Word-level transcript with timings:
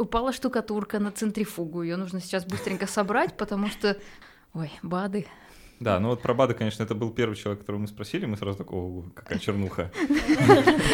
упала 0.00 0.32
штукатурка 0.32 0.98
на 0.98 1.10
центрифугу. 1.10 1.82
Ее 1.82 1.96
нужно 1.96 2.20
сейчас 2.20 2.44
быстренько 2.44 2.86
собрать, 2.86 3.36
потому 3.36 3.68
что... 3.68 3.96
Ой, 4.54 4.70
БАДы. 4.82 5.26
Да, 5.80 5.98
ну 5.98 6.08
вот 6.08 6.20
про 6.20 6.34
БАДы, 6.34 6.52
конечно, 6.52 6.82
это 6.82 6.94
был 6.94 7.10
первый 7.10 7.36
человек, 7.36 7.60
которого 7.60 7.80
мы 7.80 7.88
спросили, 7.88 8.26
мы 8.26 8.36
сразу 8.36 8.58
такого, 8.58 9.08
какая 9.10 9.38
чернуха. 9.38 9.90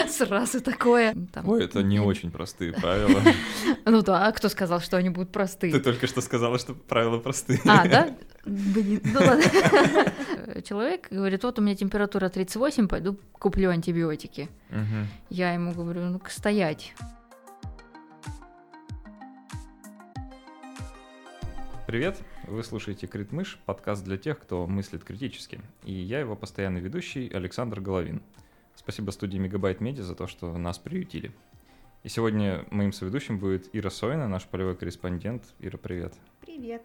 Сразу 0.09 0.61
такое. 0.61 1.13
Ой, 1.45 1.65
это 1.65 1.83
не 1.83 1.99
очень 1.99 2.31
простые 2.31 2.73
правила. 2.81 3.21
Ну 3.85 4.03
да, 4.03 4.27
а 4.27 4.33
кто 4.33 4.49
сказал, 4.49 4.81
что 4.81 4.97
они 4.97 5.11
будут 5.11 5.33
простые? 5.33 5.73
Ты 5.73 5.81
только 5.81 6.07
что 6.07 6.21
сказала, 6.21 6.57
что 6.59 6.75
правила 6.75 7.19
простые. 7.19 7.61
А, 7.67 7.89
да? 7.89 8.17
Блин, 8.45 9.01
ну 9.05 9.19
ладно. 9.19 10.63
Человек 10.63 11.09
говорит, 11.11 11.43
вот 11.43 11.59
у 11.59 11.63
меня 11.63 11.75
температура 11.75 12.29
38, 12.29 12.87
пойду 12.87 13.19
куплю 13.33 13.71
антибиотики. 13.71 14.49
Я 15.31 15.53
ему 15.53 15.73
говорю, 15.73 16.03
ну-ка 16.03 16.31
стоять. 16.31 16.95
Привет, 21.87 22.21
вы 22.49 22.65
слушаете 22.65 23.07
Крит 23.07 23.31
Мышь, 23.31 23.61
подкаст 23.65 24.03
для 24.03 24.17
тех, 24.17 24.41
кто 24.41 24.67
мыслит 24.67 25.05
критически. 25.05 25.61
И 25.85 25.93
я 25.93 26.19
его 26.19 26.35
постоянный 26.35 26.81
ведущий 26.81 27.31
Александр 27.33 27.81
Головин. 27.81 28.23
Спасибо 28.75 29.13
студии 29.13 29.39
Мегабайт 29.39 29.81
Медиа 29.81 30.03
за 30.03 30.17
то, 30.17 30.27
что 30.27 30.59
нас 30.59 30.81
приютили. 30.81 31.31
И 32.03 32.09
сегодня 32.09 32.65
моим 32.73 32.93
соведущим 32.93 33.39
будет 33.39 33.71
Ира 33.73 33.91
Сойна, 33.91 34.27
наш 34.27 34.47
полевой 34.47 34.75
корреспондент. 34.75 35.45
Ира, 35.61 35.79
привет. 35.79 36.13
Привет. 36.41 36.85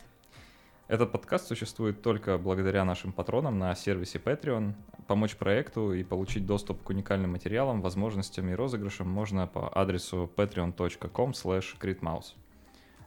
Этот 0.88 1.12
подкаст 1.12 1.48
существует 1.48 2.04
только 2.04 2.38
благодаря 2.38 2.86
нашим 2.86 3.12
патронам 3.12 3.58
на 3.58 3.74
сервисе 3.74 4.20
Patreon. 4.20 4.76
Помочь 5.08 5.36
проекту 5.36 5.94
и 5.94 6.04
получить 6.04 6.46
доступ 6.46 6.84
к 6.84 6.90
уникальным 6.92 7.32
материалам, 7.32 7.82
возможностям 7.82 8.50
и 8.50 8.54
розыгрышам 8.54 9.10
можно 9.10 9.48
по 9.48 9.68
адресу 9.76 10.32
patreon.com 10.36 11.32
slash 11.32 11.76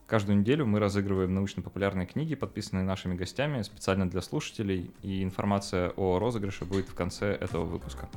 Каждую 0.07 0.39
неделю 0.39 0.67
мы 0.67 0.81
разыгрываем 0.81 1.35
научно-популярные 1.35 2.07
книги, 2.07 2.35
подписанные 2.35 2.85
нашими 2.85 3.15
гостями 3.15 3.63
специально 3.63 4.09
для 4.09 4.21
слушателей, 4.21 4.91
и 5.01 5.23
информация 5.23 5.91
о 5.97 6.19
розыгрыше 6.19 6.67
будет 6.67 6.89
в 6.89 6.95
конце 6.95 7.33
этого 7.33 7.65
выпуска. 7.65 8.09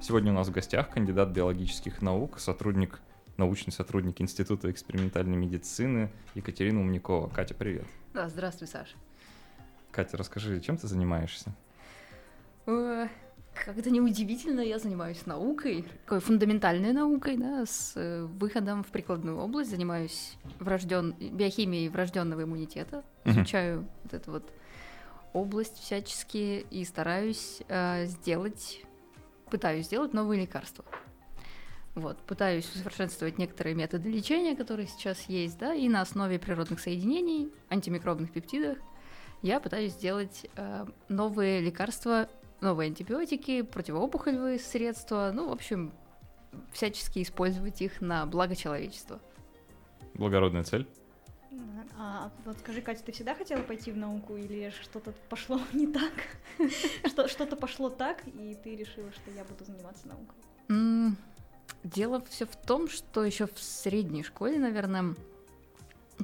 Сегодня 0.00 0.30
у 0.30 0.36
нас 0.36 0.46
в 0.46 0.52
гостях 0.52 0.90
кандидат 0.90 1.30
биологических 1.30 2.00
наук, 2.00 2.38
сотрудник, 2.38 3.00
научный 3.36 3.72
сотрудник 3.72 4.20
Института 4.20 4.70
экспериментальной 4.70 5.36
медицины 5.36 6.12
Екатерина 6.36 6.80
Умникова. 6.80 7.28
Катя, 7.28 7.54
привет. 7.54 7.86
Да, 8.14 8.28
здравствуй, 8.28 8.68
Саша. 8.68 8.94
Катя, 9.90 10.16
расскажи, 10.16 10.60
чем 10.60 10.76
ты 10.76 10.86
занимаешься? 10.86 11.52
Как 13.64 13.78
это 13.78 13.90
неудивительно, 13.90 14.60
я 14.60 14.78
занимаюсь 14.78 15.26
наукой, 15.26 15.84
такой 16.04 16.20
фундаментальной 16.20 16.92
наукой, 16.92 17.36
да, 17.36 17.64
с 17.64 17.92
э, 17.96 18.24
выходом 18.24 18.84
в 18.84 18.88
прикладную 18.88 19.38
область, 19.38 19.70
занимаюсь 19.70 20.36
врожден... 20.58 21.12
биохимией 21.12 21.88
врожденного 21.88 22.42
иммунитета, 22.42 23.04
изучаю 23.24 23.88
вот 24.04 24.14
эту 24.14 24.30
вот 24.30 24.52
область 25.32 25.78
всячески 25.78 26.66
и 26.70 26.84
стараюсь 26.84 27.62
э, 27.68 28.06
сделать, 28.06 28.82
пытаюсь 29.50 29.86
сделать 29.86 30.12
новые 30.12 30.42
лекарства. 30.42 30.84
Вот, 31.94 32.18
пытаюсь 32.18 32.68
усовершенствовать 32.74 33.38
некоторые 33.38 33.74
методы 33.74 34.10
лечения, 34.10 34.54
которые 34.54 34.86
сейчас 34.86 35.22
есть, 35.28 35.58
да, 35.58 35.74
и 35.74 35.88
на 35.88 36.02
основе 36.02 36.38
природных 36.38 36.78
соединений, 36.78 37.50
антимикробных 37.70 38.32
пептидов, 38.32 38.78
я 39.42 39.60
пытаюсь 39.60 39.92
сделать 39.92 40.46
э, 40.56 40.86
новые 41.08 41.60
лекарства 41.60 42.28
новые 42.60 42.88
антибиотики, 42.88 43.62
противоопухолевые 43.62 44.58
средства, 44.58 45.30
ну, 45.34 45.48
в 45.48 45.52
общем, 45.52 45.92
всячески 46.72 47.22
использовать 47.22 47.82
их 47.82 48.00
на 48.00 48.26
благо 48.26 48.54
человечества. 48.56 49.20
Благородная 50.14 50.64
цель. 50.64 50.86
А 51.98 52.30
вот 52.44 52.58
скажи, 52.58 52.82
Катя, 52.82 53.02
ты 53.04 53.12
всегда 53.12 53.34
хотела 53.34 53.62
пойти 53.62 53.90
в 53.90 53.96
науку 53.96 54.36
или 54.36 54.72
что-то 54.82 55.12
пошло 55.30 55.60
не 55.72 55.86
так? 55.86 56.12
Что-то 57.28 57.56
пошло 57.56 57.88
так, 57.88 58.22
и 58.26 58.56
ты 58.62 58.76
решила, 58.76 59.10
что 59.12 59.30
я 59.30 59.44
буду 59.44 59.64
заниматься 59.64 60.06
наукой? 60.08 61.16
Дело 61.84 62.22
все 62.28 62.44
в 62.46 62.56
том, 62.56 62.88
что 62.88 63.24
еще 63.24 63.46
в 63.46 63.58
средней 63.58 64.22
школе, 64.22 64.58
наверное, 64.58 65.14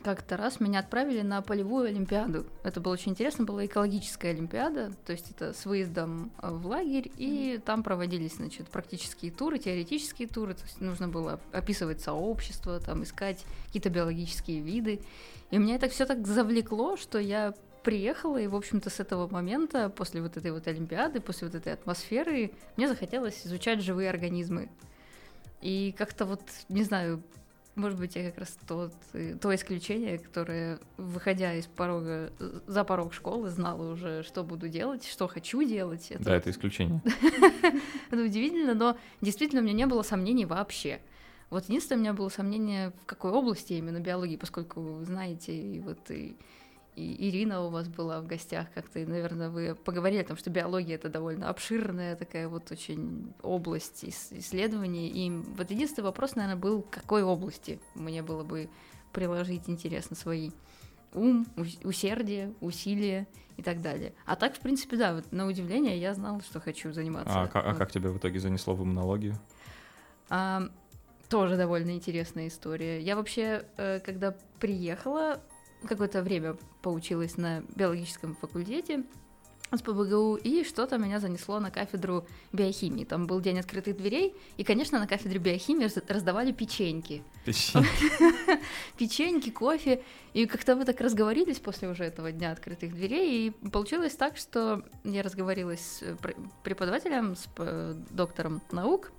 как-то 0.01 0.37
раз 0.37 0.61
меня 0.61 0.81
отправили 0.81 1.23
на 1.23 1.43
полевую 1.43 1.89
олимпиаду. 1.89 2.47
Это 2.63 2.81
было 2.81 2.95
очень 2.95 3.13
интересно, 3.13 3.45
была 3.45 3.67
экологическая 3.67 4.31
олимпиада, 4.31 4.93
то 5.05 5.13
есть 5.13 5.31
это 5.31 5.53
с 5.53 5.67
выездом 5.67 6.33
э, 6.41 6.51
в 6.51 6.67
лагерь, 6.67 7.11
и 7.17 7.61
там 7.65 7.83
проводились, 7.83 8.37
значит, 8.37 8.69
практические 8.69 9.33
туры, 9.33 9.59
теоретические 9.59 10.29
туры, 10.29 10.55
то 10.55 10.63
есть 10.63 10.81
нужно 10.81 11.09
было 11.09 11.41
описывать 11.53 12.01
сообщество, 12.01 12.81
там 12.81 13.03
искать 13.03 13.45
какие-то 13.67 13.91
биологические 13.91 14.61
виды. 14.61 15.01
И 15.51 15.59
меня 15.59 15.77
это 15.77 15.89
все 15.89 16.07
так 16.07 16.27
завлекло, 16.27 16.97
что 16.97 17.19
я 17.19 17.55
приехала, 17.83 18.39
и, 18.39 18.47
в 18.47 18.57
общем-то, 18.57 18.91
с 18.91 19.01
этого 19.01 19.29
момента, 19.29 19.91
после 19.91 20.23
вот 20.23 20.37
этой 20.37 20.53
вот 20.53 20.67
Олимпиады, 20.67 21.21
после 21.21 21.49
вот 21.49 21.55
этой 21.55 21.73
атмосферы, 21.73 22.53
мне 22.77 22.89
захотелось 22.89 23.47
изучать 23.47 23.83
живые 23.83 24.09
организмы. 24.09 24.71
И 25.61 25.95
как-то 25.97 26.25
вот, 26.25 26.43
не 26.69 26.83
знаю, 26.83 27.23
может 27.75 27.99
быть, 27.99 28.17
я 28.17 28.31
как 28.31 28.39
раз 28.39 28.59
тот, 28.67 28.93
э, 29.15 29.35
то 29.41 29.55
исключение, 29.55 30.19
которое, 30.19 30.79
выходя 30.99 31.55
из 31.55 31.67
порога, 31.67 32.33
за 32.67 32.85
порог 32.85 33.15
школы, 33.15 33.49
знала 33.49 33.93
уже, 33.93 34.23
что 34.23 34.45
буду 34.45 34.69
делать, 34.69 35.07
что 35.07 35.27
хочу 35.27 35.63
делать. 35.63 36.11
Это... 36.11 36.25
Да, 36.25 36.37
это 36.37 36.51
исключение. 36.51 37.01
Это 38.11 38.23
удивительно, 38.23 38.75
но 38.75 38.97
действительно 39.23 39.63
у 39.63 39.65
меня 39.65 39.75
не 39.75 39.87
было 39.87 40.03
сомнений 40.03 40.45
вообще. 40.45 41.01
Вот 41.49 41.65
единственное, 41.65 41.99
у 41.99 42.01
меня 42.01 42.13
было 42.13 42.29
сомнение, 42.29 42.93
в 43.03 43.07
какой 43.07 43.31
области 43.31 43.75
именно 43.75 44.01
биологии, 44.01 44.37
поскольку 44.37 44.81
вы 44.81 45.05
знаете, 45.05 45.55
и 45.55 45.81
вот 45.81 46.11
и 46.11 46.37
и 46.95 47.29
Ирина 47.29 47.63
у 47.63 47.71
вас 47.71 47.89
была 47.89 48.21
в 48.21 48.27
гостях 48.27 48.67
как-то, 48.75 48.99
и, 48.99 49.07
наверное, 49.07 49.49
вы 49.49 49.75
поговорили 49.75 50.21
о 50.21 50.27
том, 50.27 50.37
что 50.37 50.51
биология 50.51 50.97
это 50.97 51.09
довольно 51.09 51.49
обширная 51.49 52.17
такая 52.17 52.49
вот 52.49 52.71
очень 52.71 53.33
область 53.43 54.05
исследований. 54.05 55.09
И 55.09 55.31
вот 55.31 55.71
единственный 55.71 56.05
вопрос, 56.05 56.37
наверное, 56.37 56.61
был, 56.61 56.83
какой 56.83 57.23
области 57.23 57.81
мне 57.95 58.23
было 58.23 58.45
бы 58.45 58.69
приложить 59.13 59.69
интересно 59.69 60.17
свои 60.17 60.51
ум, 61.15 61.47
усердие, 61.85 62.53
усилия 62.61 63.27
и 63.57 63.63
так 63.63 63.81
далее. 63.81 64.13
А 64.27 64.37
так, 64.37 64.55
в 64.55 64.61
принципе, 64.61 64.97
да, 64.97 65.15
вот 65.15 65.33
на 65.33 65.47
удивление 65.47 65.99
я 65.99 66.15
знала, 66.15 66.43
что 66.43 66.61
хочу 66.61 66.93
заниматься. 66.93 67.33
А, 67.33 67.45
а 67.53 67.75
как 67.75 67.91
тебя 67.91 68.11
в 68.11 68.19
итоге 68.19 68.39
занесло 68.39 68.75
в 68.75 68.83
иммунологию? 68.83 69.39
А, 70.29 70.69
тоже 71.29 71.57
довольно 71.57 71.93
интересная 71.93 72.49
история. 72.49 73.01
Я 73.01 73.17
вообще, 73.17 73.65
э, 73.79 74.01
когда 74.01 74.35
приехала, 74.61 75.41
какое-то 75.87 76.23
время 76.23 76.57
поучилась 76.81 77.37
на 77.37 77.63
биологическом 77.75 78.35
факультете 78.35 79.05
с 79.77 79.81
ПБГУ, 79.81 80.37
и 80.37 80.65
что-то 80.65 80.99
меня 80.99 81.19
занесло 81.19 81.59
на 81.59 81.71
кафедру 81.71 82.27
биохимии. 82.53 83.05
Там 83.05 83.27
был 83.27 83.41
день 83.41 83.59
открытых 83.59 83.97
дверей, 83.97 84.35
и, 84.57 84.65
конечно, 84.65 84.99
на 84.99 85.07
кафедре 85.07 85.39
биохимии 85.39 85.89
раздавали 86.13 86.53
печеньки. 86.53 87.23
Печеньки? 88.99 89.51
Кофе. 89.51 90.03
И 90.35 90.47
как-то 90.47 90.77
мы 90.77 90.85
так 90.85 91.01
разговорились 91.01 91.59
после 91.59 91.89
уже 91.89 92.05
этого 92.05 92.33
дня 92.33 92.53
открытых 92.53 92.95
дверей, 92.95 93.49
и 93.49 93.69
получилось 93.69 94.15
так, 94.15 94.37
что 94.37 94.83
я 95.05 95.23
разговорилась 95.23 95.81
с 95.81 96.17
преподавателем, 96.63 97.37
с 97.37 97.49
доктором 98.11 98.61
наук, 98.71 99.11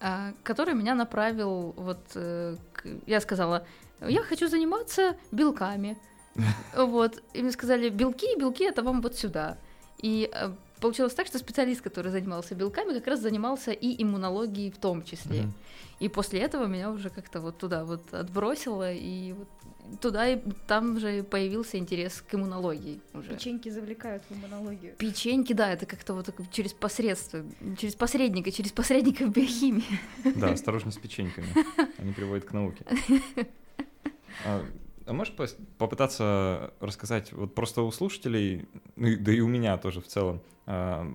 а, 0.00 0.32
который 0.42 0.74
меня 0.74 0.94
направил, 0.94 1.74
вот, 1.76 1.98
э, 2.14 2.56
я 3.06 3.20
сказала, 3.20 3.66
я 4.00 4.22
хочу 4.22 4.48
заниматься 4.48 5.16
белками. 5.32 5.96
Вот. 6.76 7.22
И 7.34 7.42
мне 7.42 7.50
сказали, 7.50 7.88
белки, 7.88 8.38
белки, 8.38 8.64
это 8.64 8.82
вам 8.82 9.00
вот 9.00 9.16
сюда. 9.16 9.58
И 9.98 10.30
э, 10.32 10.52
получилось 10.80 11.14
так, 11.14 11.26
что 11.26 11.38
специалист, 11.38 11.80
который 11.80 12.12
занимался 12.12 12.54
белками, 12.54 12.92
как 12.92 13.08
раз 13.08 13.20
занимался 13.20 13.72
и 13.72 14.00
иммунологией 14.02 14.70
в 14.70 14.78
том 14.78 15.02
числе. 15.02 15.40
Mm-hmm. 15.40 15.52
И 16.00 16.08
после 16.08 16.40
этого 16.40 16.66
меня 16.66 16.90
уже 16.90 17.10
как-то 17.10 17.40
вот 17.40 17.58
туда 17.58 17.84
вот 17.84 18.14
отбросило, 18.14 18.92
и 18.92 19.32
вот 19.32 19.48
туда 20.00 20.28
и 20.28 20.40
там 20.66 21.00
же 21.00 21.22
появился 21.22 21.78
интерес 21.78 22.22
к 22.22 22.34
иммунологии 22.34 23.00
уже. 23.14 23.30
Печеньки 23.30 23.68
завлекают 23.68 24.22
в 24.28 24.34
иммунологию. 24.34 24.94
Печеньки, 24.96 25.52
да, 25.52 25.72
это 25.72 25.86
как-то 25.86 26.14
вот 26.14 26.28
через 26.52 26.72
посредство, 26.72 27.44
через 27.78 27.94
посредника, 27.94 28.52
через 28.52 28.72
посредника 28.72 29.24
в 29.24 29.30
биохимии. 29.30 29.84
Да, 30.36 30.52
осторожно 30.52 30.90
с 30.90 30.96
печеньками, 30.96 31.48
они 31.98 32.12
приводят 32.12 32.44
к 32.44 32.52
науке. 32.52 32.84
А, 34.44 34.64
а 35.06 35.12
можешь 35.12 35.34
попытаться 35.78 36.72
рассказать, 36.80 37.32
вот 37.32 37.54
просто 37.54 37.82
у 37.82 37.90
слушателей, 37.90 38.68
ну, 38.96 39.08
да 39.18 39.32
и 39.32 39.40
у 39.40 39.48
меня 39.48 39.76
тоже 39.78 40.00
в 40.00 40.06
целом, 40.06 40.42
а, 40.66 41.06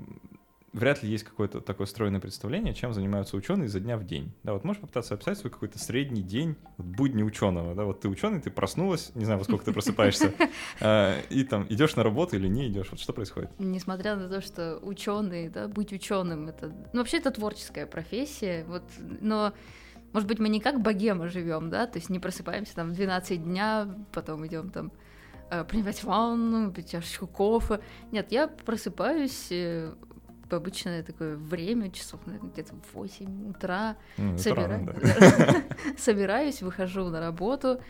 вряд 0.73 1.03
ли 1.03 1.09
есть 1.09 1.23
какое-то 1.23 1.61
такое 1.61 1.87
стройное 1.87 2.19
представление, 2.19 2.73
чем 2.73 2.93
занимаются 2.93 3.37
ученые 3.37 3.67
изо 3.67 3.79
дня 3.79 3.97
в 3.97 4.05
день. 4.05 4.33
Да, 4.41 4.53
вот 4.53 4.63
можешь 4.63 4.81
попытаться 4.81 5.13
описать 5.13 5.37
свой 5.37 5.51
какой-то 5.51 5.77
средний 5.77 6.23
день 6.23 6.55
вот, 6.77 6.87
будни 6.87 7.23
ученого. 7.23 7.75
Да, 7.75 7.85
вот 7.85 8.01
ты 8.01 8.09
ученый, 8.09 8.41
ты 8.41 8.49
проснулась, 8.49 9.11
не 9.13 9.25
знаю, 9.25 9.39
во 9.39 9.45
сколько 9.45 9.65
ты 9.65 9.71
просыпаешься, 9.71 10.33
а, 10.81 11.21
и 11.29 11.43
там 11.43 11.67
идешь 11.69 11.95
на 11.95 12.03
работу 12.03 12.35
или 12.35 12.47
не 12.47 12.67
идешь. 12.67 12.87
Вот 12.89 12.99
что 12.99 13.13
происходит? 13.13 13.51
Несмотря 13.59 14.15
на 14.15 14.27
то, 14.27 14.41
что 14.41 14.79
ученый, 14.81 15.49
да, 15.49 15.67
быть 15.67 15.93
ученым, 15.93 16.47
это, 16.47 16.73
ну 16.91 16.99
вообще 16.99 17.17
это 17.17 17.31
творческая 17.31 17.85
профессия, 17.85 18.65
вот, 18.67 18.83
но 19.21 19.53
может 20.13 20.27
быть, 20.27 20.39
мы 20.39 20.49
не 20.49 20.59
как 20.59 20.81
богема 20.81 21.27
живем, 21.27 21.69
да, 21.69 21.87
то 21.87 21.97
есть 21.97 22.09
не 22.09 22.19
просыпаемся 22.19 22.75
там 22.75 22.89
в 22.91 22.93
12 22.93 23.43
дня, 23.43 23.87
потом 24.11 24.45
идем 24.47 24.69
там 24.69 24.91
э, 25.49 25.63
принимать 25.65 26.03
ванну, 26.03 26.71
пить 26.71 26.91
чашечку 26.91 27.27
кофе. 27.27 27.79
Нет, 28.11 28.31
я 28.31 28.47
просыпаюсь 28.47 29.47
э, 29.51 29.93
в 30.49 30.53
обычное 30.53 31.01
такое 31.03 31.35
время, 31.35 31.89
часов, 31.91 32.19
наверное, 32.25 32.51
где-то 32.51 32.73
в 32.75 32.93
8 32.95 33.49
утра. 33.49 33.95
Ну, 34.17 34.35
собира- 34.35 34.85
да. 34.85 35.63
Собираюсь, 35.97 36.61
выхожу 36.61 37.05
на 37.09 37.19
работу. 37.19 37.81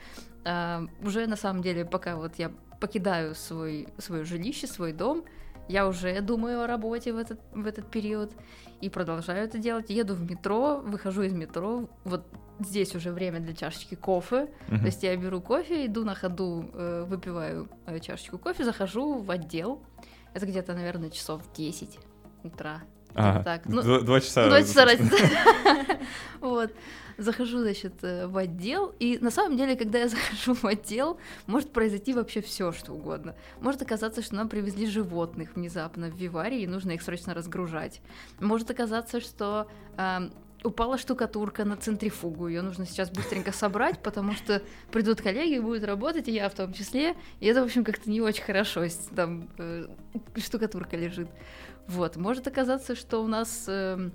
А, 0.46 0.86
уже 1.02 1.28
на 1.28 1.36
самом 1.36 1.62
деле, 1.62 1.84
пока 1.86 2.16
вот 2.16 2.36
я 2.38 2.52
покидаю 2.80 3.36
свой, 3.36 3.88
свое 3.98 4.24
жилище, 4.24 4.68
свой 4.68 4.94
дом, 4.94 5.24
я 5.68 5.88
уже 5.88 6.20
думаю 6.22 6.62
о 6.62 6.68
работе 6.68 7.14
в 7.14 7.18
этот, 7.18 7.40
в 7.54 7.66
этот 7.66 7.90
период 7.90 8.32
и 8.82 8.90
продолжаю 8.90 9.46
это 9.46 9.58
делать. 9.58 9.90
Еду 9.90 10.14
в 10.14 10.30
метро, 10.30 10.82
выхожу 10.86 11.22
из 11.24 11.34
метро, 11.34 11.88
вот 12.04 12.26
здесь 12.60 12.96
уже 12.96 13.12
время 13.12 13.40
для 13.40 13.54
чашечки 13.54 13.96
кофе. 13.96 14.48
То 14.68 14.76
Мгм. 14.76 14.86
есть 14.86 15.04
я 15.04 15.16
беру 15.16 15.42
кофе, 15.42 15.86
иду 15.86 16.04
на 16.04 16.16
ходу, 16.16 16.70
э, 16.74 17.06
выпиваю 17.08 17.70
э, 17.86 18.00
чашечку 18.00 18.38
кофе, 18.38 18.64
захожу 18.64 19.20
в 19.20 19.32
отдел. 19.32 19.82
Это 20.34 20.46
где-то, 20.46 20.74
наверное, 20.74 21.10
часов 21.10 21.42
10 21.56 22.00
утра. 22.44 22.82
А, 23.16 23.44
так. 23.44 23.62
Ну, 23.66 23.82
два, 23.84 24.02
два 24.02 24.20
часа. 24.20 24.48
Ну, 24.48 24.58
часа 24.60 24.86
разница. 24.86 25.16
Вот. 26.42 26.72
Захожу, 27.18 27.60
значит, 27.60 27.94
э, 28.04 28.28
в 28.28 28.38
отдел, 28.38 28.94
и 29.00 29.18
на 29.20 29.32
самом 29.32 29.58
деле, 29.58 29.76
когда 29.76 30.00
я 30.00 30.08
захожу 30.10 30.54
в 30.54 30.66
отдел, 30.66 31.18
может 31.48 31.72
произойти 31.72 32.14
вообще 32.14 32.42
все, 32.42 32.72
что 32.72 32.94
угодно. 32.94 33.36
Может 33.60 33.82
оказаться, 33.82 34.22
что 34.22 34.36
нам 34.36 34.50
привезли 34.50 34.88
животных 34.88 35.56
внезапно 35.56 36.10
в 36.10 36.16
Виваре, 36.16 36.64
и 36.64 36.68
нужно 36.68 36.92
их 36.92 37.02
срочно 37.02 37.34
разгружать. 37.34 38.02
Может 38.40 38.72
оказаться, 38.72 39.20
что 39.20 39.68
ам, 39.98 40.32
упала 40.64 40.98
штукатурка 40.98 41.66
на 41.66 41.78
центрифугу, 41.78 42.48
ее 42.48 42.62
нужно 42.62 42.86
сейчас 42.86 43.10
быстренько 43.10 43.52
собрать, 43.52 44.02
потому 44.02 44.34
что 44.34 44.62
придут 44.92 45.22
коллеги, 45.22 45.60
будут 45.60 45.84
работать, 45.84 46.28
и 46.28 46.32
я 46.32 46.50
в 46.50 46.54
том 46.54 46.74
числе, 46.74 47.16
и 47.40 47.48
это, 47.48 47.62
в 47.62 47.66
общем, 47.66 47.84
как-то 47.84 48.10
не 48.10 48.22
очень 48.22 48.44
хорошо, 48.44 48.84
если 48.84 49.14
там 49.14 49.50
э, 49.58 49.88
штукатурка 50.38 50.96
лежит. 50.96 51.28
Вот, 51.88 52.16
может 52.16 52.48
оказаться, 52.48 52.96
что 52.96 53.22
у 53.24 53.28
нас 53.28 53.66
эм, 53.68 54.14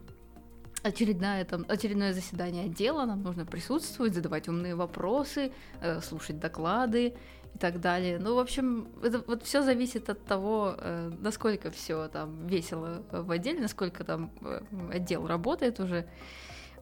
очередное, 0.82 1.44
там, 1.44 1.64
очередное 1.69 2.12
заседание 2.12 2.66
отдела, 2.66 3.04
нам 3.04 3.22
нужно 3.22 3.44
присутствовать, 3.44 4.14
задавать 4.14 4.48
умные 4.48 4.75
вопросы, 4.75 5.52
э, 5.80 6.00
слушать 6.00 6.38
доклады 6.38 7.14
и 7.54 7.58
так 7.58 7.80
далее. 7.80 8.19
Ну, 8.19 8.34
в 8.34 8.38
общем, 8.38 8.88
это 9.02 9.22
вот 9.26 9.42
все 9.42 9.62
зависит 9.62 10.08
от 10.08 10.25
того, 10.25 10.75
э, 10.76 11.10
насколько 11.20 11.70
все 11.70 12.08
там 12.08 12.46
весело 12.46 13.02
в 13.10 13.30
отделе, 13.30 13.60
насколько 13.60 14.04
там 14.04 14.30
э, 14.42 14.60
отдел 14.92 15.26
работает 15.26 15.80
уже. 15.80 16.06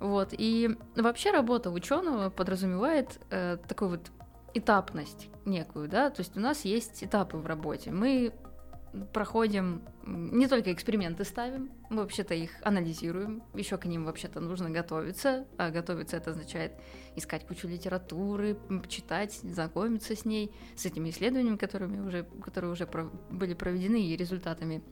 Вот. 0.01 0.29
И 0.33 0.77
вообще 0.95 1.31
работа 1.31 1.71
ученого 1.71 2.31
подразумевает 2.31 3.19
э, 3.31 3.57
такую 3.67 3.93
вот 3.93 4.11
этапность 4.55 5.29
некую, 5.45 5.89
да, 5.89 6.11
то 6.11 6.21
есть 6.21 6.37
у 6.37 6.41
нас 6.41 6.65
есть 6.65 7.05
этапы 7.05 7.37
в 7.37 7.47
работе. 7.47 7.91
Мы 7.91 8.33
проходим 9.13 9.83
не 10.05 10.47
только 10.47 10.73
эксперименты 10.73 11.25
ставим, 11.25 11.71
мы 11.91 12.03
вообще-то 12.03 12.35
их 12.35 12.51
анализируем, 12.63 13.43
еще 13.55 13.77
к 13.77 13.85
ним 13.87 14.05
вообще-то 14.05 14.41
нужно 14.41 14.71
готовиться, 14.71 15.47
а 15.59 15.71
готовиться 15.71 16.17
это 16.17 16.31
означает 16.31 16.73
искать 17.17 17.47
кучу 17.47 17.69
литературы, 17.69 18.57
читать, 18.89 19.35
знакомиться 19.35 20.15
с 20.15 20.25
ней, 20.25 20.53
с 20.77 20.87
этими 20.87 21.11
исследованиями, 21.11 21.57
которыми 21.57 22.01
уже, 22.01 22.25
которые 22.43 22.73
уже 22.73 22.87
про- 22.87 23.11
были 23.31 23.55
проведены 23.55 24.03
и 24.03 24.17
результатами, 24.17 24.83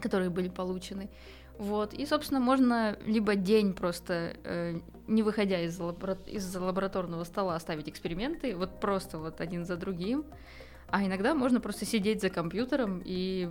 которые 0.00 0.30
были 0.30 0.48
получены. 0.48 1.10
Вот. 1.58 1.92
И, 1.92 2.06
собственно, 2.06 2.40
можно 2.40 2.96
либо 3.04 3.34
день 3.34 3.74
просто, 3.74 4.36
э, 4.44 4.78
не 5.08 5.22
выходя 5.22 5.60
из, 5.60 5.78
лабора- 5.78 6.18
из 6.26 6.54
лабораторного 6.54 7.24
стола, 7.24 7.58
ставить 7.58 7.88
эксперименты, 7.88 8.56
вот 8.56 8.80
просто 8.80 9.18
вот 9.18 9.40
один 9.40 9.64
за 9.64 9.76
другим, 9.76 10.24
а 10.90 11.04
иногда 11.04 11.34
можно 11.34 11.60
просто 11.60 11.84
сидеть 11.84 12.20
за 12.20 12.30
компьютером 12.30 13.02
и 13.04 13.50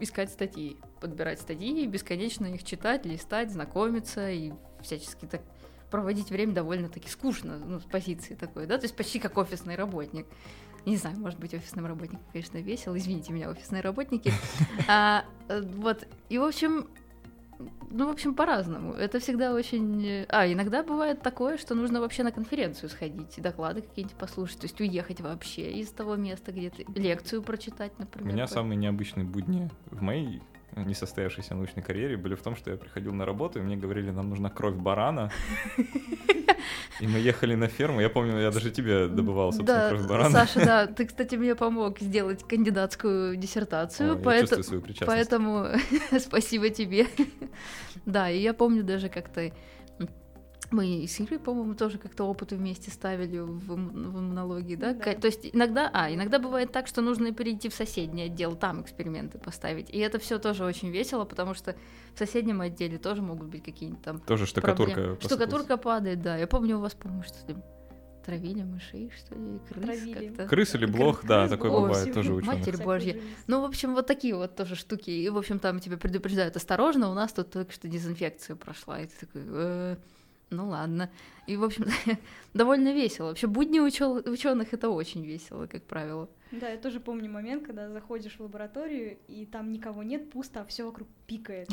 искать 0.00 0.30
статьи, 0.30 0.76
подбирать 1.00 1.40
статьи, 1.40 1.86
бесконечно 1.86 2.46
их 2.46 2.64
читать, 2.64 3.06
листать, 3.06 3.50
знакомиться 3.50 4.30
и 4.30 4.52
всячески 4.82 5.26
так 5.26 5.42
проводить 5.90 6.30
время 6.30 6.52
довольно-таки 6.52 7.08
скучно, 7.08 7.58
ну, 7.58 7.80
с 7.80 7.84
позиции 7.84 8.34
такой, 8.34 8.66
да, 8.66 8.76
то 8.76 8.84
есть 8.84 8.96
почти 8.96 9.18
как 9.18 9.38
офисный 9.38 9.76
работник. 9.76 10.26
Не 10.84 10.96
знаю, 10.96 11.18
может 11.18 11.40
быть, 11.40 11.52
офисным 11.52 11.86
работникам, 11.86 12.24
конечно, 12.32 12.58
весело. 12.58 12.96
Извините 12.96 13.32
меня, 13.32 13.50
офисные 13.50 13.82
работники. 13.82 14.32
А, 14.88 15.24
э, 15.48 15.62
вот, 15.62 16.06
и, 16.28 16.38
в 16.38 16.44
общем, 16.44 16.88
ну, 17.96 18.06
в 18.06 18.10
общем, 18.10 18.34
по-разному. 18.34 18.92
Это 18.92 19.18
всегда 19.20 19.52
очень... 19.54 20.26
А, 20.28 20.46
иногда 20.50 20.82
бывает 20.82 21.22
такое, 21.22 21.56
что 21.56 21.74
нужно 21.74 22.00
вообще 22.00 22.22
на 22.22 22.32
конференцию 22.32 22.88
сходить, 22.90 23.40
доклады 23.40 23.82
какие-нибудь 23.82 24.16
послушать, 24.16 24.58
то 24.60 24.64
есть 24.66 24.80
уехать 24.80 25.20
вообще 25.20 25.72
из 25.72 25.88
того 25.90 26.16
места, 26.16 26.52
где 26.52 26.70
ты... 26.70 26.84
Лекцию 26.94 27.42
прочитать, 27.42 27.92
У 27.98 28.02
например. 28.02 28.32
меня 28.34 28.44
по- 28.46 28.52
самые 28.52 28.76
необычные 28.76 29.24
будни 29.24 29.70
в 29.90 30.02
моей 30.02 30.42
несостоявшейся 30.76 31.54
научной 31.54 31.82
карьере 31.82 32.16
были 32.16 32.34
в 32.34 32.42
том, 32.42 32.54
что 32.56 32.70
я 32.70 32.76
приходил 32.76 33.12
на 33.14 33.24
работу, 33.24 33.58
и 33.58 33.62
мне 33.62 33.76
говорили, 33.76 34.10
нам 34.10 34.28
нужна 34.28 34.50
кровь 34.50 34.74
барана. 34.76 35.30
И 37.00 37.06
мы 37.06 37.18
ехали 37.18 37.54
на 37.54 37.68
ферму. 37.68 38.00
Я 38.00 38.08
помню, 38.08 38.38
я 38.40 38.50
даже 38.50 38.70
тебе 38.70 39.06
добывал, 39.06 39.52
собственно, 39.52 39.80
Да, 39.82 39.88
кровь 39.90 40.08
барана. 40.08 40.30
Саша, 40.30 40.64
да, 40.64 40.86
ты, 40.86 41.04
кстати, 41.06 41.34
мне 41.36 41.54
помог 41.54 41.98
сделать 42.00 42.42
кандидатскую 42.48 43.36
диссертацию, 43.36 44.14
О, 44.14 44.16
я 44.16 44.22
поэто- 44.24 44.40
чувствую 44.40 44.64
свою 44.64 44.82
причастность. 44.82 45.06
поэтому 45.30 45.66
спасибо 46.20 46.70
тебе. 46.70 47.06
Да, 48.06 48.30
и 48.30 48.38
я 48.38 48.54
помню 48.54 48.84
даже 48.84 49.08
как-то 49.08 49.50
мы 50.70 51.06
с 51.06 51.20
Ирой, 51.20 51.38
по-моему, 51.38 51.74
тоже 51.74 51.98
как-то 51.98 52.24
опыты 52.24 52.56
вместе 52.56 52.90
ставили 52.90 53.38
в, 53.38 53.58
в 53.58 53.74
иммунологии, 53.74 54.76
да? 54.76 54.94
Да. 54.94 55.14
То 55.14 55.26
есть 55.26 55.48
иногда, 55.52 55.90
а, 55.92 56.12
иногда 56.12 56.38
бывает 56.38 56.72
так, 56.72 56.86
что 56.86 57.02
нужно 57.02 57.32
перейти 57.32 57.68
в 57.68 57.74
соседний 57.74 58.22
отдел, 58.22 58.56
там 58.56 58.82
эксперименты 58.82 59.38
поставить. 59.38 59.90
И 59.90 59.98
это 59.98 60.18
все 60.18 60.38
тоже 60.38 60.64
очень 60.64 60.90
весело, 60.90 61.24
потому 61.24 61.54
что 61.54 61.76
в 62.14 62.18
соседнем 62.18 62.60
отделе 62.60 62.98
тоже 62.98 63.22
могут 63.22 63.48
быть 63.48 63.62
какие-нибудь 63.62 64.02
там 64.02 64.20
Тоже 64.20 64.46
штукатурка 64.46 64.94
проблемы. 64.94 65.20
Штукатурка 65.20 65.76
падает, 65.76 66.22
да. 66.22 66.36
Я 66.36 66.46
помню, 66.46 66.78
у 66.78 66.80
вас, 66.80 66.94
по-моему, 66.94 67.22
что 67.22 67.52
ли, 67.52 67.58
травили 68.26 68.62
мышей, 68.62 69.12
что 69.16 69.34
ли, 69.36 69.60
крыс 69.68 70.00
как-то. 70.12 70.46
Крыс 70.48 70.74
или 70.74 70.86
блох, 70.86 71.24
да, 71.24 71.46
Крыс, 71.46 71.50
такое 71.50 71.70
блох, 71.70 71.82
бывает, 71.88 72.12
тоже 72.12 72.34
ученых. 72.34 72.58
Матерь 72.58 72.76
божья. 72.82 73.20
Ну, 73.46 73.60
в 73.60 73.64
общем, 73.64 73.94
вот 73.94 74.06
такие 74.06 74.34
вот 74.34 74.56
тоже 74.56 74.74
штуки. 74.74 75.10
И, 75.10 75.28
в 75.28 75.38
общем, 75.38 75.60
там 75.60 75.78
тебя 75.78 75.96
предупреждают, 75.96 76.56
осторожно, 76.56 77.08
у 77.10 77.14
нас 77.14 77.32
тут 77.32 77.50
только 77.50 77.72
что 77.72 77.86
дезинфекция 77.86 78.56
прошла. 78.56 79.00
И 79.00 79.06
ты 79.06 79.26
такой, 79.26 79.42
«Э, 79.46 79.96
ну 80.50 80.68
ладно. 80.68 81.10
И, 81.46 81.56
в 81.56 81.64
общем, 81.64 81.86
довольно 82.54 82.92
весело. 82.92 83.28
Вообще, 83.28 83.46
будни 83.46 83.80
ученых 83.80 84.72
это 84.72 84.90
очень 84.90 85.24
весело, 85.24 85.66
как 85.66 85.82
правило. 85.84 86.28
Да, 86.52 86.68
я 86.68 86.76
тоже 86.76 87.00
помню 87.00 87.30
момент, 87.30 87.66
когда 87.66 87.90
заходишь 87.90 88.36
в 88.36 88.40
лабораторию, 88.40 89.18
и 89.26 89.46
там 89.46 89.72
никого 89.72 90.04
нет, 90.04 90.30
пусто, 90.30 90.60
а 90.60 90.64
все 90.64 90.84
вокруг 90.84 91.08
пикает. 91.26 91.68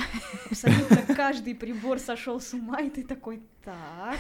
Абсолютно 0.50 0.98
каждый 1.16 1.54
прибор 1.54 2.00
сошел 2.00 2.40
с 2.40 2.54
ума, 2.54 2.82
и 2.82 2.90
ты 2.90 3.04
такой, 3.04 3.44
так, 3.64 4.18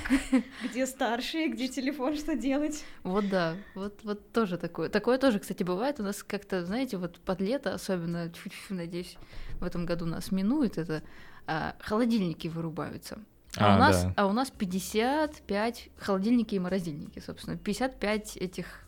где 0.63 0.85
старшие, 0.85 1.49
где 1.49 1.67
телефон, 1.67 2.15
что 2.15 2.35
делать? 2.35 2.85
Вот 3.03 3.27
да, 3.29 3.57
вот, 3.73 3.99
вот 4.03 4.31
тоже 4.31 4.57
такое. 4.59 4.89
Такое 4.89 5.17
тоже, 5.17 5.39
кстати, 5.39 5.63
бывает 5.63 5.99
у 5.99 6.03
нас 6.03 6.21
как-то, 6.21 6.63
знаете, 6.63 6.97
вот 6.97 7.19
под 7.19 7.41
лето, 7.41 7.73
особенно, 7.73 8.29
тьфу-тьфу, 8.29 8.75
надеюсь, 8.75 9.17
в 9.59 9.63
этом 9.63 9.87
году 9.87 10.05
нас 10.05 10.31
минует 10.31 10.77
это, 10.77 11.01
а, 11.47 11.75
холодильники 11.79 12.47
вырубаются. 12.47 13.19
А, 13.57 13.73
А, 13.73 13.75
у 13.75 13.79
нас, 13.79 14.03
да. 14.03 14.13
а 14.17 14.27
у 14.27 14.33
нас 14.33 14.51
55 14.51 15.89
холодильники 15.97 16.55
и 16.55 16.59
морозильники, 16.59 17.19
собственно. 17.19 17.57
55 17.57 18.37
этих 18.37 18.87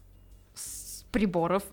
приборов. 1.12 1.64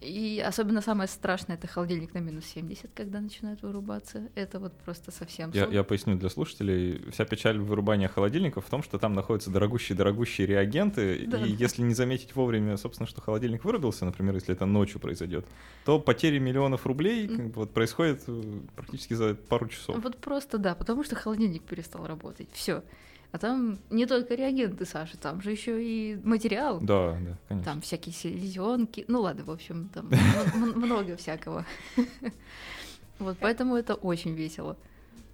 И 0.00 0.42
особенно 0.46 0.80
самое 0.80 1.08
страшное 1.08 1.56
это 1.56 1.66
холодильник 1.66 2.14
на 2.14 2.18
минус 2.18 2.44
70, 2.46 2.90
когда 2.94 3.20
начинают 3.20 3.62
вырубаться. 3.62 4.28
Это 4.34 4.58
вот 4.58 4.72
просто 4.84 5.10
совсем 5.10 5.50
Я, 5.52 5.66
я 5.66 5.82
поясню 5.84 6.16
для 6.16 6.28
слушателей. 6.28 7.02
Вся 7.10 7.24
печаль 7.24 7.58
вырубания 7.58 8.08
холодильников 8.08 8.66
в 8.66 8.70
том, 8.70 8.82
что 8.82 8.98
там 8.98 9.14
находятся 9.14 9.50
дорогущие-дорогущие 9.50 10.46
реагенты, 10.46 11.26
Да. 11.26 11.38
и 11.44 11.50
если 11.50 11.82
не 11.82 11.94
заметить 11.94 12.34
вовремя, 12.34 12.76
собственно, 12.76 13.06
что 13.06 13.20
холодильник 13.20 13.64
вырубился, 13.64 14.04
например, 14.04 14.34
если 14.34 14.54
это 14.54 14.66
ночью 14.66 15.00
произойдет, 15.00 15.46
то 15.84 15.98
потери 15.98 16.38
миллионов 16.38 16.86
рублей 16.86 17.28
как 17.28 17.46
бы, 17.46 17.52
вот, 17.60 17.72
происходит 17.72 18.22
э, 18.26 18.42
практически 18.76 19.14
за 19.14 19.34
пару 19.34 19.68
часов. 19.68 19.96
Вот 20.02 20.16
просто 20.18 20.58
да, 20.58 20.74
потому 20.74 21.04
что 21.04 21.16
холодильник 21.16 21.62
перестал 21.62 22.06
работать. 22.06 22.48
Все. 22.52 22.82
А 23.32 23.38
там 23.38 23.78
не 23.88 24.04
только 24.04 24.34
реагенты, 24.34 24.84
Саша, 24.84 25.16
там 25.16 25.40
же 25.40 25.50
еще 25.50 25.82
и 25.82 26.16
материал. 26.22 26.80
Да, 26.80 27.18
да, 27.18 27.38
конечно. 27.48 27.72
Там 27.72 27.80
всякие 27.80 28.12
селезенки. 28.14 29.06
Ну 29.08 29.22
ладно, 29.22 29.44
в 29.44 29.50
общем, 29.50 29.88
там 29.88 30.10
много 30.76 31.16
всякого. 31.16 31.64
Вот 33.18 33.38
поэтому 33.40 33.76
это 33.76 33.94
очень 33.94 34.34
весело. 34.34 34.76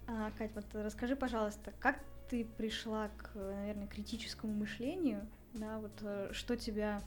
А, 0.07 0.31
Кать, 0.37 0.51
вот 0.55 0.65
расскажи, 0.73 1.15
пожалуйста, 1.15 1.73
как 1.79 1.99
ты 2.29 2.45
пришла 2.57 3.09
к, 3.17 3.35
наверное, 3.35 3.87
критическому 3.87 4.53
мышлению, 4.53 5.27
да, 5.53 5.79
вот 5.79 5.91
э, 6.01 6.29
что 6.31 6.55
тебя... 6.55 7.01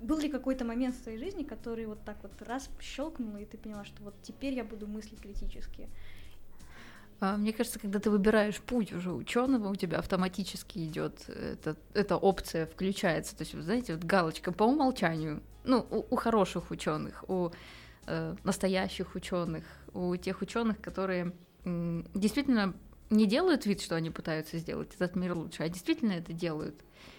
Был 0.00 0.18
ли 0.18 0.28
какой-то 0.28 0.64
момент 0.66 0.94
в 0.94 1.02
твоей 1.02 1.18
жизни, 1.18 1.42
который 1.42 1.86
вот 1.86 2.04
так 2.04 2.18
вот 2.22 2.32
раз 2.42 2.68
щелкнул, 2.80 3.36
и 3.38 3.46
ты 3.46 3.56
поняла, 3.56 3.84
что 3.84 4.02
вот 4.02 4.14
теперь 4.22 4.52
я 4.52 4.62
буду 4.62 4.86
мыслить 4.86 5.20
критически? 5.20 5.88
А, 7.20 7.36
Мне 7.36 7.52
кажется, 7.52 7.78
когда 7.78 7.98
ты 7.98 8.10
выбираешь 8.10 8.60
путь 8.60 8.92
уже 8.92 9.12
ученого, 9.12 9.68
у 9.68 9.76
тебя 9.76 9.98
автоматически 9.98 10.78
идет 10.78 11.28
эта, 11.28 11.76
эта 11.94 12.16
опция 12.16 12.66
включается. 12.66 13.36
То 13.36 13.42
есть, 13.42 13.54
вы 13.54 13.62
знаете, 13.62 13.94
вот 13.94 14.04
галочка 14.04 14.52
по 14.52 14.64
умолчанию. 14.64 15.42
Ну, 15.64 15.86
у, 15.90 16.14
у 16.14 16.16
хороших 16.16 16.70
ученых, 16.70 17.24
у 17.28 17.50
э, 18.06 18.36
настоящих 18.44 19.14
ученых, 19.14 19.64
у 19.94 20.14
тех 20.16 20.42
ученых, 20.42 20.80
которые 20.80 21.32
м, 21.64 22.06
действительно 22.14 22.74
не 23.10 23.26
делают 23.26 23.66
вид, 23.66 23.80
что 23.80 23.96
они 23.96 24.10
пытаются 24.10 24.58
сделать 24.58 24.94
этот 24.94 25.16
мир 25.16 25.34
лучше, 25.34 25.62
а 25.62 25.68
действительно 25.68 26.12
это 26.12 26.32
делают. 26.32 26.74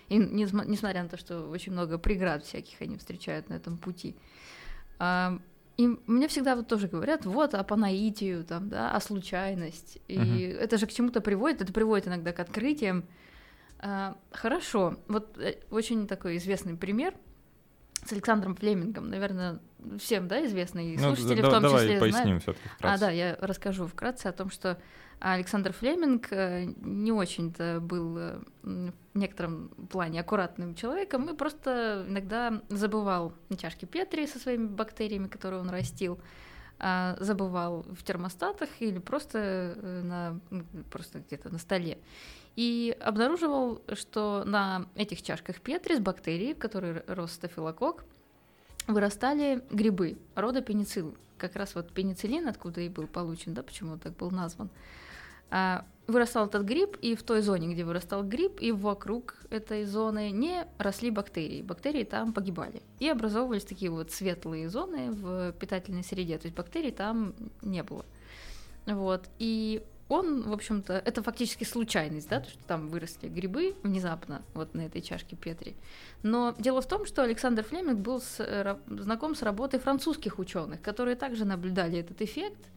И 0.09 0.17
несмотря 0.17 1.03
на 1.03 1.09
то, 1.09 1.17
что 1.17 1.49
очень 1.49 1.73
много 1.73 1.97
преград 1.97 2.45
всяких 2.45 2.81
они 2.81 2.97
встречают 2.97 3.49
на 3.49 3.55
этом 3.55 3.77
пути. 3.77 4.15
А, 4.99 5.39
и 5.77 5.87
мне 6.07 6.27
всегда 6.27 6.55
вот 6.55 6.67
тоже 6.67 6.87
говорят, 6.87 7.25
вот, 7.25 7.53
а 7.53 7.63
по 7.63 7.75
наитию, 7.75 8.43
там, 8.43 8.67
да, 8.69 8.91
а 8.91 8.99
случайность. 8.99 9.99
И 10.07 10.17
Мгм. 10.17 10.59
это 10.59 10.77
же 10.77 10.87
к 10.87 10.91
чему-то 10.91 11.21
приводит, 11.21 11.61
это 11.61 11.71
приводит 11.71 12.07
иногда 12.07 12.33
к 12.33 12.39
открытиям. 12.39 13.03
А, 13.79 14.17
хорошо, 14.31 14.97
вот 15.07 15.37
э, 15.37 15.57
очень 15.69 16.07
такой 16.07 16.37
известный 16.37 16.75
пример 16.75 17.13
с 18.05 18.11
Александром 18.11 18.55
Флемингом, 18.55 19.09
наверное, 19.09 19.59
всем, 19.99 20.27
да, 20.27 20.43
известный, 20.47 20.95
Ну, 20.97 21.15
слушатели 21.15 21.41
да- 21.41 21.47
в 21.49 21.51
том 21.51 21.61
давай 21.61 21.83
числе 21.83 21.97
знают. 21.99 22.15
поясним 22.15 22.39
все-таки 22.39 22.69
А, 22.81 22.97
да, 22.97 23.11
я 23.11 23.37
расскажу 23.39 23.85
вкратце 23.85 24.27
о 24.27 24.31
том, 24.31 24.49
что 24.49 24.79
Александр 25.19 25.73
Флеминг 25.73 26.27
э, 26.31 26.65
не 26.81 27.11
очень-то 27.11 27.79
был 27.81 28.17
э, 28.17 28.39
некотором 29.17 29.69
плане 29.89 30.21
аккуратным 30.21 30.75
человеком 30.75 31.29
и 31.29 31.35
просто 31.35 32.05
иногда 32.07 32.61
забывал 32.69 33.33
на 33.49 33.57
чашке 33.57 33.85
Петри 33.85 34.25
со 34.27 34.39
своими 34.39 34.67
бактериями, 34.67 35.27
которые 35.27 35.61
он 35.61 35.69
растил, 35.69 36.19
а, 36.79 37.17
забывал 37.19 37.83
в 37.89 38.03
термостатах 38.03 38.69
или 38.79 38.99
просто 38.99 39.39
э, 39.75 40.01
на 40.03 40.39
просто 40.91 41.19
где-то 41.19 41.49
на 41.49 41.57
столе. 41.57 41.97
И 42.55 42.95
обнаруживал, 42.99 43.81
что 43.93 44.43
на 44.45 44.87
этих 44.95 45.21
чашках 45.21 45.61
Петри 45.61 45.95
с 45.95 45.99
бактерией, 45.99 46.53
в 46.53 46.59
которой 46.59 47.03
рос 47.07 47.33
стафилококк, 47.33 48.03
вырастали 48.87 49.63
грибы 49.69 50.17
рода 50.35 50.61
пеницилл. 50.61 51.15
Как 51.37 51.55
раз 51.55 51.75
вот 51.75 51.91
пенициллин, 51.91 52.47
откуда 52.47 52.81
и 52.81 52.89
был 52.89 53.05
получен, 53.05 53.53
да, 53.53 53.61
почему 53.61 53.93
он 53.93 53.99
так 53.99 54.15
был 54.15 54.31
назван. 54.31 54.69
А, 55.49 55.85
вырастал 56.07 56.47
этот 56.47 56.63
гриб, 56.63 56.97
и 57.01 57.15
в 57.15 57.23
той 57.23 57.41
зоне, 57.41 57.73
где 57.73 57.83
вырастал 57.83 58.23
гриб, 58.23 58.59
и 58.61 58.71
вокруг 58.71 59.35
этой 59.49 59.83
зоны 59.85 60.31
не 60.31 60.65
росли 60.77 61.11
бактерии. 61.11 61.61
Бактерии 61.61 62.03
там 62.03 62.33
погибали. 62.33 62.81
И 62.99 63.09
образовывались 63.09 63.65
такие 63.65 63.91
вот 63.91 64.11
светлые 64.11 64.69
зоны 64.69 65.11
в 65.11 65.51
питательной 65.53 66.03
среде. 66.03 66.37
То 66.37 66.45
есть 66.45 66.55
бактерий 66.55 66.91
там 66.91 67.33
не 67.61 67.83
было. 67.83 68.05
Вот. 68.85 69.29
И 69.37 69.83
он, 70.09 70.43
в 70.43 70.53
общем-то, 70.53 70.93
это 70.93 71.21
фактически 71.21 71.65
случайность, 71.65 72.29
да, 72.29 72.39
то, 72.39 72.49
что 72.49 72.63
там 72.65 72.87
выросли 72.87 73.27
грибы 73.27 73.75
внезапно 73.83 74.41
вот 74.53 74.73
на 74.73 74.81
этой 74.81 75.01
чашке 75.01 75.35
Петри. 75.35 75.75
Но 76.23 76.55
дело 76.57 76.81
в 76.81 76.87
том, 76.87 77.05
что 77.05 77.23
Александр 77.23 77.63
Флеминг 77.63 77.99
был 77.99 78.21
с, 78.21 78.39
э, 78.39 78.77
знаком 78.87 79.35
с 79.35 79.41
работой 79.41 79.79
французских 79.79 80.39
ученых, 80.39 80.81
которые 80.81 81.17
также 81.17 81.43
наблюдали 81.43 81.99
этот 81.99 82.21
эффект. 82.21 82.69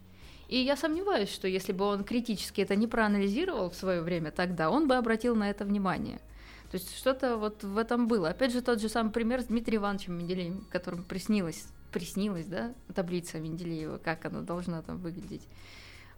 И 0.51 0.57
я 0.57 0.75
сомневаюсь, 0.75 1.29
что 1.29 1.47
если 1.47 1.71
бы 1.71 1.85
он 1.85 2.03
критически 2.03 2.59
это 2.59 2.75
не 2.75 2.85
проанализировал 2.85 3.69
в 3.69 3.75
свое 3.75 4.01
время 4.01 4.31
тогда, 4.31 4.69
он 4.69 4.85
бы 4.85 4.95
обратил 4.95 5.33
на 5.33 5.49
это 5.49 5.63
внимание. 5.63 6.19
То 6.69 6.75
есть 6.75 6.93
что-то 6.97 7.37
вот 7.37 7.63
в 7.63 7.77
этом 7.77 8.09
было. 8.09 8.29
Опять 8.29 8.51
же, 8.51 8.61
тот 8.61 8.81
же 8.81 8.89
самый 8.89 9.13
пример 9.13 9.41
с 9.41 9.45
Дмитрием 9.45 9.81
Ивановичем 9.83 10.17
Менделеевым, 10.17 10.67
которому 10.69 11.03
приснилось, 11.03 11.67
приснилась, 11.93 12.47
да, 12.47 12.73
таблица 12.93 13.39
Менделеева, 13.39 13.97
как 13.97 14.25
она 14.25 14.41
должна 14.41 14.81
там 14.81 14.97
выглядеть. 14.97 15.47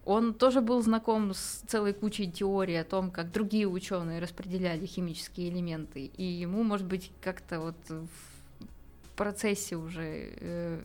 Он 0.04 0.34
тоже 0.34 0.62
был 0.62 0.82
знаком 0.82 1.36
с 1.36 1.62
целой 1.68 1.94
кучей 1.94 2.32
теорий 2.32 2.76
о 2.76 2.84
том, 2.84 3.12
как 3.12 3.32
другие 3.32 3.68
ученые 3.68 4.20
распределяли 4.20 4.88
химические 4.88 5.50
элементы. 5.50 6.06
И 6.06 6.24
ему, 6.24 6.64
может 6.64 6.88
быть, 6.88 7.12
как-то 7.22 7.60
вот 7.60 7.78
в 7.88 9.16
процессе 9.16 9.76
уже 9.76 10.34
э, 10.40 10.84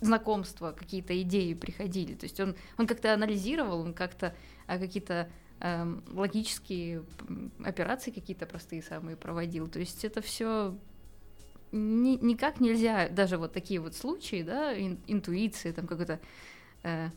знакомства 0.00 0.72
какие-то 0.72 1.20
идеи 1.22 1.54
приходили. 1.54 2.14
То 2.14 2.24
есть 2.24 2.40
он, 2.40 2.56
он 2.78 2.86
как-то 2.86 3.12
анализировал, 3.12 3.80
он 3.80 3.94
как-то 3.94 4.34
а, 4.66 4.78
какие-то 4.78 5.30
эм, 5.60 6.02
логические 6.08 7.04
операции 7.64 8.10
какие-то 8.10 8.46
простые 8.46 8.82
самые 8.82 9.16
проводил. 9.16 9.68
То 9.68 9.78
есть 9.78 10.04
это 10.04 10.20
все 10.22 10.76
ни, 11.72 12.16
никак 12.24 12.60
нельзя, 12.60 13.08
даже 13.08 13.36
вот 13.36 13.52
такие 13.52 13.80
вот 13.80 13.94
случаи, 13.94 14.42
да, 14.42 14.72
ин- 14.74 15.00
интуиции, 15.06 15.72
там 15.72 15.86
какое-то 15.86 16.20
э, 16.82 17.10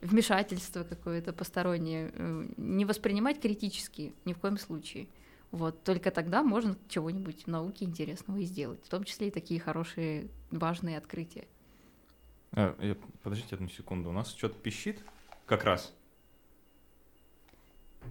вмешательство 0.00 0.84
какое-то 0.84 1.32
постороннее, 1.32 2.12
э, 2.14 2.46
не 2.56 2.84
воспринимать 2.84 3.40
критически 3.40 4.14
ни 4.24 4.32
в 4.32 4.38
коем 4.38 4.58
случае. 4.58 5.08
Вот, 5.52 5.84
только 5.84 6.10
тогда 6.10 6.42
можно 6.42 6.76
чего-нибудь 6.88 7.44
в 7.44 7.46
науке 7.46 7.84
интересного 7.84 8.38
и 8.38 8.44
сделать, 8.44 8.84
в 8.84 8.88
том 8.88 9.04
числе 9.04 9.28
и 9.28 9.30
такие 9.30 9.60
хорошие, 9.60 10.28
важные 10.50 10.98
открытия. 10.98 11.46
А, 12.52 12.76
подождите 13.22 13.54
одну 13.56 13.68
секунду, 13.68 14.08
у 14.10 14.12
нас 14.12 14.30
что-то 14.34 14.58
пищит? 14.58 15.02
Как 15.46 15.64
раз. 15.64 15.92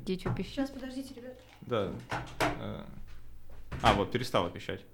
Где 0.01 0.17
что 0.19 0.33
пищит? 0.33 0.51
Сейчас, 0.53 0.69
подождите, 0.69 1.13
ребят. 1.15 1.39
Да. 1.61 1.91
Э, 2.59 2.83
А, 3.81 3.93
вот, 3.93 4.11
перестала 4.11 4.49
пищать. 4.49 4.85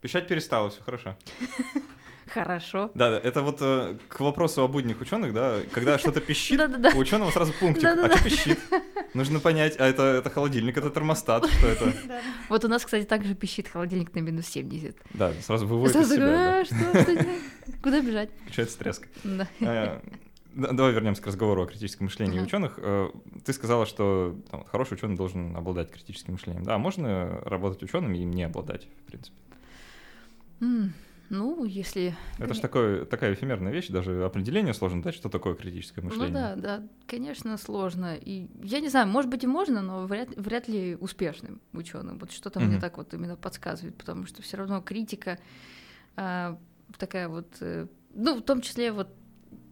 Пищать 0.00 0.28
перестала, 0.28 0.70
все 0.70 0.82
хорошо. 0.82 1.16
Хорошо. 2.32 2.90
Да, 2.94 3.10
да, 3.10 3.18
это 3.18 3.42
вот 3.42 3.58
э, 3.60 3.96
к 4.08 4.20
вопросу 4.20 4.62
о 4.62 4.68
будних 4.68 5.00
ученых, 5.00 5.32
да, 5.34 5.58
когда 5.72 5.98
что-то 5.98 6.20
пищит, 6.20 6.60
у 6.94 6.98
ученого 6.98 7.30
сразу 7.30 7.52
пунктик. 7.60 7.84
А 7.84 8.08
что 8.10 8.24
пищит? 8.24 8.58
Нужно 9.14 9.40
понять, 9.40 9.76
а 9.78 9.86
это, 9.86 10.02
это 10.02 10.30
холодильник, 10.30 10.76
это 10.76 10.90
термостат, 10.90 11.46
что 11.46 11.66
это? 11.68 11.92
Вот 12.48 12.64
у 12.64 12.68
нас, 12.68 12.84
кстати, 12.84 13.04
также 13.04 13.34
пищит 13.34 13.68
холодильник 13.68 14.14
на 14.14 14.20
минус 14.20 14.46
70. 14.46 14.96
Да, 15.12 15.32
сразу 15.42 15.66
выводит 15.66 15.96
из 15.96 16.08
себя. 16.10 16.60
«А, 16.60 16.64
что, 16.64 16.74
что 16.74 17.12
это? 17.12 17.26
Куда 17.82 18.00
бежать? 18.00 18.30
включается 18.44 18.78
треск. 18.78 19.06
Да- 19.22 20.00
Давай 20.56 20.92
вернемся 20.92 21.20
к 21.20 21.26
разговору 21.26 21.64
о 21.64 21.66
критическом 21.66 22.04
мышлении 22.06 22.36
Ага. 22.38 22.46
ученых. 22.46 22.74
Э, 22.78 23.08
Ты 23.44 23.52
сказала, 23.52 23.86
что 23.86 24.36
там, 24.52 24.64
хороший 24.66 24.94
ученый 24.94 25.16
должен 25.16 25.56
обладать 25.56 25.90
критическим 25.90 26.34
мышлением. 26.34 26.62
Да, 26.62 26.78
можно 26.78 27.40
работать 27.44 27.82
ученым 27.82 28.14
и 28.14 28.22
не 28.22 28.44
обладать, 28.44 28.86
в 29.02 29.10
принципе. 29.10 29.36
М, 30.60 30.92
Ну, 31.30 31.64
если... 31.64 32.14
Это 32.38 32.48
же 32.48 32.52
Мне- 32.54 32.62
такое, 32.62 33.04
такая 33.06 33.34
эфемерная 33.34 33.72
вещь, 33.72 33.88
даже 33.88 34.24
определение 34.24 34.74
сложно 34.74 35.02
дать, 35.02 35.14
что 35.14 35.28
такое 35.28 35.54
критическое 35.54 36.02
мышление. 36.02 36.28
Ну 36.28 36.34
да, 36.34 36.56
да, 36.56 36.82
конечно, 37.06 37.56
сложно. 37.56 38.14
И 38.16 38.48
я 38.62 38.80
не 38.80 38.88
знаю, 38.88 39.08
может 39.08 39.30
быть 39.30 39.42
и 39.42 39.46
можно, 39.46 39.82
но 39.82 40.06
вряд, 40.06 40.28
вряд 40.36 40.68
ли 40.68 40.96
успешным 41.00 41.60
ученым. 41.72 42.18
Вот 42.18 42.30
что-то 42.30 42.60
мне 42.60 42.72
Мгм. 42.72 42.80
так 42.80 42.98
вот 42.98 43.14
именно 43.14 43.36
подсказывает, 43.36 43.96
потому 43.96 44.26
что 44.26 44.42
все 44.42 44.56
равно 44.58 44.80
критика 44.82 45.38
а, 46.16 46.58
такая 46.98 47.28
вот, 47.28 47.48
э, 47.60 47.86
ну, 48.14 48.36
в 48.36 48.42
том 48.42 48.60
числе 48.60 48.92
вот 48.92 49.08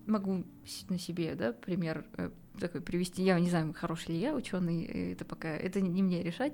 могу 0.07 0.45
на 0.89 0.99
себе, 0.99 1.35
да, 1.35 1.53
пример 1.53 2.05
э, 2.17 2.31
такой 2.59 2.81
привести. 2.81 3.23
Я 3.23 3.39
не 3.39 3.49
знаю, 3.51 3.73
хороший 3.73 4.13
ли 4.15 4.21
я 4.21 4.35
ученый, 4.35 4.85
э, 4.85 5.13
это 5.13 5.25
пока, 5.25 5.49
это 5.49 5.81
не 5.81 5.91
не 5.91 6.03
мне 6.03 6.23
решать. 6.23 6.53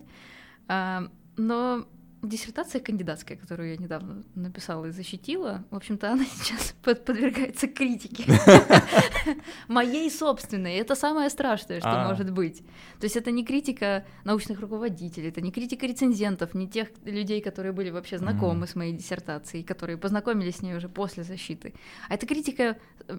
А, 0.66 1.10
но 1.36 1.86
диссертация 2.22 2.80
кандидатская, 2.80 3.36
которую 3.36 3.70
я 3.70 3.76
недавно 3.76 4.24
написала 4.34 4.86
и 4.86 4.90
защитила, 4.90 5.64
в 5.70 5.76
общем-то, 5.76 6.10
она 6.12 6.24
сейчас 6.40 6.74
под- 6.82 7.04
подвергается 7.04 7.68
критике. 7.68 8.24
Моей 9.68 10.10
собственной. 10.10 10.76
Это 10.76 10.94
самое 10.94 11.30
страшное, 11.30 11.80
что 11.80 11.90
А. 12.04 12.08
может 12.08 12.30
быть. 12.32 12.62
То 12.98 13.04
есть 13.04 13.16
это 13.16 13.30
не 13.30 13.44
критика 13.44 14.04
научных 14.24 14.60
руководителей, 14.60 15.28
это 15.28 15.40
не 15.40 15.52
критика 15.52 15.86
рецензентов, 15.86 16.54
не 16.54 16.68
тех 16.68 16.88
людей, 17.04 17.40
которые 17.40 17.72
были 17.72 17.90
вообще 17.90 18.18
знакомы 18.18 18.66
с 18.66 18.74
моей 18.74 18.92
диссертацией, 18.92 19.64
которые 19.64 19.96
познакомились 19.96 20.56
с 20.56 20.62
ней 20.62 20.74
уже 20.74 20.88
после 20.88 21.22
защиты. 21.24 21.74
А 22.08 22.14
это 22.14 22.26
критика 22.26 22.78
э, 23.06 23.18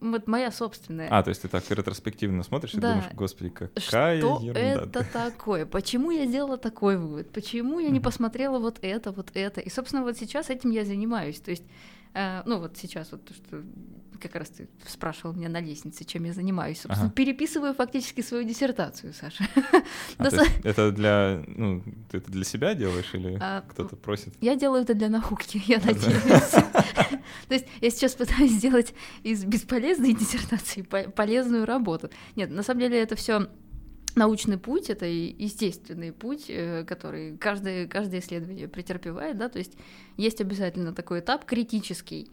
вот 0.00 0.26
моя 0.26 0.50
собственная. 0.50 1.08
А, 1.10 1.22
то 1.22 1.28
есть 1.30 1.42
ты 1.42 1.48
так 1.48 1.68
ретроспективно 1.70 2.42
смотришь 2.42 2.74
и 2.74 2.78
Да. 2.80 2.94
думаешь, 2.94 3.12
господи, 3.14 3.50
какая 3.50 3.70
Что 4.18 4.40
ерунда. 4.42 4.82
это 5.00 5.04
такое? 5.12 5.66
Почему 5.66 6.10
я 6.10 6.26
сделала 6.26 6.56
такой 6.56 6.96
вывод? 6.96 7.30
Почему 7.32 7.78
я 7.80 7.90
не 7.90 8.00
посмотрела 8.00 8.58
вот 8.58 8.78
это, 8.82 9.12
вот 9.12 9.30
это? 9.34 9.60
И, 9.60 9.70
собственно, 9.70 10.02
вот 10.02 10.16
сейчас 10.16 10.50
этим 10.50 10.70
я 10.70 10.84
занимаюсь. 10.84 11.40
То 11.40 11.50
есть, 11.50 11.64
ну 12.14 12.58
вот 12.60 12.76
сейчас 12.76 13.10
вот 13.12 13.24
то, 13.24 13.34
что 13.34 13.62
как 14.20 14.36
раз 14.36 14.48
ты 14.48 14.68
спрашивал 14.86 15.34
меня 15.34 15.48
на 15.48 15.60
лестнице, 15.60 16.04
чем 16.04 16.24
я 16.24 16.32
занимаюсь. 16.32 16.80
Собственно, 16.80 17.06
Ага. 17.08 17.14
переписываю 17.14 17.74
фактически 17.74 18.22
свою 18.22 18.44
диссертацию, 18.44 19.12
Саша. 19.12 19.44
А, 20.18 20.24
есть 20.24 20.36
это 20.64 20.92
для, 20.92 21.42
ну, 21.46 21.82
ты 22.10 22.18
это 22.18 22.30
для 22.30 22.44
себя 22.44 22.74
делаешь 22.74 23.10
или 23.12 23.36
А, 23.40 23.62
кто-то 23.68 23.96
просит? 23.96 24.32
Я 24.40 24.54
делаю 24.56 24.82
это 24.82 24.94
для 24.94 25.08
науки, 25.10 25.60
я 25.66 25.78
надеюсь. 25.78 26.50
То 27.48 27.54
есть 27.54 27.66
я 27.80 27.90
сейчас 27.90 28.14
пытаюсь 28.14 28.52
сделать 28.52 28.94
из 29.24 29.44
бесполезной 29.44 30.14
диссертации 30.14 30.82
по- 30.82 31.10
полезную 31.10 31.66
работу. 31.66 32.08
Нет, 32.36 32.50
на 32.50 32.62
самом 32.62 32.80
деле 32.80 33.00
это 33.02 33.16
все 33.16 33.48
научный 34.14 34.58
путь, 34.58 34.90
это 34.90 35.06
естественный 35.06 36.12
путь, 36.12 36.46
э, 36.48 36.84
который 36.84 37.36
каждое, 37.36 37.86
каждое 37.86 38.20
исследование 38.20 38.68
претерпевает, 38.68 39.38
да, 39.38 39.48
то 39.48 39.58
есть 39.58 39.76
есть 40.16 40.40
обязательно 40.40 40.92
такой 40.92 41.20
этап 41.20 41.44
критический, 41.44 42.30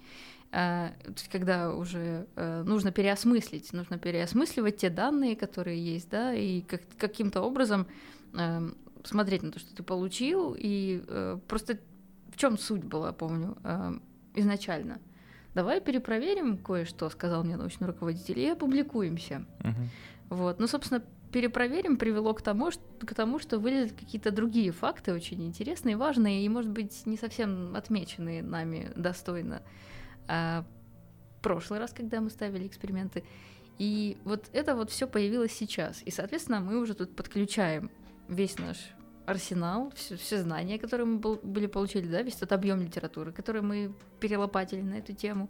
А, 0.54 0.92
когда 1.32 1.74
уже 1.74 2.28
э, 2.36 2.64
нужно 2.64 2.92
переосмыслить, 2.92 3.72
нужно 3.72 3.98
переосмысливать 3.98 4.76
те 4.78 4.90
данные, 4.90 5.38
которые 5.38 5.80
есть, 5.82 6.10
да, 6.10 6.34
и 6.34 6.62
как, 6.62 6.82
каким-то 6.98 7.42
образом 7.42 7.88
э, 8.34 8.70
смотреть 9.06 9.44
на 9.44 9.52
то, 9.52 9.60
что 9.60 9.74
ты 9.74 9.82
получил, 9.82 10.54
и 10.60 11.04
э, 11.08 11.40
просто 11.48 11.80
в 12.34 12.38
чем 12.38 12.58
суть 12.58 12.84
была, 12.84 13.12
помню, 13.14 13.58
изначально. 14.36 15.00
Давай 15.54 15.82
перепроверим 15.82 16.58
кое-что, 16.58 17.10
сказал 17.10 17.44
мне 17.44 17.58
научный 17.58 17.88
руководитель, 17.88 18.40
и 18.40 18.48
опубликуемся. 18.48 19.46
Uh-huh. 19.60 19.74
Вот, 20.30 20.60
ну, 20.60 20.68
собственно, 20.68 21.04
перепроверим 21.32 21.98
привело 21.98 22.34
к 22.34 22.42
тому, 22.42 22.72
что, 22.72 22.84
к 23.06 23.14
тому, 23.14 23.40
что 23.40 23.60
вылезли 23.60 23.96
какие-то 23.96 24.32
другие 24.32 24.72
факты 24.72 25.14
очень 25.14 25.44
интересные, 25.46 25.98
важные 25.98 26.46
и, 26.46 26.50
может 26.50 26.72
быть, 26.72 27.06
не 27.06 27.18
совсем 27.18 27.76
отмеченные 27.76 28.44
нами 28.44 28.92
достойно 28.96 29.64
а, 30.28 30.66
прошлый 31.42 31.80
раз, 31.80 31.92
когда 31.92 32.22
мы 32.22 32.30
ставили 32.30 32.68
эксперименты. 32.68 33.24
И 33.78 34.18
вот 34.26 34.50
это 34.54 34.76
вот 34.76 34.92
все 34.92 35.08
появилось 35.08 35.54
сейчас. 35.54 36.02
И, 36.06 36.12
соответственно, 36.12 36.60
мы 36.60 36.78
уже 36.78 36.94
тут 36.94 37.16
подключаем 37.16 37.90
весь 38.28 38.60
наш 38.60 38.78
арсенал, 39.26 39.92
все, 39.96 40.18
все 40.18 40.42
знания, 40.42 40.78
которые 40.78 41.06
мы 41.06 41.20
был, 41.20 41.40
были 41.42 41.68
получили, 41.68 42.08
да, 42.08 42.22
весь 42.22 42.36
тот 42.36 42.52
объем 42.52 42.82
литературы, 42.82 43.32
который 43.32 43.62
мы 43.62 43.94
перелопатили 44.20 44.82
на 44.82 44.96
эту 44.96 45.14
тему, 45.14 45.50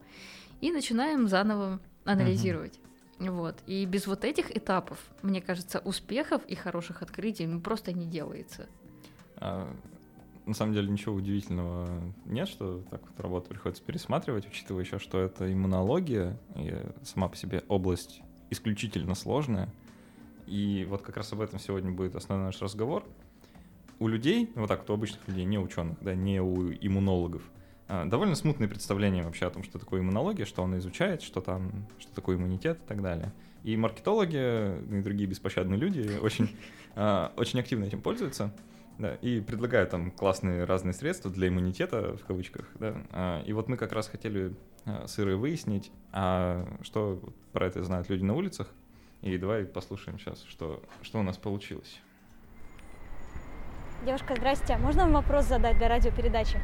и 0.61 0.71
начинаем 0.71 1.27
заново 1.27 1.79
анализировать. 2.05 2.75
Uh-huh. 2.75 2.90
Вот. 3.29 3.55
И 3.67 3.85
без 3.85 4.07
вот 4.07 4.25
этих 4.25 4.55
этапов, 4.55 4.97
мне 5.21 5.41
кажется, 5.41 5.79
успехов 5.79 6.43
и 6.45 6.55
хороших 6.55 7.01
открытий 7.01 7.45
ну, 7.45 7.61
просто 7.61 7.93
не 7.93 8.05
делается. 8.05 8.67
А, 9.37 9.71
на 10.45 10.53
самом 10.53 10.73
деле 10.73 10.89
ничего 10.89 11.15
удивительного 11.15 11.87
нет, 12.25 12.47
что 12.47 12.79
так 12.89 13.01
вот 13.01 13.19
работу 13.19 13.49
приходится 13.49 13.83
пересматривать, 13.83 14.47
учитывая 14.47 14.83
еще, 14.83 14.97
что 14.97 15.19
это 15.19 15.51
иммунология, 15.51 16.39
и 16.55 16.73
сама 17.03 17.27
по 17.27 17.35
себе 17.35 17.63
область 17.67 18.21
исключительно 18.49 19.13
сложная. 19.13 19.69
И 20.47 20.85
вот 20.89 21.01
как 21.01 21.17
раз 21.17 21.31
об 21.31 21.41
этом 21.41 21.59
сегодня 21.59 21.91
будет 21.91 22.15
основной 22.15 22.47
наш 22.47 22.61
разговор. 22.61 23.05
У 23.99 24.07
людей, 24.07 24.51
вот 24.55 24.67
так 24.67 24.79
вот 24.79 24.89
у 24.89 24.93
обычных 24.93 25.27
людей, 25.27 25.45
не 25.45 25.59
ученых, 25.59 25.97
да, 26.01 26.15
не 26.15 26.41
у 26.41 26.73
иммунологов, 26.73 27.43
довольно 28.05 28.35
смутное 28.35 28.67
представление 28.67 29.23
вообще 29.23 29.47
о 29.47 29.49
том, 29.49 29.63
что 29.63 29.79
такое 29.79 30.01
иммунология, 30.01 30.45
что 30.45 30.63
она 30.63 30.77
изучает, 30.77 31.21
что 31.21 31.41
там, 31.41 31.87
что 31.99 32.13
такое 32.13 32.37
иммунитет 32.37 32.79
и 32.83 32.87
так 32.87 33.01
далее. 33.01 33.33
И 33.63 33.77
маркетологи 33.77 34.37
и 34.37 35.01
другие 35.01 35.29
беспощадные 35.29 35.79
люди 35.79 36.17
очень, 36.21 36.49
а, 36.95 37.33
очень 37.37 37.59
активно 37.59 37.85
этим 37.85 38.01
пользуются. 38.01 38.53
Да, 38.97 39.15
и 39.15 39.39
предлагают 39.39 39.89
там 39.89 40.11
классные 40.11 40.63
разные 40.65 40.93
средства 40.93 41.31
для 41.31 41.47
иммунитета, 41.47 42.15
в 42.17 42.25
кавычках, 42.25 42.67
да. 42.75 42.95
А, 43.11 43.41
и 43.43 43.53
вот 43.53 43.67
мы 43.67 43.77
как 43.77 43.93
раз 43.93 44.07
хотели 44.07 44.53
а, 44.85 45.07
с 45.07 45.19
Ирой 45.19 45.35
выяснить, 45.35 45.91
а 46.11 46.67
что 46.83 47.19
про 47.51 47.65
это 47.65 47.83
знают 47.83 48.09
люди 48.09 48.23
на 48.23 48.35
улицах. 48.35 48.67
И 49.21 49.37
давай 49.37 49.65
послушаем 49.65 50.19
сейчас, 50.19 50.43
что, 50.43 50.83
что 51.01 51.19
у 51.19 51.23
нас 51.23 51.37
получилось. 51.37 51.99
Девушка, 54.05 54.35
здрасте. 54.35 54.77
Можно 54.77 55.03
вам 55.03 55.13
вопрос 55.13 55.45
задать 55.45 55.77
для 55.77 55.87
радиопередачи? 55.87 56.59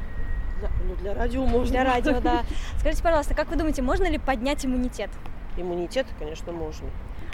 Для, 0.60 0.70
ну, 0.88 0.96
для 0.96 1.14
радио 1.14 1.46
можно. 1.46 1.72
Для 1.72 1.84
радио, 1.84 2.20
да. 2.20 2.44
Скажите, 2.80 3.04
пожалуйста, 3.04 3.34
как 3.36 3.50
вы 3.50 3.56
думаете, 3.56 3.82
можно 3.82 4.10
ли 4.10 4.18
поднять 4.18 4.66
иммунитет? 4.66 5.10
Иммунитет, 5.58 6.08
конечно, 6.20 6.52
можно. 6.52 6.88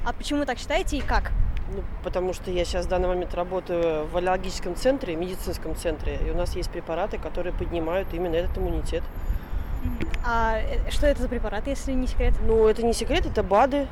А 0.05 0.13
почему 0.13 0.45
так 0.45 0.57
считаете 0.57 0.97
и 0.97 1.01
как? 1.01 1.31
Ну, 1.73 1.81
потому 2.03 2.33
что 2.33 2.51
я 2.51 2.65
сейчас 2.65 2.85
в 2.85 2.89
данный 2.89 3.07
момент 3.07 3.33
работаю 3.33 4.05
в 4.07 4.17
аллергическом 4.17 4.75
центре, 4.75 5.15
медицинском 5.15 5.75
центре, 5.75 6.19
и 6.25 6.29
у 6.29 6.35
нас 6.35 6.55
есть 6.55 6.69
препараты, 6.69 7.17
которые 7.17 7.53
поднимают 7.53 8.13
именно 8.13 8.35
этот 8.35 8.57
иммунитет. 8.57 9.03
А 10.25 10.57
э, 10.59 10.89
что 10.91 11.07
это 11.07 11.21
за 11.21 11.29
препараты, 11.29 11.71
если 11.71 11.93
не 11.93 12.07
секрет? 12.07 12.33
Ну, 12.45 12.67
это 12.67 12.85
не 12.85 12.93
секрет, 12.93 13.25
это 13.25 13.43
БАДы. 13.43 13.87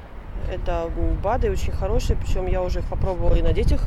Это 0.51 0.89
БАДы 1.23 1.51
очень 1.51 1.71
хорошие, 1.71 2.17
причем 2.17 2.47
я 2.47 2.61
уже 2.61 2.79
их 2.79 2.85
попробовала 2.85 3.35
и 3.35 3.41
на 3.41 3.53
детях, 3.53 3.83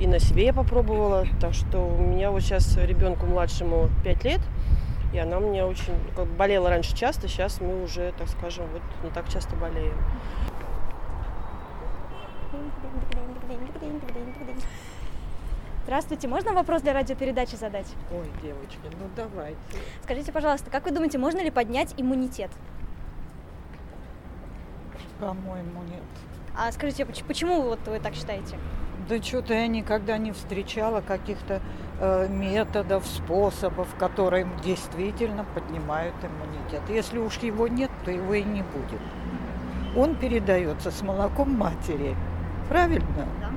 и 0.00 0.06
на 0.06 0.18
себе 0.18 0.46
я 0.46 0.52
попробовала. 0.52 1.26
Так 1.40 1.54
что 1.54 1.78
у 1.78 2.02
меня 2.02 2.30
вот 2.30 2.42
сейчас 2.42 2.76
ребенку 2.76 3.26
младшему 3.26 3.88
5 4.04 4.24
лет, 4.24 4.40
и 5.12 5.18
она 5.18 5.38
у 5.38 5.40
меня 5.40 5.66
очень 5.66 5.94
как, 6.16 6.26
болела 6.26 6.70
раньше 6.70 6.96
часто, 6.96 7.28
сейчас 7.28 7.60
мы 7.60 7.82
уже, 7.82 8.12
так 8.18 8.28
скажем, 8.28 8.66
вот 8.72 8.82
не 9.04 9.10
так 9.10 9.28
часто 9.28 9.54
болеем. 9.56 9.96
Здравствуйте, 15.84 16.28
можно 16.28 16.52
вопрос 16.52 16.82
для 16.82 16.92
радиопередачи 16.92 17.56
задать? 17.56 17.92
Ой, 18.12 18.30
девочки, 18.42 18.78
ну 18.84 19.08
давайте. 19.16 19.58
Скажите, 20.02 20.32
пожалуйста, 20.32 20.70
как 20.70 20.84
вы 20.84 20.92
думаете, 20.92 21.18
можно 21.18 21.42
ли 21.42 21.50
поднять 21.50 21.92
иммунитет? 21.96 22.50
По-моему, 25.18 25.82
нет. 25.82 26.02
А 26.56 26.70
скажите, 26.72 27.04
почему 27.04 27.62
вот 27.62 27.80
вы 27.86 27.98
так 28.00 28.14
считаете? 28.14 28.56
Да 29.08 29.20
что-то 29.20 29.54
я 29.54 29.66
никогда 29.66 30.16
не 30.16 30.32
встречала 30.32 31.00
каких-то 31.00 31.60
э, 31.98 32.28
методов, 32.28 33.06
способов, 33.06 33.88
которые 33.98 34.46
действительно 34.64 35.44
поднимают 35.54 36.14
иммунитет. 36.22 36.82
Если 36.88 37.18
уж 37.18 37.38
его 37.38 37.66
нет, 37.66 37.90
то 38.04 38.10
его 38.10 38.34
и 38.34 38.44
не 38.44 38.62
будет. 38.62 39.00
Он 39.96 40.14
передается 40.14 40.90
с 40.90 41.02
молоком 41.02 41.56
матери. 41.56 42.16
Правильно? 42.68 43.26
Да. 43.40 43.50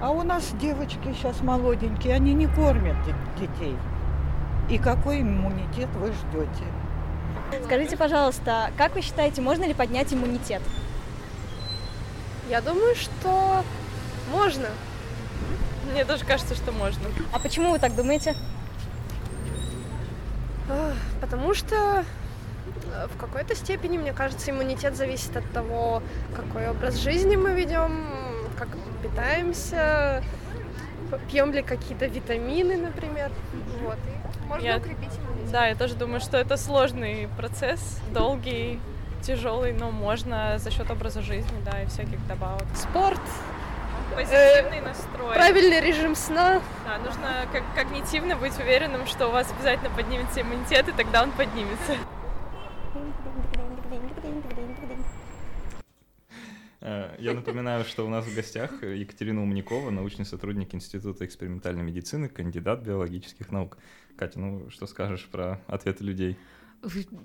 А 0.00 0.10
у 0.10 0.22
нас 0.22 0.52
девочки 0.60 1.12
сейчас 1.12 1.40
молоденькие, 1.40 2.14
они 2.14 2.34
не 2.34 2.46
кормят 2.46 2.96
детей. 3.38 3.76
И 4.70 4.78
какой 4.78 5.22
иммунитет 5.22 5.88
вы 5.96 6.12
ждете? 6.12 6.64
Скажите, 7.64 7.96
пожалуйста, 7.96 8.70
как 8.76 8.94
вы 8.94 9.02
считаете, 9.02 9.42
можно 9.42 9.64
ли 9.64 9.74
поднять 9.74 10.12
иммунитет? 10.12 10.62
Я 12.48 12.60
думаю, 12.60 12.94
что 12.94 13.62
можно. 14.34 14.68
Мне 15.92 16.04
тоже 16.04 16.24
кажется, 16.24 16.54
что 16.54 16.72
можно. 16.72 17.02
А 17.32 17.38
почему 17.38 17.70
вы 17.70 17.78
так 17.78 17.94
думаете? 17.94 18.34
Потому 21.20 21.54
что 21.54 22.04
э, 22.92 23.06
в 23.14 23.18
какой-то 23.18 23.54
степени, 23.54 23.98
мне 23.98 24.12
кажется, 24.12 24.50
иммунитет 24.50 24.96
зависит 24.96 25.36
от 25.36 25.48
того, 25.52 26.02
какой 26.34 26.68
образ 26.68 26.96
жизни 26.96 27.36
мы 27.36 27.52
ведем, 27.52 28.06
как 28.58 28.68
питаемся, 29.02 30.22
пьем 31.30 31.52
ли 31.52 31.62
какие-то 31.62 32.06
витамины, 32.06 32.76
например. 32.76 33.30
Вот. 33.82 33.96
И 33.96 34.48
можно 34.48 34.66
я, 34.66 34.78
укрепить 34.78 35.10
иммунитет. 35.18 35.52
Да, 35.52 35.66
я 35.66 35.74
тоже 35.76 35.94
думаю, 35.94 36.20
что 36.20 36.38
это 36.38 36.56
сложный 36.56 37.28
процесс, 37.36 38.00
долгий, 38.12 38.80
тяжелый, 39.22 39.72
но 39.72 39.90
можно 39.90 40.58
за 40.58 40.70
счет 40.70 40.90
образа 40.90 41.22
жизни, 41.22 41.56
да, 41.64 41.82
и 41.82 41.86
всяких 41.86 42.26
добавок. 42.26 42.64
Спорт, 42.74 43.20
позитивный 44.14 44.78
э, 44.78 44.82
настрой. 44.82 45.34
Правильный 45.34 45.80
режим 45.80 46.14
сна. 46.14 46.62
Да, 46.84 46.98
нужно 46.98 47.46
как 47.52 47.62
когнитивно 47.74 48.36
быть 48.36 48.58
уверенным, 48.58 49.06
что 49.06 49.28
у 49.28 49.30
вас 49.30 49.50
обязательно 49.52 49.90
поднимется 49.90 50.40
иммунитет, 50.40 50.88
и 50.88 50.92
тогда 50.92 51.22
он 51.22 51.32
поднимется. 51.32 51.96
Э, 56.80 57.14
я 57.18 57.32
напоминаю, 57.32 57.84
что 57.84 58.06
у 58.06 58.08
нас 58.08 58.26
в 58.26 58.34
гостях 58.34 58.82
Екатерина 58.82 59.42
Умникова, 59.42 59.90
научный 59.90 60.26
сотрудник 60.26 60.74
Института 60.74 61.24
экспериментальной 61.24 61.82
медицины, 61.82 62.28
кандидат 62.28 62.82
биологических 62.82 63.50
наук. 63.50 63.78
Катя, 64.16 64.38
ну 64.38 64.70
что 64.70 64.86
скажешь 64.86 65.26
про 65.30 65.60
ответы 65.66 66.04
людей? 66.04 66.38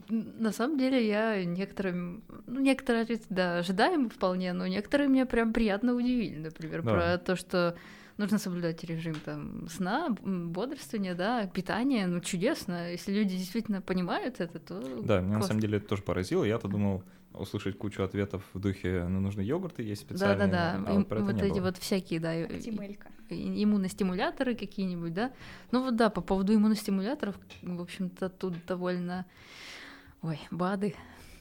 На 0.10 0.52
самом 0.52 0.78
деле 0.78 1.08
я 1.08 1.44
некоторым, 1.46 2.24
ну, 2.48 2.60
некоторые 2.60 3.04
ответы, 3.04 3.26
да, 3.30 3.60
ожидаемы 3.60 4.10
вполне, 4.10 4.54
но 4.54 4.68
некоторые 4.68 5.10
меня 5.10 5.26
прям 5.26 5.54
приятно 5.54 5.94
удивили, 5.94 6.40
например, 6.40 6.82
да. 6.84 6.92
про 6.92 7.18
то, 7.18 7.36
что 7.36 7.76
нужно 8.18 8.38
соблюдать 8.38 8.84
режим 8.84 9.16
там 9.16 9.68
сна, 9.70 10.10
бодрствования, 10.10 11.16
да, 11.16 11.48
питания, 11.48 12.06
ну 12.06 12.20
чудесно, 12.20 12.92
если 12.92 13.14
люди 13.14 13.38
действительно 13.38 13.82
понимают 13.82 14.40
это, 14.40 14.60
то 14.60 14.82
Да, 15.04 15.22
меня 15.22 15.38
на 15.38 15.44
самом 15.44 15.62
деле 15.62 15.78
это 15.78 15.88
тоже 15.88 16.04
поразило, 16.04 16.44
я-то 16.44 16.68
думал, 16.68 17.04
услышать 17.34 17.78
кучу 17.78 18.04
ответов 18.04 18.44
в 18.54 18.60
духе, 18.60 19.06
ну, 19.08 19.20
нужно 19.20 19.42
йогурты 19.42 19.84
есть 19.84 20.02
специальные. 20.02 20.48
Да-да-да, 20.48 20.92
а 20.92 20.94
вот, 20.96 21.08
вот 21.10 21.42
эти 21.42 21.54
было. 21.54 21.66
вот 21.66 21.78
всякие, 21.78 22.20
да, 22.20 22.46
иммуностимуляторы 23.30 24.56
какие-нибудь, 24.56 25.14
да. 25.14 25.32
Ну 25.72 25.84
вот 25.84 25.96
да, 25.96 26.10
по 26.10 26.22
поводу 26.22 26.54
иммуностимуляторов, 26.54 27.36
в 27.62 27.82
общем-то, 27.82 28.30
тут 28.30 28.54
довольно... 28.66 29.26
Ой, 30.22 30.40
БАДы. 30.52 30.96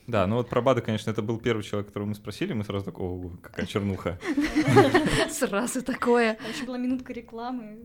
Да, 0.06 0.26
ну 0.26 0.36
вот 0.36 0.48
про 0.48 0.62
БАДы, 0.62 0.80
конечно, 0.80 1.10
это 1.10 1.20
был 1.20 1.38
первый 1.38 1.62
человек, 1.62 1.88
которого 1.88 2.08
мы 2.08 2.14
спросили, 2.14 2.54
мы 2.54 2.64
сразу 2.64 2.84
такого, 2.84 3.36
какая 3.42 3.66
чернуха. 3.66 4.18
Сразу 5.30 5.82
такое. 5.82 6.38
Еще 6.48 6.64
была 6.64 6.78
минутка 6.78 7.12
рекламы. 7.12 7.78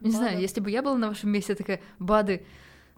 Не 0.00 0.10
знаю, 0.10 0.40
если 0.40 0.60
бы 0.60 0.70
я 0.70 0.82
была 0.82 0.98
на 0.98 1.08
вашем 1.08 1.30
месте 1.30 1.54
такая, 1.54 1.80
БАДы, 1.98 2.44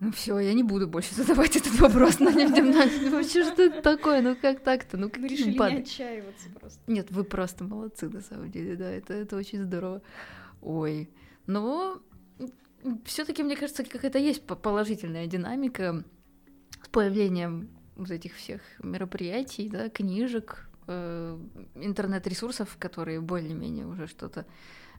ну 0.03 0.11
все, 0.11 0.37
я 0.41 0.53
не 0.53 0.65
буду 0.65 0.89
больше 0.89 1.15
задавать 1.15 1.55
этот 1.55 1.79
вопрос 1.79 2.19
на 2.19 2.31
Вообще, 3.11 3.45
что 3.45 3.63
это 3.63 3.83
такое? 3.83 4.21
Ну 4.21 4.35
как 4.35 4.59
так-то? 4.59 4.97
Ну 4.97 5.09
как 5.09 5.23
решили 5.23 5.53
не 5.53 5.79
отчаиваться 5.79 6.49
просто. 6.59 6.81
Нет, 6.89 7.13
вы 7.13 7.23
просто 7.23 7.63
молодцы, 7.63 8.09
на 8.09 8.21
самом 8.21 8.51
деле, 8.51 8.75
да, 8.75 8.91
это, 8.91 9.15
это 9.15 9.37
очень 9.37 9.63
здорово. 9.63 10.03
Ой, 10.61 11.09
но 11.47 12.03
все 13.05 13.25
таки 13.25 13.45
мне 13.45 13.55
кажется, 13.55 13.85
как 13.85 14.05
это 14.05 14.19
есть 14.19 14.43
положительная 14.45 15.29
динамика 15.29 16.03
с 16.85 16.89
появлением 16.89 17.69
вот 17.95 18.11
этих 18.11 18.35
всех 18.35 18.61
мероприятий, 18.83 19.69
да, 19.69 19.89
книжек, 19.89 20.69
э, 20.89 21.39
интернет-ресурсов, 21.77 22.77
которые 22.77 23.21
более-менее 23.21 23.87
уже 23.87 24.09
что-то 24.09 24.47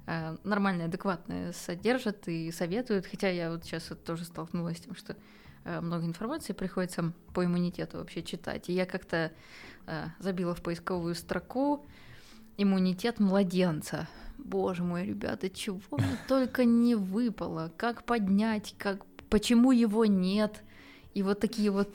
э, 0.06 0.36
нормальное, 0.44 0.88
адекватное 0.88 1.52
содержат 1.54 2.28
и 2.28 2.52
советуют. 2.52 3.06
Хотя 3.06 3.30
я 3.30 3.52
вот 3.52 3.64
сейчас 3.64 3.90
вот 3.90 4.04
тоже 4.04 4.26
столкнулась 4.26 4.78
с 4.78 4.82
тем, 4.82 4.96
что 4.96 5.16
э, 5.64 5.82
много 5.82 6.06
информации 6.06 6.54
приходится 6.54 7.14
по 7.34 7.46
иммунитету 7.46 7.98
вообще 7.98 8.24
читать. 8.24 8.70
И 8.70 8.74
я 8.74 8.86
как-то 8.86 9.32
э, 9.88 10.06
забила 10.20 10.56
в 10.56 10.62
поисковую 10.62 11.16
строку 11.16 11.86
иммунитет 12.58 13.20
младенца. 13.20 14.08
Боже 14.38 14.84
мой, 14.84 15.06
ребята, 15.06 15.50
чего 15.50 15.80
мне 15.92 16.18
только 16.28 16.66
не 16.66 16.96
выпало, 16.96 17.72
как 17.78 18.04
поднять, 18.04 18.76
как, 18.78 19.06
почему 19.30 19.72
его 19.72 20.06
нет, 20.06 20.64
и 21.14 21.24
вот 21.24 21.40
такие 21.40 21.72
вот 21.72 21.94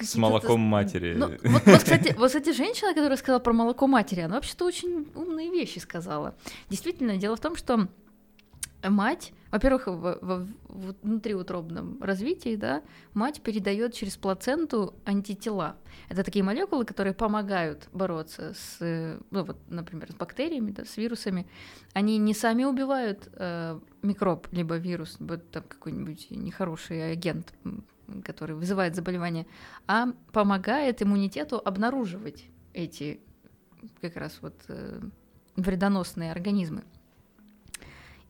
С 0.00 0.14
молоком 0.16 0.60
матери. 0.60 1.14
Ну, 1.16 1.28
вот, 1.28 1.40
вот, 1.66 1.78
кстати, 1.78 2.14
вот, 2.18 2.26
кстати, 2.26 2.52
женщина, 2.52 2.94
которая 2.94 3.16
сказала 3.16 3.40
про 3.40 3.52
молоко 3.52 3.86
матери, 3.86 4.20
она 4.20 4.34
вообще-то 4.36 4.64
очень 4.64 5.08
умные 5.14 5.50
вещи 5.50 5.78
сказала. 5.78 6.34
Действительно, 6.68 7.16
дело 7.16 7.36
в 7.36 7.40
том, 7.40 7.56
что 7.56 7.88
мать, 8.88 9.32
во-первых, 9.50 9.86
в, 9.88 10.18
в- 10.20 10.48
в 10.68 10.94
внутриутробном 11.02 12.00
развитии, 12.02 12.56
да, 12.56 12.82
мать 13.14 13.40
передает 13.40 13.94
через 13.94 14.16
плаценту 14.16 14.94
антитела. 15.04 15.76
Это 16.08 16.22
такие 16.22 16.44
молекулы, 16.44 16.84
которые 16.84 17.14
помогают 17.14 17.88
бороться 17.92 18.54
с, 18.54 18.76
э, 18.80 19.18
ну 19.30 19.44
вот, 19.44 19.56
например, 19.68 20.12
с 20.12 20.14
бактериями, 20.14 20.70
да, 20.70 20.84
с 20.84 20.96
вирусами. 20.98 21.46
Они 21.94 22.18
не 22.18 22.34
сами 22.34 22.64
убивают 22.64 23.28
э, 23.32 23.80
микроб, 24.02 24.46
либо 24.52 24.76
вирус, 24.76 25.16
либо 25.18 25.38
там 25.38 25.64
какой-нибудь 25.66 26.30
нехороший 26.30 27.10
агент, 27.12 27.52
который 28.24 28.54
вызывает 28.56 28.94
заболевание, 28.94 29.46
а 29.86 30.08
помогает 30.32 31.02
иммунитету 31.02 31.60
обнаруживать 31.64 32.44
эти 32.72 33.20
как 34.00 34.16
раз 34.16 34.38
вот 34.42 34.54
э, 34.68 35.00
вредоносные 35.56 36.30
организмы. 36.32 36.84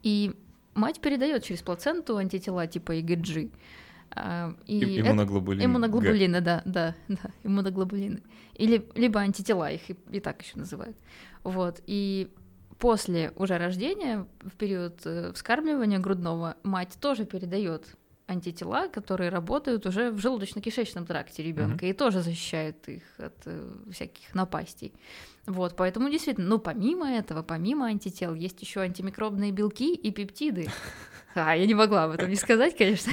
И 0.03 0.35
мать 0.75 1.01
передает 1.01 1.43
через 1.45 1.63
плаценту 1.63 2.17
антитела 2.17 2.67
типа 2.67 2.99
IgG. 2.99 3.51
А, 4.11 4.55
и 4.67 4.79
И- 4.79 4.99
это- 5.01 5.09
Иммуноглобулин. 5.09 5.59
Г. 5.61 5.65
Иммуноглобулины, 5.67 6.41
да, 6.41 6.63
да, 6.65 6.95
да, 7.09 7.31
иммуноглобулины. 7.43 8.23
Или 8.55 8.89
либо 8.95 9.21
антитела, 9.21 9.71
их 9.71 9.91
и, 9.91 9.97
и 10.11 10.21
так 10.21 10.41
еще 10.43 10.59
называют. 10.59 10.97
Вот. 11.43 11.83
И 11.87 12.33
после 12.79 13.33
уже 13.37 13.59
рождения, 13.59 14.27
в 14.41 14.51
период 14.57 15.01
э, 15.05 15.33
вскармливания 15.35 15.99
грудного, 15.99 16.57
мать 16.63 16.97
тоже 17.01 17.25
передает 17.25 17.97
антитела, 18.27 18.89
которые 18.89 19.31
работают 19.31 19.87
уже 19.87 20.11
в 20.11 20.19
желудочно-кишечном 20.19 21.07
тракте 21.07 21.43
ребенка 21.43 21.87
и 21.87 21.93
тоже 21.93 22.23
защищают 22.23 22.89
их 22.89 23.03
от 23.19 23.35
э, 23.45 23.73
всяких 23.93 24.35
напастей. 24.35 24.93
Вот, 25.47 25.77
поэтому 25.77 26.11
действительно, 26.11 26.49
ну, 26.49 26.59
помимо 26.59 27.09
этого, 27.09 27.43
помимо 27.43 27.87
антител, 27.87 28.35
есть 28.35 28.61
еще 28.63 28.81
антимикробные 28.81 29.53
белки 29.53 29.95
и 29.95 30.11
пептиды. 30.11 30.67
А, 31.37 31.55
я 31.55 31.67
не 31.67 31.75
могла 31.75 32.05
об 32.05 32.13
этом 32.13 32.29
не 32.31 32.37
сказать, 32.37 32.77
конечно. 32.77 33.13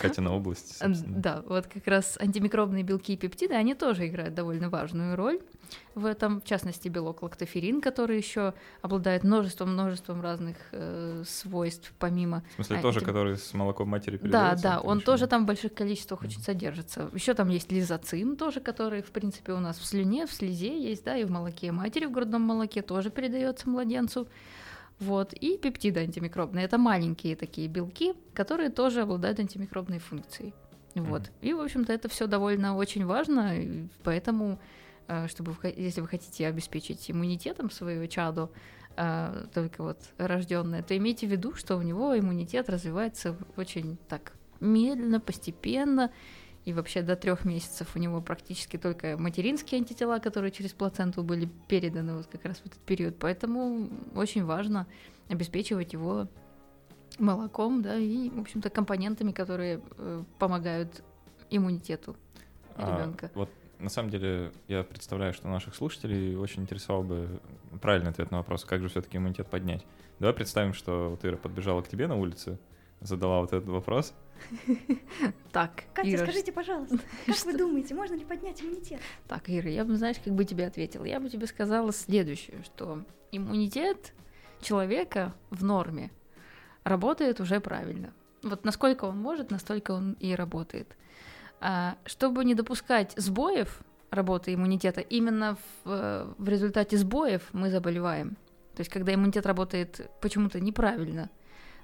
Катина 0.00 0.32
область. 0.34 0.78
собственно. 0.78 1.18
Да, 1.20 1.42
вот 1.46 1.66
как 1.66 1.86
раз 1.86 2.16
антимикробные 2.20 2.82
белки 2.84 3.14
и 3.14 3.16
пептиды, 3.16 3.54
они 3.54 3.74
тоже 3.74 4.06
играют 4.06 4.34
довольно 4.34 4.68
важную 4.70 5.16
роль 5.16 5.40
в 5.94 6.04
этом, 6.06 6.40
в 6.40 6.44
частности, 6.44 6.88
белок 6.88 7.22
лактоферин, 7.22 7.80
который 7.80 8.16
еще 8.16 8.54
обладает 8.82 9.24
множеством-множеством 9.24 10.20
разных 10.20 10.56
э, 10.72 11.22
свойств, 11.26 11.92
помимо... 11.98 12.44
В 12.52 12.54
смысле, 12.56 12.78
а, 12.78 12.82
тоже, 12.82 12.98
этим- 12.98 13.06
который 13.08 13.36
с 13.36 13.54
молоком 13.54 13.88
матери 13.88 14.16
Да, 14.16 14.22
передается? 14.22 14.62
да, 14.62 14.78
Ты 14.80 14.86
он 14.86 15.00
в 15.00 15.04
тоже 15.04 15.26
там 15.26 15.44
в 15.44 15.46
больших 15.46 15.74
количествах 15.74 16.22
очень 16.22 16.40
содержится. 16.42 17.10
Еще 17.12 17.34
там 17.34 17.48
есть 17.48 17.72
лизоцим 17.72 18.36
тоже, 18.36 18.60
который, 18.60 19.02
в 19.02 19.10
принципе, 19.10 19.52
у 19.52 19.58
нас 19.60 19.78
в 19.78 19.84
слюне, 19.86 20.26
в 20.26 20.32
слезе 20.32 20.80
есть, 20.80 21.04
да, 21.04 21.16
и 21.16 21.24
в 21.24 21.30
молоке 21.30 21.72
матери, 21.72 22.06
в 22.06 22.12
грудном 22.12 22.42
молоке 22.42 22.82
тоже 22.82 23.10
передается 23.10 23.68
младенцу. 23.68 24.28
Вот, 25.04 25.32
и 25.32 25.58
пептиды 25.58 26.00
антимикробные. 26.00 26.64
Это 26.64 26.78
маленькие 26.78 27.36
такие 27.36 27.68
белки, 27.68 28.14
которые 28.32 28.70
тоже 28.70 29.02
обладают 29.02 29.40
антимикробной 29.40 29.98
функцией. 29.98 30.54
Вот. 30.94 31.22
Мгм. 31.22 31.30
И, 31.42 31.52
в 31.52 31.60
общем-то, 31.60 31.92
это 31.92 32.08
все 32.08 32.26
довольно 32.26 32.76
очень 32.76 33.04
важно, 33.04 33.54
поэтому, 34.02 34.58
э, 35.08 35.26
чтобы, 35.28 35.52
вы 35.52 35.74
если 35.76 36.00
вы 36.00 36.08
хотите 36.08 36.46
обеспечить 36.46 37.10
иммунитетом 37.10 37.70
своего 37.70 38.06
чаду, 38.06 38.50
э, 38.96 39.46
только 39.52 39.82
вот 39.82 39.98
рожденное, 40.18 40.82
то 40.82 40.96
имейте 40.96 41.26
в 41.26 41.30
виду, 41.30 41.54
что 41.54 41.76
у 41.76 41.82
него 41.82 42.16
иммунитет 42.16 42.70
развивается 42.70 43.36
очень 43.56 43.98
так 44.08 44.32
медленно, 44.60 45.20
постепенно, 45.20 46.10
и 46.64 46.72
вообще 46.72 47.02
до 47.02 47.14
трех 47.14 47.44
месяцев 47.44 47.94
у 47.94 47.98
него 47.98 48.20
практически 48.20 48.78
только 48.78 49.16
материнские 49.18 49.80
антитела, 49.80 50.18
которые 50.18 50.50
через 50.50 50.72
плаценту 50.72 51.22
были 51.22 51.48
переданы 51.68 52.16
вот 52.16 52.26
как 52.26 52.44
раз 52.44 52.58
в 52.58 52.66
этот 52.66 52.78
период. 52.80 53.18
Поэтому 53.18 53.90
очень 54.14 54.44
важно 54.44 54.86
обеспечивать 55.28 55.92
его 55.92 56.28
молоком, 57.18 57.82
да, 57.82 57.96
и, 57.96 58.30
в 58.30 58.40
общем-то, 58.40 58.70
компонентами, 58.70 59.32
которые 59.32 59.80
э, 59.98 60.24
помогают 60.38 61.02
иммунитету 61.50 62.16
А, 62.76 62.98
ребенка. 62.98 63.30
вот 63.34 63.50
на 63.78 63.90
самом 63.90 64.10
деле 64.10 64.52
я 64.66 64.82
представляю, 64.82 65.32
что 65.34 65.48
наших 65.48 65.74
слушателей 65.74 66.36
очень 66.36 66.62
интересовал 66.62 67.02
бы 67.02 67.40
правильный 67.80 68.10
ответ 68.10 68.30
на 68.30 68.38
вопрос, 68.38 68.64
как 68.64 68.82
же 68.82 68.88
все-таки 68.88 69.18
иммунитет 69.18 69.48
поднять. 69.48 69.84
Давай 70.18 70.34
представим, 70.34 70.72
что 70.72 71.10
вот 71.10 71.24
Ира 71.24 71.36
подбежала 71.36 71.82
к 71.82 71.88
тебе 71.88 72.06
на 72.06 72.16
улице, 72.16 72.58
задала 73.00 73.40
вот 73.40 73.52
этот 73.52 73.68
вопрос. 73.68 74.14
Так, 75.52 75.84
Катя, 75.94 76.10
Ира, 76.10 76.24
скажите, 76.24 76.52
пожалуйста, 76.52 76.98
как 77.26 77.36
что- 77.36 77.46
вы 77.46 77.58
думаете, 77.58 77.94
можно 77.94 78.14
ли 78.14 78.24
поднять 78.24 78.62
иммунитет? 78.62 79.00
Так, 79.28 79.44
Ира, 79.48 79.70
я 79.70 79.84
бы, 79.84 79.96
знаешь, 79.96 80.16
как 80.22 80.34
бы 80.34 80.44
тебе 80.44 80.66
ответила? 80.66 81.04
Я 81.04 81.20
бы 81.20 81.28
тебе 81.28 81.46
сказала 81.46 81.92
следующее, 81.92 82.62
что 82.64 83.04
иммунитет 83.30 84.12
человека 84.60 85.34
в 85.50 85.64
норме 85.64 86.10
работает 86.82 87.40
уже 87.40 87.60
правильно. 87.60 88.12
Вот 88.42 88.64
насколько 88.64 89.04
он 89.06 89.18
может, 89.18 89.50
настолько 89.50 89.92
он 89.92 90.14
и 90.20 90.34
работает. 90.34 90.96
А, 91.60 91.96
чтобы 92.04 92.44
не 92.44 92.54
допускать 92.54 93.14
сбоев 93.16 93.80
работы 94.10 94.54
иммунитета, 94.54 95.00
именно 95.00 95.56
в, 95.56 95.90
э, 95.90 96.34
в 96.36 96.48
результате 96.48 96.96
сбоев 96.96 97.48
мы 97.52 97.70
заболеваем. 97.70 98.36
То 98.74 98.80
есть, 98.80 98.90
когда 98.90 99.14
иммунитет 99.14 99.46
работает 99.46 100.10
почему-то 100.20 100.60
неправильно, 100.60 101.30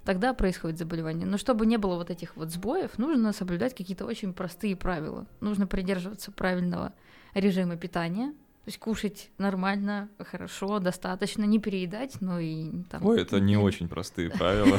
тогда 0.05 0.35
происходит 0.35 0.79
заболевание. 0.79 1.27
Но 1.27 1.39
чтобы 1.39 1.67
не 1.67 1.77
было 1.77 1.97
вот 1.97 2.11
этих 2.11 2.37
вот 2.37 2.51
сбоев, 2.51 2.99
нужно 2.99 3.33
соблюдать 3.33 3.75
какие-то 3.75 4.07
очень 4.07 4.33
простые 4.33 4.77
правила. 4.77 5.27
Нужно 5.41 5.67
придерживаться 5.67 6.33
правильного 6.33 6.93
режима 7.35 7.77
питания, 7.77 8.33
то 8.65 8.69
есть 8.69 8.79
кушать 8.79 9.31
нормально, 9.39 10.11
хорошо, 10.19 10.81
достаточно, 10.81 11.45
не 11.45 11.59
переедать, 11.59 12.21
но 12.21 12.39
и 12.39 12.83
там... 12.91 13.05
Ой, 13.07 13.23
это 13.23 13.41
не 13.41 13.57
очень 13.57 13.89
простые 13.89 14.29
правила. 14.39 14.79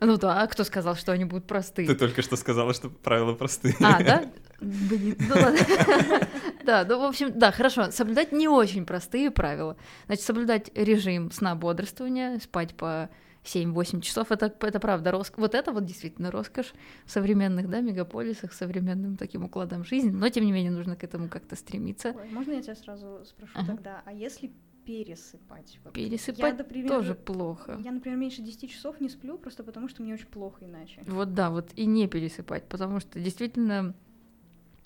Ну 0.00 0.16
да, 0.18 0.40
а 0.40 0.46
кто 0.46 0.62
сказал, 0.62 0.94
что 0.94 1.10
они 1.10 1.24
будут 1.24 1.44
простые? 1.44 1.88
Ты 1.88 1.96
только 1.96 2.22
что 2.22 2.36
сказала, 2.36 2.72
что 2.74 2.90
правила 2.90 3.34
простые. 3.34 3.74
А, 3.80 4.02
да? 4.04 4.30
Блин, 4.60 5.16
ну 5.18 5.34
ладно. 5.34 5.58
Да, 6.64 6.84
ну, 6.86 7.00
в 7.00 7.04
общем, 7.04 7.32
да, 7.34 7.50
хорошо. 7.50 7.90
Соблюдать 7.90 8.30
не 8.30 8.46
очень 8.46 8.84
простые 8.84 9.30
правила. 9.30 9.78
Значит, 10.04 10.24
соблюдать 10.24 10.70
режим 10.74 11.32
сна 11.32 11.54
бодрствования, 11.54 12.38
спать 12.40 12.76
по 12.76 13.08
7-8 13.44 14.00
часов, 14.00 14.30
это, 14.32 14.46
это 14.60 14.80
правда 14.80 15.10
роскошь. 15.10 15.38
Вот 15.38 15.54
это 15.54 15.72
вот 15.72 15.84
действительно 15.84 16.30
роскошь 16.30 16.72
в 17.04 17.10
современных, 17.10 17.68
да, 17.68 17.80
мегаполисах, 17.80 18.52
современным 18.52 19.16
таким 19.16 19.44
укладом 19.44 19.84
жизни. 19.84 20.10
Но, 20.10 20.28
тем 20.28 20.44
не 20.44 20.52
менее, 20.52 20.70
нужно 20.70 20.96
к 20.96 21.04
этому 21.04 21.28
как-то 21.28 21.56
стремиться. 21.56 22.14
Ой, 22.16 22.28
можно 22.30 22.52
я 22.52 22.62
тебя 22.62 22.74
сразу 22.74 23.24
спрошу 23.24 23.52
Ага. 23.54 23.72
тогда, 23.72 24.02
а 24.04 24.12
если 24.12 24.52
пересыпать? 24.84 25.78
Вот 25.84 25.92
Пересыпать 25.92 26.52
я, 26.52 26.54
например, 26.54 26.88
тоже 26.88 27.14
плохо. 27.14 27.78
Я, 27.84 27.92
например, 27.92 28.18
меньше 28.18 28.42
10 28.42 28.70
часов 28.70 29.00
не 29.00 29.08
сплю, 29.08 29.38
просто 29.38 29.62
потому 29.62 29.88
что 29.88 30.02
мне 30.02 30.14
очень 30.14 30.28
плохо 30.28 30.64
иначе. 30.64 31.02
Вот 31.06 31.34
да, 31.34 31.50
вот 31.50 31.70
и 31.76 31.84
не 31.86 32.08
пересыпать, 32.08 32.64
потому 32.64 33.00
что 33.00 33.20
действительно 33.20 33.94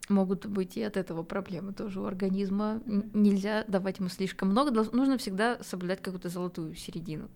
могут 0.08 0.46
быть 0.46 0.76
и 0.76 0.82
от 0.82 0.96
этого 0.96 1.22
проблемы 1.22 1.72
тоже 1.72 2.00
у 2.00 2.04
организма. 2.04 2.82
Нельзя 2.86 3.64
давать 3.68 3.98
ему 3.98 4.08
слишком 4.08 4.48
много, 4.48 4.70
нужно 4.92 5.18
всегда 5.18 5.58
соблюдать 5.62 6.02
какую-то 6.02 6.28
золотую 6.28 6.74
середину. 6.74 7.28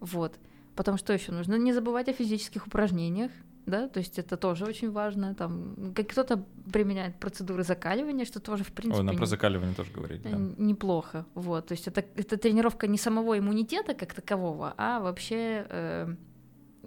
Вот. 0.00 0.38
Потом 0.74 0.96
что 0.98 1.12
еще 1.12 1.32
нужно? 1.32 1.56
Не 1.56 1.72
забывать 1.72 2.08
о 2.08 2.12
физических 2.12 2.66
упражнениях, 2.66 3.30
да, 3.66 3.88
то 3.88 3.98
есть 3.98 4.18
это 4.18 4.36
тоже 4.36 4.64
очень 4.64 4.90
важно. 4.90 5.34
Там 5.34 5.92
как 5.94 6.08
кто-то 6.08 6.44
применяет 6.72 7.16
процедуры 7.18 7.64
закаливания, 7.64 8.24
что 8.24 8.40
тоже 8.40 8.64
в 8.64 8.72
принципе 8.72 9.00
Ой, 9.00 9.04
нам 9.06 9.16
про 9.16 9.24
не- 9.24 9.28
закаливание 9.28 9.74
тоже 9.74 9.90
говорили. 9.92 10.20
да. 10.22 10.30
Н- 10.30 10.54
Неплохо, 10.58 11.26
вот. 11.34 11.66
То 11.66 11.72
есть 11.72 11.86
это, 11.88 12.04
это 12.16 12.36
тренировка 12.36 12.86
не 12.86 12.96
самого 12.96 13.38
иммунитета 13.38 13.94
как 13.94 14.14
такового, 14.14 14.72
а 14.78 15.00
вообще, 15.00 15.66
э, 15.68 16.14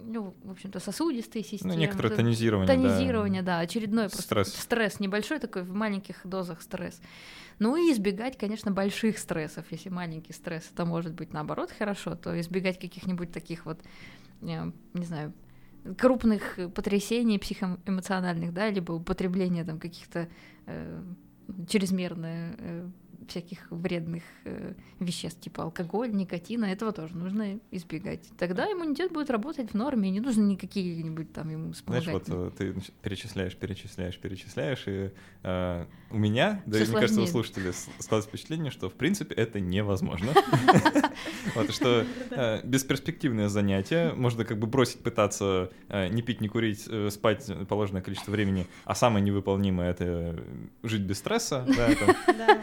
ну, 0.04 0.34
в 0.42 0.50
общем-то, 0.50 0.80
сосудистые 0.80 1.44
системы. 1.44 1.74
Ну, 1.74 1.80
некоторое 1.80 2.10
т- 2.10 2.16
тонизирование, 2.16 2.66
да. 2.66 2.74
Тонизирование, 2.74 3.42
да, 3.42 3.58
очередной 3.60 4.04
просто 4.08 4.22
Стресс. 4.22 4.54
стресс 4.54 5.00
небольшой 5.00 5.38
такой 5.38 5.62
в 5.62 5.72
маленьких 5.74 6.20
дозах 6.24 6.62
стресс. 6.62 7.00
Ну 7.58 7.76
и 7.76 7.92
избегать, 7.92 8.36
конечно, 8.38 8.70
больших 8.70 9.18
стрессов. 9.18 9.66
Если 9.70 9.88
маленький 9.88 10.32
стресс, 10.32 10.70
это 10.72 10.84
может 10.84 11.12
быть 11.14 11.32
наоборот 11.32 11.70
хорошо, 11.70 12.16
то 12.16 12.38
избегать 12.40 12.78
каких-нибудь 12.80 13.32
таких 13.32 13.66
вот, 13.66 13.80
э, 14.42 14.72
не 14.94 15.04
знаю, 15.04 15.32
крупных 15.98 16.58
потрясений 16.74 17.38
психоэмоциональных, 17.38 18.52
да, 18.52 18.70
либо 18.70 18.92
употребления 18.92 19.64
там 19.64 19.78
каких-то 19.78 20.28
э, 20.66 21.02
чрезмерное 21.68 22.54
э, 22.58 22.88
всяких 23.28 23.70
вредных 23.70 24.22
э, 24.44 24.74
веществ, 25.00 25.40
типа 25.40 25.64
алкоголь, 25.64 26.12
никотина, 26.12 26.66
этого 26.66 26.92
тоже 26.92 27.16
нужно 27.16 27.58
избегать. 27.70 28.28
Тогда 28.38 28.70
иммунитет 28.70 29.12
будет 29.12 29.30
работать 29.30 29.70
в 29.70 29.74
норме, 29.74 30.10
не 30.10 30.20
нужно 30.20 30.42
никакие-нибудь 30.42 31.32
там 31.32 31.50
ему 31.50 31.72
Знаешь, 31.74 32.06
вот 32.06 32.24
э, 32.28 32.50
ты 32.56 32.74
перечисляешь, 33.02 33.56
перечисляешь, 33.56 34.18
перечисляешь, 34.18 34.84
и 34.86 35.10
э, 35.42 35.86
у 36.10 36.18
меня, 36.18 36.62
да 36.66 36.78
и 36.78 36.84
мне 36.84 36.92
кажется, 36.92 37.22
у 37.22 37.26
слушателей 37.26 37.72
складывается 37.72 38.28
впечатление, 38.28 38.70
что 38.70 38.88
в 38.88 38.94
принципе 38.94 39.34
это 39.34 39.60
невозможно. 39.60 40.32
Вот, 41.54 41.72
что 41.72 42.06
э, 42.30 42.60
бесперспективное 42.64 43.48
занятие, 43.48 44.12
можно 44.14 44.44
как 44.44 44.58
бы 44.58 44.66
бросить 44.66 45.00
пытаться 45.00 45.70
не 45.88 46.22
пить, 46.22 46.40
не 46.40 46.48
курить, 46.48 46.88
спать 47.10 47.50
положенное 47.68 48.00
количество 48.00 48.32
времени, 48.32 48.66
а 48.84 48.94
самое 48.94 49.24
невыполнимое— 49.24 49.90
это 49.92 50.42
жить 50.82 51.02
без 51.02 51.18
стресса, 51.18 51.66
да. 51.76 52.62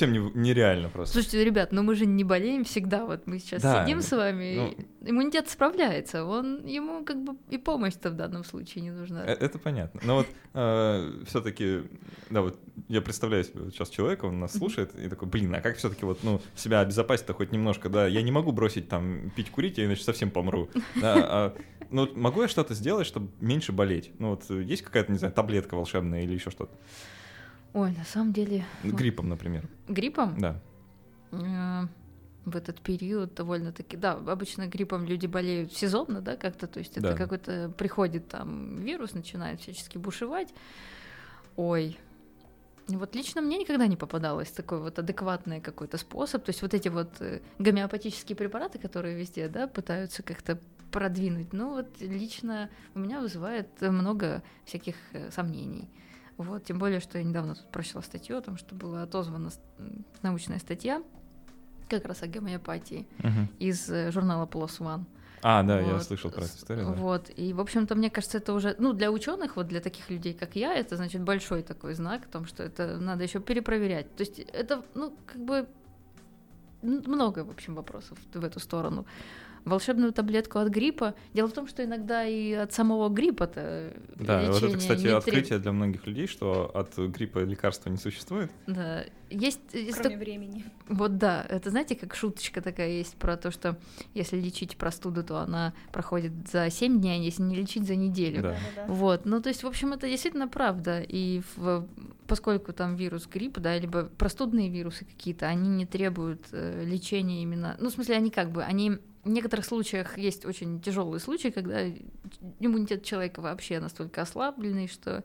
Ну, 0.00 0.06
совсем 0.06 0.12
не- 0.12 0.48
нереально 0.48 0.88
просто. 0.88 1.14
Слушайте, 1.14 1.44
ребят, 1.44 1.72
ну 1.72 1.82
мы 1.82 1.94
же 1.94 2.06
не 2.06 2.24
болеем 2.24 2.64
всегда. 2.64 3.04
Вот 3.04 3.26
мы 3.26 3.38
сейчас 3.38 3.62
Да, 3.62 3.84
сидим 3.84 4.00
с 4.00 4.10
вами, 4.12 4.54
ну- 4.56 5.08
иммунитет 5.10 5.48
справляется. 5.48 6.24
Он 6.24 6.64
ему 6.66 7.04
как 7.04 7.22
бы 7.22 7.36
и 7.50 7.58
помощь-то 7.58 8.10
в 8.10 8.14
данном 8.14 8.44
случае 8.44 8.84
не 8.84 8.90
нужна. 8.90 9.24
Э, 9.24 9.32
Это 9.32 9.58
понятно. 9.58 10.00
Но 10.04 10.14
вот 10.16 10.26
все-таки, 11.26 11.82
да, 12.30 12.42
вот 12.42 12.58
я 12.88 13.00
представляю 13.00 13.44
себе 13.44 13.60
вот 13.62 13.74
сейчас 13.74 13.90
человека, 13.90 14.26
он 14.26 14.40
нас 14.40 14.52
слушает, 14.52 14.94
и 14.98 15.08
такой, 15.08 15.28
блин, 15.28 15.54
а 15.54 15.60
как 15.60 15.76
все-таки 15.76 16.04
вот, 16.04 16.20
ну, 16.22 16.40
себя 16.56 16.80
обезопасить-то 16.80 17.34
хоть 17.34 17.52
немножко, 17.52 17.88
да, 17.88 18.06
я 18.06 18.22
не 18.22 18.32
могу 18.32 18.52
бросить 18.52 18.88
там 18.88 19.30
пить, 19.36 19.50
курить, 19.50 19.78
я 19.78 19.84
иначе 19.84 20.02
совсем 20.04 20.30
помру. 20.30 20.68
Да, 21.00 21.14
а, 21.16 21.56
ну, 21.90 22.02
вот 22.02 22.16
могу 22.16 22.42
я 22.42 22.48
что-то 22.48 22.74
сделать, 22.74 23.06
чтобы 23.06 23.30
меньше 23.40 23.72
болеть? 23.72 24.10
Ну, 24.18 24.30
вот 24.30 24.44
э, 24.50 24.62
есть 24.62 24.82
какая-то, 24.82 25.12
не 25.12 25.18
знаю, 25.18 25.32
таблетка 25.34 25.74
волшебная 25.74 26.22
или 26.22 26.34
еще 26.34 26.50
что-то? 26.50 26.74
Ой, 27.74 27.92
на 27.96 28.04
самом 28.04 28.32
деле. 28.32 28.64
Гриппом, 28.82 29.28
например. 29.28 29.68
гриппом 29.88 30.38
Да. 30.40 30.60
э, 31.32 31.82
в 32.44 32.56
этот 32.56 32.80
период 32.80 33.34
довольно-таки, 33.34 33.96
да, 33.96 34.12
обычно 34.12 34.66
гриппом 34.66 35.04
люди 35.04 35.26
болеют 35.26 35.72
сезонно, 35.72 36.20
да, 36.22 36.36
как-то, 36.36 36.66
то 36.66 36.78
есть 36.78 36.92
это 36.96 37.10
Да. 37.10 37.14
какой-то 37.16 37.70
приходит 37.76 38.28
там 38.28 38.76
вирус, 38.76 39.12
начинает 39.12 39.60
всячески 39.60 39.98
бушевать. 39.98 40.48
Ой, 41.56 41.98
вот 42.88 43.14
лично 43.14 43.42
мне 43.42 43.58
никогда 43.58 43.86
не 43.86 43.96
попадалось 43.96 44.50
такой 44.50 44.80
вот 44.80 44.98
адекватный 44.98 45.60
какой-то 45.60 45.98
способ. 45.98 46.44
То 46.44 46.50
есть 46.50 46.62
вот 46.62 46.72
эти 46.72 46.88
вот 46.88 47.10
э, 47.20 47.40
гомеопатические 47.58 48.34
препараты, 48.34 48.78
которые 48.78 49.14
везде, 49.16 49.48
да, 49.48 49.66
пытаются 49.66 50.22
как-то 50.22 50.58
продвинуть. 50.90 51.52
Ну 51.52 51.74
вот 51.74 52.00
лично 52.00 52.70
у 52.94 53.00
меня 53.00 53.20
вызывает 53.20 53.68
много 53.82 54.42
всяких 54.64 54.94
э, 55.12 55.30
сомнений. 55.30 55.90
Вот, 56.38 56.64
тем 56.64 56.78
более, 56.78 57.00
что 57.00 57.18
я 57.18 57.24
недавно 57.24 57.54
тут 57.56 57.66
прочла 57.70 58.00
статью 58.02 58.38
о 58.38 58.40
том, 58.40 58.56
что 58.56 58.74
была 58.74 59.02
отозвана 59.02 59.50
научная 60.22 60.58
статья 60.58 61.02
как 61.88 62.04
раз 62.04 62.22
о 62.22 62.26
гомеопатии 62.28 63.06
Мгм. 63.18 63.48
из 63.58 63.88
э, 63.90 64.10
журнала 64.12 64.46
PLOS 64.46 64.78
ONE. 64.78 65.04
А, 65.42 65.62
да, 65.62 65.80
я 65.80 65.94
Вот, 65.94 66.02
слышал 66.02 66.30
про 66.30 66.42
эту 66.44 66.56
историю. 66.56 66.86
да. 66.86 66.92
Вот, 66.92 67.30
и, 67.36 67.52
в 67.52 67.60
общем-то, 67.60 67.94
мне 67.94 68.10
кажется, 68.10 68.38
это 68.38 68.52
уже, 68.52 68.74
ну, 68.78 68.92
для 68.92 69.10
ученых, 69.10 69.56
вот 69.56 69.68
для 69.68 69.80
таких 69.80 70.10
людей, 70.10 70.34
как 70.34 70.56
я, 70.56 70.74
это, 70.74 70.96
значит, 70.96 71.22
большой 71.22 71.62
такой 71.62 71.94
знак 71.94 72.24
о 72.26 72.28
том, 72.28 72.44
что 72.46 72.62
это 72.62 72.98
надо 72.98 73.22
еще 73.24 73.40
перепроверять. 73.40 74.14
То 74.16 74.22
есть 74.22 74.38
это, 74.40 74.82
ну, 74.94 75.16
как 75.26 75.40
бы 75.44 75.66
много, 76.82 77.44
в 77.44 77.50
общем, 77.50 77.74
вопросов 77.74 78.18
в 78.34 78.44
эту 78.44 78.60
сторону. 78.60 79.06
Волшебную 79.64 80.12
таблетку 80.12 80.58
от 80.58 80.68
гриппа. 80.68 81.14
Дело 81.34 81.48
в 81.48 81.52
том, 81.52 81.66
что 81.68 81.84
иногда 81.84 82.24
и 82.26 82.52
от 82.52 82.72
самого 82.72 83.08
гриппа-то 83.08 83.92
Да, 84.16 84.38
вот 84.42 84.56
это, 84.56 84.66
лечение 84.66 84.78
кстати, 84.78 84.98
не 84.98 85.04
треб- 85.04 85.16
открытие 85.16 85.58
для 85.58 85.72
многих 85.72 86.06
людей, 86.06 86.26
что 86.26 86.70
от 86.74 86.96
гриппа 86.96 87.38
лекарства 87.40 87.90
не 87.90 87.96
существует. 87.96 88.50
Да, 88.66 89.04
есть, 89.30 89.60
есть 89.72 89.98
Кроме 89.98 90.16
времени. 90.16 90.64
Вот 90.88 91.18
да, 91.18 91.44
это 91.48 91.70
знаете, 91.70 91.94
как 91.96 92.14
шуточка 92.14 92.60
такая 92.62 92.88
есть 92.90 93.14
про 93.16 93.36
то, 93.36 93.50
что 93.50 93.76
если 94.14 94.36
лечить 94.40 94.76
простуду, 94.76 95.22
то 95.22 95.38
она 95.38 95.74
проходит 95.92 96.32
за 96.50 96.70
7 96.70 97.00
дней, 97.00 97.20
а 97.20 97.22
если 97.22 97.42
не 97.42 97.54
лечить 97.56 97.86
за 97.86 97.94
неделю. 97.94 98.42
Да. 98.42 98.48
Да-да-да. 98.52 98.92
Вот, 98.92 99.26
ну 99.26 99.42
то 99.42 99.48
есть, 99.50 99.62
в 99.62 99.66
общем, 99.66 99.92
это 99.92 100.08
действительно 100.08 100.48
правда. 100.48 101.00
И 101.06 101.42
в- 101.56 101.86
поскольку 102.26 102.72
там 102.72 102.96
вирус 102.96 103.26
гриппа, 103.26 103.60
да, 103.60 103.78
либо 103.78 104.04
простудные 104.04 104.68
вирусы 104.70 105.04
какие-то, 105.04 105.46
они 105.46 105.68
не 105.68 105.86
требуют 105.86 106.46
э, 106.52 106.84
лечения 106.86 107.42
именно. 107.42 107.76
Ну, 107.80 107.88
в 107.90 107.92
смысле, 107.92 108.16
они 108.16 108.30
как 108.30 108.50
бы, 108.50 108.62
они 108.62 108.98
в 109.24 109.28
некоторых 109.28 109.64
случаях 109.64 110.16
есть 110.16 110.44
очень 110.44 110.80
тяжелые 110.80 111.20
случаи, 111.20 111.48
когда 111.48 111.86
иммунитет 112.60 113.04
человека 113.04 113.40
вообще 113.40 113.80
настолько 113.80 114.22
ослабленный, 114.22 114.88
что 114.88 115.24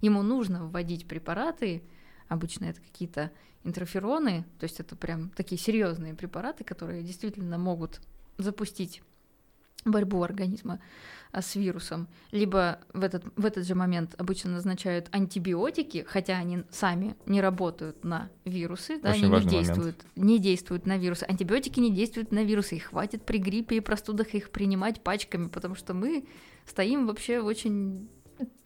ему 0.00 0.22
нужно 0.22 0.66
вводить 0.66 1.06
препараты. 1.06 1.82
Обычно 2.28 2.64
это 2.66 2.80
какие-то 2.80 3.30
интерфероны, 3.64 4.44
то 4.58 4.64
есть 4.64 4.80
это 4.80 4.96
прям 4.96 5.30
такие 5.30 5.58
серьезные 5.58 6.14
препараты, 6.14 6.64
которые 6.64 7.02
действительно 7.02 7.58
могут 7.58 8.00
запустить 8.38 9.02
борьбу 9.84 10.22
организма 10.22 10.80
а, 11.32 11.42
с 11.42 11.56
вирусом. 11.56 12.08
Либо 12.30 12.78
в 12.92 13.02
этот, 13.02 13.24
в 13.36 13.44
этот 13.44 13.66
же 13.66 13.74
момент 13.74 14.14
обычно 14.18 14.52
назначают 14.52 15.08
антибиотики, 15.10 16.04
хотя 16.08 16.38
они 16.38 16.64
сами 16.70 17.16
не 17.26 17.40
работают 17.40 18.04
на 18.04 18.30
вирусы, 18.44 18.98
да, 19.00 19.10
Очень 19.10 19.26
они 19.26 19.28
не 19.28 19.44
момент. 19.44 19.50
действуют, 19.50 20.04
не 20.16 20.38
действуют 20.38 20.86
на 20.86 20.96
вирусы. 20.96 21.24
Антибиотики 21.24 21.80
не 21.80 21.90
действуют 21.90 22.32
на 22.32 22.44
вирусы, 22.44 22.76
их 22.76 22.84
хватит 22.84 23.24
при 23.24 23.38
гриппе 23.38 23.76
и 23.76 23.80
простудах 23.80 24.34
их 24.34 24.50
принимать 24.50 25.02
пачками, 25.02 25.48
потому 25.48 25.74
что 25.74 25.92
мы 25.92 26.26
стоим 26.66 27.06
вообще 27.06 27.40
в 27.40 27.46
очень 27.46 28.08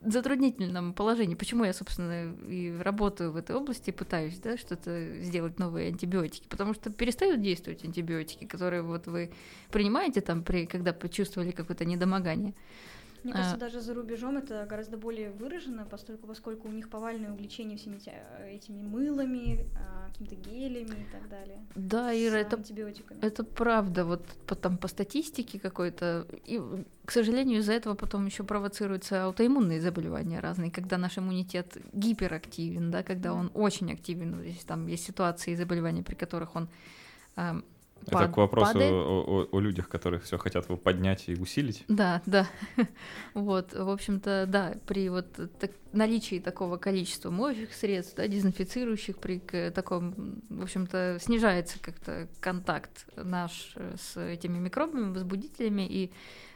затруднительном 0.00 0.94
положении. 0.94 1.34
Почему 1.34 1.64
я, 1.64 1.72
собственно, 1.72 2.34
и 2.48 2.76
работаю 2.80 3.32
в 3.32 3.36
этой 3.36 3.56
области, 3.56 3.90
пытаюсь, 3.90 4.38
да, 4.38 4.56
что-то 4.56 5.20
сделать 5.22 5.58
новые 5.58 5.88
антибиотики, 5.88 6.46
потому 6.48 6.74
что 6.74 6.90
перестают 6.90 7.42
действовать 7.42 7.84
антибиотики, 7.84 8.44
которые 8.44 8.82
вот 8.82 9.06
вы 9.06 9.30
принимаете 9.70 10.20
там, 10.20 10.42
при, 10.42 10.66
когда 10.66 10.92
почувствовали 10.92 11.50
какое-то 11.50 11.84
недомогание. 11.84 12.54
Мне 13.24 13.32
кажется, 13.32 13.56
А. 13.56 13.58
даже 13.58 13.80
за 13.80 13.94
рубежом 13.94 14.36
это 14.38 14.64
гораздо 14.68 14.96
более 14.96 15.30
выражено, 15.30 15.86
поскольку, 15.90 16.26
поскольку 16.26 16.68
у 16.68 16.72
них 16.72 16.88
повальное 16.88 17.32
увлечение 17.32 17.76
всеми 17.76 17.98
те- 17.98 18.22
этими 18.48 18.82
мылами, 18.82 19.66
а, 19.76 20.08
какими-то 20.08 20.36
гелями 20.36 20.86
и 21.02 21.12
так 21.12 21.28
далее. 21.28 21.58
Да, 21.74 22.14
Ира, 22.14 22.38
это. 22.38 22.56
Это 23.20 23.44
правда, 23.44 24.04
вот 24.04 24.24
по, 24.46 24.54
там 24.54 24.78
по 24.78 24.88
статистике 24.88 25.58
какой-то, 25.58 26.26
и, 26.46 26.60
к 27.04 27.10
сожалению, 27.10 27.58
из-за 27.60 27.72
этого 27.72 27.94
потом 27.94 28.26
еще 28.26 28.44
провоцируются 28.44 29.24
аутоиммунные 29.24 29.80
заболевания 29.80 30.40
разные, 30.40 30.70
когда 30.70 30.98
наш 30.98 31.18
иммунитет 31.18 31.76
гиперактивен, 31.92 32.90
да, 32.90 33.02
когда 33.02 33.32
он 33.32 33.50
очень 33.54 33.92
активен, 33.92 34.30
ну, 34.30 34.42
если 34.42 34.66
там 34.66 34.86
есть 34.86 35.04
ситуации 35.04 35.52
и 35.52 35.56
заболевания, 35.56 36.02
при 36.02 36.14
которых 36.14 36.56
он 36.56 36.68
эм, 37.36 37.64
Это 38.02 38.10
пад- 38.12 38.32
к 38.32 38.36
вопросу 38.36 38.72
падает. 38.72 38.92
о, 38.92 39.24
о- 39.52 39.56
о 39.56 39.60
людях, 39.60 39.88
которых 39.88 40.24
все 40.24 40.38
хотят 40.38 40.64
его 40.66 40.76
поднять 40.76 41.28
и 41.28 41.34
усилить. 41.34 41.84
Да, 41.88 42.22
да. 42.26 42.46
Вот, 43.34 43.72
в 43.72 43.88
общем-то, 43.88 44.46
да, 44.48 44.74
при 44.86 45.08
вот 45.08 45.26
так- 45.58 45.72
наличии 45.92 46.38
такого 46.40 46.76
количества 46.76 47.30
моющих 47.30 47.72
средств, 47.74 48.14
да, 48.16 48.26
дезинфицирующих, 48.26 49.18
при 49.18 49.38
таком, 49.70 50.42
в 50.48 50.62
общем-то, 50.62 51.18
снижается 51.20 51.78
как-то 51.80 52.28
контакт 52.40 53.06
наш 53.16 53.72
э, 53.76 53.94
с 54.00 54.16
этими 54.20 54.58
микробами, 54.58 55.12
возбудителями, 55.12 55.86
и 55.88 56.12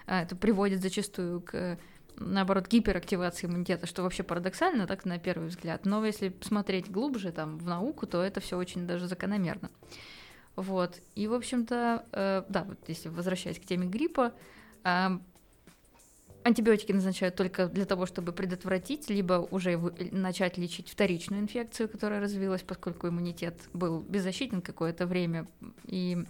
а, 0.06 0.22
это 0.22 0.34
приводит 0.36 0.82
зачастую 0.82 1.40
к 1.40 1.78
наоборот, 2.16 2.68
гиперактивации 2.68 3.46
иммунитета, 3.46 3.86
что 3.86 4.02
вообще 4.02 4.22
парадоксально, 4.22 4.86
так 4.86 5.04
на 5.04 5.18
первый 5.18 5.48
взгляд. 5.48 5.86
Но 5.86 6.04
если 6.04 6.34
смотреть 6.42 6.90
глубже 6.90 7.32
там 7.32 7.58
в 7.58 7.66
науку, 7.66 8.06
то 8.06 8.22
это 8.22 8.40
все 8.40 8.56
очень 8.56 8.86
даже 8.86 9.06
закономерно. 9.08 9.70
Вот. 10.56 11.00
И, 11.14 11.26
в 11.28 11.34
общем-то, 11.34 12.04
э, 12.12 12.42
да, 12.48 12.64
вот 12.64 12.78
если 12.88 13.08
возвращаясь 13.08 13.58
к 13.58 13.64
теме 13.64 13.86
гриппа, 13.86 14.32
э, 14.84 15.08
антибиотики 16.44 16.92
назначают 16.92 17.36
только 17.36 17.68
для 17.68 17.84
того, 17.84 18.06
чтобы 18.06 18.32
предотвратить, 18.32 19.08
либо 19.08 19.46
уже 19.50 19.76
вы- 19.76 19.94
начать 20.12 20.58
лечить 20.58 20.88
вторичную 20.88 21.42
инфекцию, 21.42 21.88
которая 21.88 22.20
развилась, 22.20 22.62
поскольку 22.62 23.08
иммунитет 23.08 23.54
был 23.72 24.00
беззащитен 24.00 24.60
какое-то 24.60 25.06
время, 25.06 25.46
и 25.86 26.24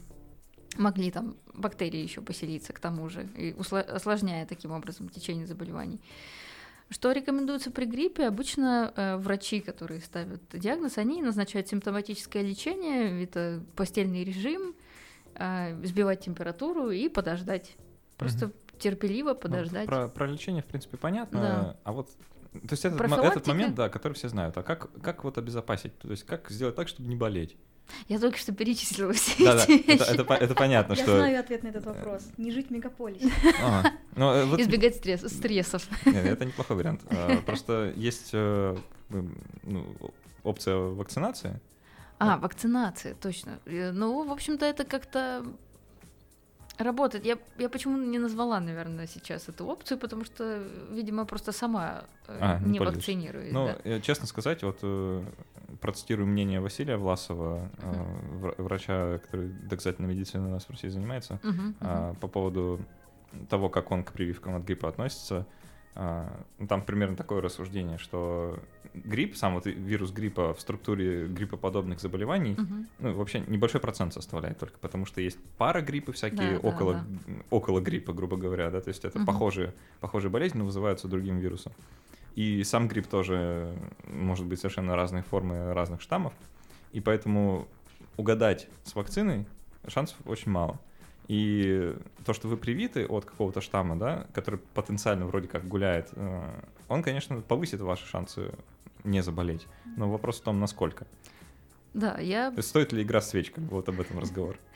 могли 0.76 1.11
там 1.11 1.37
бактерии 1.54 2.00
еще 2.00 2.20
поселиться 2.20 2.72
к 2.72 2.78
тому 2.78 3.08
же, 3.08 3.28
и 3.37 3.52
усла- 3.52 3.82
осложняя 3.82 4.46
таким 4.46 4.72
образом 4.72 5.08
течение 5.08 5.46
заболеваний. 5.46 6.00
Что 6.92 7.11
рекомендуется 7.12 7.70
при 7.70 7.87
гриппе? 7.87 8.26
Обычно 8.26 8.92
э, 8.94 9.16
врачи, 9.16 9.61
которые 9.61 10.00
ставят 10.02 10.42
диагноз, 10.52 10.98
они 10.98 11.22
назначают 11.22 11.66
симптоматическое 11.68 12.42
лечение, 12.42 13.24
это 13.24 13.62
постельный 13.74 14.24
режим, 14.24 14.74
э, 15.35 15.83
сбивать 15.85 16.20
температуру 16.20 16.90
и 16.90 17.09
подождать. 17.09 17.76
Просто 18.18 18.52
терпеливо 18.78 19.31
Ну, 19.31 19.35
подождать. 19.37 19.87
про, 19.87 20.09
про 20.09 20.26
лечение, 20.26 20.62
в 20.62 20.66
принципе, 20.66 20.98
понятно. 20.98 21.40
Да. 21.40 21.76
А 21.85 21.92
вот 21.92 22.11
То 22.53 22.73
есть 22.73 22.85
этот, 22.85 23.01
этот 23.01 23.47
момент, 23.47 23.75
да, 23.75 23.88
который 23.88 24.12
все 24.12 24.29
знают. 24.29 24.57
А 24.59 24.62
как, 24.62 24.91
как 25.01 25.25
вот 25.25 25.38
обезопасить? 25.38 25.97
То 25.99 26.11
есть 26.11 26.25
как 26.25 26.51
сделать 26.51 26.75
так, 26.77 26.88
чтобы 26.88 27.09
не 27.09 27.17
болеть? 27.17 27.57
Я 28.09 28.19
только 28.19 28.38
что 28.38 28.53
перечислила 28.53 29.12
все 29.12 29.45
Да-да, 29.45 29.65
эти 29.65 29.73
это, 29.81 29.93
вещи. 29.93 30.11
это 30.15 30.25
по- 30.25 30.33
это 30.35 30.55
понятно, 30.55 30.93
Я 30.93 31.03
что... 31.03 31.17
знаю 31.17 31.41
ответ 31.41 31.62
на 31.62 31.69
этот 31.69 31.85
вопрос. 31.85 32.23
Не 32.38 32.51
жить 32.51 32.69
в 32.69 32.71
мегаполисе. 32.71 33.31
А, 33.62 33.85
ну, 34.15 34.33
э, 34.33 34.45
вот- 34.45 34.61
Избегать 34.61 34.97
стресс- 34.97 35.29
стрессов. 35.29 35.83
Нет, 36.07 36.25
это 36.25 36.45
неплохой 36.45 36.77
вариант. 36.77 37.01
А, 37.11 37.37
Просто 37.45 37.93
есть 37.97 38.31
э, 38.35 38.77
ну, 39.09 39.87
опция 40.45 40.77
вакцинации. 40.77 41.59
А, 42.19 42.37
вакцинация, 42.38 43.15
точно. 43.15 43.59
Э, 43.67 43.91
Ну, 43.93 44.25
в 44.27 44.31
общем-то, 44.31 44.65
это 44.65 44.85
как-то 44.85 45.45
работает. 46.83 47.25
Я, 47.25 47.38
я 47.59 47.68
почему 47.68 47.97
не 47.99 48.18
назвала, 48.18 48.61
наверное, 48.61 49.07
сейчас 49.07 49.49
эту 49.49 49.66
опцию, 49.66 49.99
потому 49.99 50.25
что, 50.25 50.62
видимо, 50.90 51.25
просто 51.25 51.53
сама 51.53 52.05
э, 52.29 52.38
А, 52.40 52.59
не 52.61 52.73
не 52.73 52.81
вакцинируюсь. 52.81 53.53
Ну, 53.53 53.71
да. 53.85 54.01
честно 54.01 54.27
сказать, 54.27 54.62
вот 54.62 54.79
э, 54.83 55.25
процитирую 55.81 56.27
мнение 56.27 56.61
Василия 56.61 56.97
Власова, 56.97 57.71
вра- 58.40 58.55
врача, 58.62 59.18
который 59.18 59.49
доказательной 59.49 60.09
медициной 60.14 60.49
у 60.49 60.53
нас 60.53 60.64
в 60.64 60.71
России 60.71 60.88
занимается, 60.88 61.40
мгм. 61.42 61.75
а, 61.81 62.14
по 62.14 62.29
поводу 62.29 62.81
того, 63.49 63.68
как 63.68 63.90
он 63.90 64.05
к 64.05 64.12
прививкам 64.12 64.57
от 64.57 64.64
гриппа 64.64 64.88
относится. 64.88 65.47
А, 65.94 66.44
ну, 66.59 66.66
Там 66.66 66.83
примерно 66.83 67.16
такое 67.16 67.42
рассуждение, 67.42 67.98
что 67.98 68.59
грипп, 68.94 69.37
сам 69.37 69.55
вот 69.55 69.66
ви- 69.66 69.72
вирус 69.72 70.11
гриппа 70.11 70.55
в 70.55 70.61
структуре 70.61 71.26
гриппоподобных 71.28 72.00
заболеваний, 72.00 72.55
Мгм. 72.59 72.87
ну, 72.98 73.12
вообще 73.14 73.40
небольшой 73.46 73.81
процент 73.81 74.14
составляет 74.14 74.59
только, 74.59 74.78
потому 74.78 75.05
что 75.05 75.20
есть 75.20 75.38
парагриппы 75.59 76.12
всякие, 76.12 76.57
Да, 76.57 76.62
да, 76.62 76.68
около, 76.68 76.94
да. 76.94 77.05
около 77.50 77.81
гриппа, 77.81 78.12
грубо 78.14 78.37
говоря, 78.38 78.70
да, 78.70 78.81
то 78.81 78.88
есть 78.88 79.05
это 79.05 79.18
Мгм. 79.18 79.26
похожие, 79.26 79.74
похожие 80.00 80.31
болезни, 80.31 80.59
но 80.59 80.64
вызываются 80.64 81.09
другим 81.09 81.38
вирусом. 81.38 81.72
И 82.37 82.64
сам 82.64 82.88
грипп 82.88 83.07
тоже 83.09 83.74
может 84.05 84.46
быть 84.46 84.59
совершенно 84.61 84.96
разные 84.96 85.22
формы 85.22 85.74
разных 85.74 86.00
штаммов, 86.00 86.33
и 86.92 87.00
поэтому 87.00 87.68
угадать 88.16 88.68
с 88.85 88.94
вакциной 88.94 89.46
шансов 89.88 90.16
очень 90.24 90.50
мало. 90.52 90.81
И 91.28 91.96
то, 92.24 92.32
что 92.32 92.48
вы 92.48 92.56
привиты 92.56 93.06
от 93.06 93.24
какого-то 93.24 93.61
штамма, 93.61 93.96
да, 93.96 94.26
который 94.35 94.61
потенциально 94.74 95.26
вроде 95.26 95.48
как 95.48 95.66
гуляет, 95.66 96.11
э, 96.12 96.61
он, 96.88 97.02
конечно, 97.02 97.40
повысит 97.40 97.80
ваши 97.80 98.06
шансы 98.06 98.52
не 99.04 99.22
заболеть. 99.22 99.66
Но 99.96 100.11
вопрос 100.11 100.40
в 100.40 100.42
том, 100.42 100.61
насколько. 100.61 101.06
Да, 101.94 102.18
я 102.18 102.50
То 102.50 102.58
есть 102.58 102.68
стоит 102.68 102.92
ли 102.92 103.02
игра 103.02 103.20
свеч, 103.20 103.50
как 103.50 103.64
бы 103.64 103.76
вот 103.76 103.88
об 103.88 104.00
этом 104.00 104.18
разговор. 104.18 104.58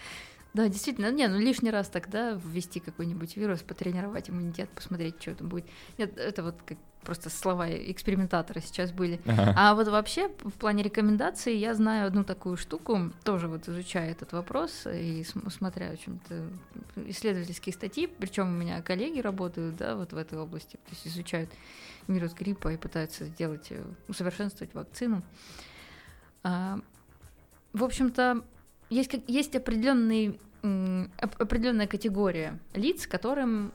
Да, 0.54 0.70
действительно, 0.70 1.12
не, 1.12 1.28
ну 1.28 1.38
лишний 1.38 1.70
раз 1.70 1.90
тогда 1.90 2.40
ввести 2.42 2.80
какой-нибудь 2.80 3.36
вирус, 3.36 3.60
потренировать 3.60 4.30
иммунитет, 4.30 4.70
посмотреть, 4.70 5.20
что 5.20 5.34
там 5.34 5.50
будет. 5.50 5.66
Нет, 5.98 6.16
это 6.16 6.42
вот 6.42 6.54
как 6.64 6.78
просто 7.06 7.30
слова 7.30 7.70
экспериментатора 7.70 8.60
сейчас 8.60 8.90
были. 8.90 9.20
Ага. 9.26 9.54
А 9.56 9.74
вот 9.74 9.86
вообще 9.88 10.28
в 10.42 10.52
плане 10.52 10.82
рекомендаций 10.82 11.56
я 11.56 11.74
знаю 11.74 12.08
одну 12.08 12.24
такую 12.24 12.56
штуку, 12.56 13.12
тоже 13.22 13.46
вот 13.46 13.68
изучая 13.68 14.10
этот 14.10 14.32
вопрос 14.32 14.86
и 14.86 15.22
см- 15.22 15.50
смотря 15.50 15.90
о 15.90 15.96
чем-то 15.96 16.50
исследовательские 17.06 17.72
статьи, 17.72 18.08
причем 18.08 18.48
у 18.48 18.58
меня 18.58 18.82
коллеги 18.82 19.20
работают, 19.20 19.76
да, 19.76 19.94
вот 19.94 20.12
в 20.12 20.16
этой 20.16 20.38
области, 20.38 20.76
то 20.76 20.90
есть 20.90 21.06
изучают 21.06 21.48
вирус 22.08 22.34
гриппа 22.34 22.72
и 22.72 22.76
пытаются 22.76 23.24
сделать, 23.26 23.68
э, 23.70 23.84
усовершенствовать 24.08 24.74
вакцину. 24.74 25.22
А, 26.42 26.80
в 27.72 27.84
общем-то, 27.84 28.42
есть, 28.90 29.14
есть 29.28 29.54
определенный, 29.54 30.40
определенная 31.18 31.86
категория 31.86 32.58
лиц, 32.74 33.06
которым 33.06 33.72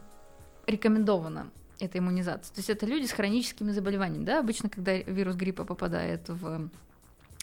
рекомендована 0.68 1.50
эта 1.82 1.98
иммунизация. 1.98 2.54
То 2.54 2.60
есть 2.60 2.70
это 2.70 2.86
люди 2.86 3.06
с 3.06 3.12
хроническими 3.12 3.72
заболеваниями. 3.72 4.24
Да? 4.24 4.40
Обычно, 4.40 4.70
когда 4.70 4.98
вирус 4.98 5.36
гриппа 5.36 5.66
попадает 5.66 6.30
в 6.30 6.70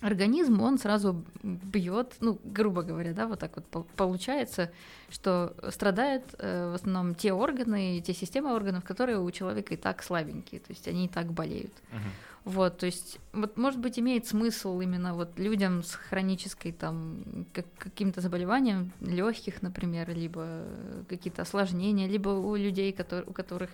организм, 0.01 0.61
он 0.61 0.79
сразу 0.79 1.25
бьет, 1.43 2.15
ну, 2.21 2.39
грубо 2.45 2.83
говоря, 2.83 3.13
да, 3.13 3.27
вот 3.27 3.41
так 3.41 3.57
вот 3.57 3.67
по- 3.67 3.83
получается, 3.97 4.71
что 5.11 5.55
страдают 5.71 6.23
э, 6.39 6.71
в 6.71 6.75
основном 6.75 7.15
те 7.15 7.33
органы, 7.33 8.01
те 8.01 8.15
системы 8.15 8.55
органов, 8.55 8.85
которые 8.85 9.19
у 9.19 9.31
человека 9.33 9.75
и 9.75 9.77
так 9.77 10.03
слабенькие, 10.03 10.61
то 10.61 10.71
есть 10.71 10.87
они 10.87 11.07
и 11.07 11.09
так 11.09 11.33
болеют. 11.33 11.73
Мгм. 11.91 12.11
Вот, 12.45 12.79
то 12.79 12.87
есть, 12.87 13.19
вот, 13.33 13.57
может 13.57 13.81
быть, 13.81 13.99
имеет 13.99 14.27
смысл 14.27 14.81
именно 14.81 15.15
вот 15.15 15.39
людям 15.39 15.83
с 15.83 15.95
хронической 15.95 16.73
там 16.73 17.45
как, 17.53 17.67
каким-то 17.77 18.21
заболеванием 18.21 18.93
легких, 19.01 19.63
например, 19.63 20.09
либо 20.15 20.43
э, 20.45 21.03
какие-то 21.09 21.43
осложнения, 21.43 22.07
либо 22.07 22.29
у 22.29 22.55
людей, 22.55 22.93
котор- 22.93 23.25
у 23.27 23.33
которых 23.33 23.71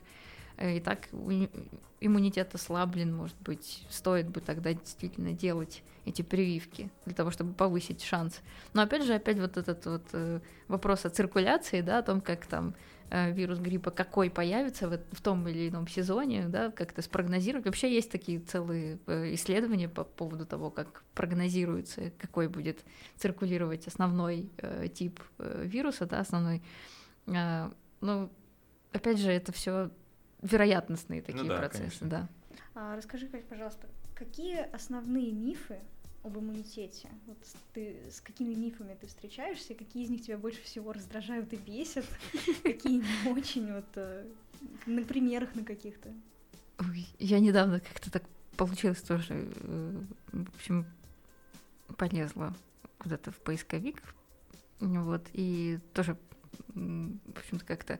и 0.58 0.80
так 0.80 1.08
иммунитет 2.06 2.54
ослаблен, 2.54 3.14
может 3.14 3.36
быть, 3.40 3.84
стоит 3.88 4.28
бы 4.28 4.40
тогда 4.40 4.72
действительно 4.74 5.32
делать 5.32 5.82
эти 6.04 6.22
прививки 6.22 6.90
для 7.06 7.14
того, 7.14 7.30
чтобы 7.30 7.54
повысить 7.54 8.02
шанс. 8.02 8.40
Но 8.74 8.82
опять 8.82 9.04
же, 9.04 9.14
опять 9.14 9.38
вот 9.38 9.56
этот 9.56 9.86
вот 9.86 10.02
э, 10.12 10.40
вопрос 10.68 11.06
о 11.06 11.10
циркуляции, 11.10 11.80
да, 11.80 11.98
о 11.98 12.02
том, 12.02 12.20
как 12.20 12.46
там 12.46 12.74
э, 13.10 13.32
вирус 13.32 13.58
гриппа 13.58 13.90
какой 13.90 14.28
появится 14.28 14.88
в, 14.88 15.20
том 15.22 15.48
или 15.48 15.70
ином 15.70 15.88
сезоне, 15.88 16.48
да, 16.48 16.70
как 16.70 16.92
это 16.92 17.00
спрогнозировать. 17.00 17.64
Вообще 17.64 17.92
есть 17.92 18.10
такие 18.10 18.40
целые 18.40 18.98
э, 19.06 19.32
исследования 19.34 19.88
по 19.88 20.04
поводу 20.04 20.44
того, 20.44 20.70
как 20.70 21.04
прогнозируется, 21.14 22.12
какой 22.18 22.48
будет 22.48 22.84
циркулировать 23.16 23.86
основной 23.86 24.50
э, 24.58 24.88
тип 24.92 25.20
э, 25.38 25.62
вируса, 25.64 26.04
да, 26.04 26.20
основной. 26.20 26.62
Э, 27.26 27.70
ну, 28.02 28.30
опять 28.92 29.18
же, 29.18 29.30
это 29.30 29.52
все 29.52 29.90
вероятностные 30.44 31.22
такие 31.22 31.48
да, 31.48 31.58
процессы, 31.58 32.00
конечно. 32.00 32.08
да. 32.08 32.28
А 32.74 32.96
расскажи, 32.96 33.26
пожалуйста, 33.48 33.88
какие 34.14 34.70
основные 34.74 35.32
мифы 35.32 35.80
об 36.22 36.38
иммунитете? 36.38 37.08
Вот 37.26 37.38
с- 37.44 37.56
ты 37.72 37.96
с 38.10 38.20
какими 38.20 38.54
мифами 38.54 38.96
ты 39.00 39.06
встречаешься? 39.06 39.74
Какие 39.74 40.04
из 40.04 40.10
них 40.10 40.22
тебя 40.22 40.38
больше 40.38 40.62
всего 40.62 40.92
раздражают 40.92 41.52
и 41.52 41.56
бесят? 41.56 42.04
Какие 42.62 42.98
не 42.98 43.30
очень? 43.32 43.72
Вот 43.72 43.86
э, 43.96 44.26
на 44.86 45.02
примерах 45.02 45.54
на 45.54 45.64
каких-то. 45.64 46.12
Я 47.18 47.40
недавно 47.40 47.80
как-то 47.80 48.10
так 48.10 48.24
получилось 48.56 49.00
тоже, 49.00 49.48
э, 49.54 50.00
в 50.32 50.54
общем, 50.56 50.86
полезла 51.96 52.54
куда-то 52.98 53.30
в 53.30 53.36
поисковик, 53.36 54.02
вот, 54.80 55.26
и 55.32 55.78
тоже, 55.92 56.16
в 56.74 57.38
общем-то, 57.38 57.64
как-то 57.64 57.98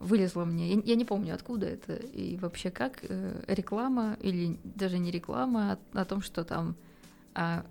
вылезла 0.00 0.44
мне, 0.44 0.74
я, 0.74 0.82
я 0.84 0.94
не 0.94 1.04
помню, 1.04 1.34
откуда 1.34 1.66
это 1.66 1.94
и 1.94 2.36
вообще 2.36 2.70
как, 2.70 2.98
э, 3.02 3.44
реклама 3.46 4.16
или 4.20 4.58
даже 4.64 4.98
не 4.98 5.10
реклама 5.10 5.78
о, 5.92 6.00
о 6.00 6.04
том, 6.04 6.20
что 6.22 6.44
там 6.44 6.76
а, 7.34 7.64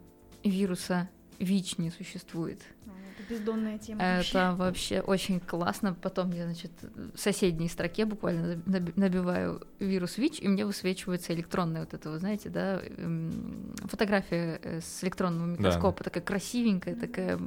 вируса 0.43 1.09
ВИЧ 1.39 1.77
не 1.77 1.89
существует. 1.91 2.59
А, 2.87 2.91
бездонная 3.29 3.77
тема. 3.77 4.01
вообще. 4.17 4.29
Это 4.37 4.55
вообще 4.55 4.99
очень 5.01 5.39
классно. 5.39 5.93
Потом 5.93 6.31
я, 6.31 6.45
значит, 6.45 6.71
в 7.13 7.17
соседней 7.19 7.69
строке 7.69 8.05
буквально 8.05 8.55
наби- 8.65 8.93
набиваю 8.95 9.61
вирус 9.79 10.17
ВИЧ, 10.17 10.39
и 10.41 10.47
мне 10.47 10.65
высвечивается 10.65 11.33
электронная 11.33 11.81
вот 11.81 11.93
это, 11.93 12.09
вы 12.09 12.19
знаете, 12.19 12.49
да, 12.49 12.79
эм, 12.97 13.73
фотография 13.85 14.59
э, 14.61 14.81
с 14.81 15.03
электронного 15.03 15.47
микроскопа, 15.47 16.03
такая 16.03 16.23
красивенькая, 16.23 16.95
такая 16.95 17.39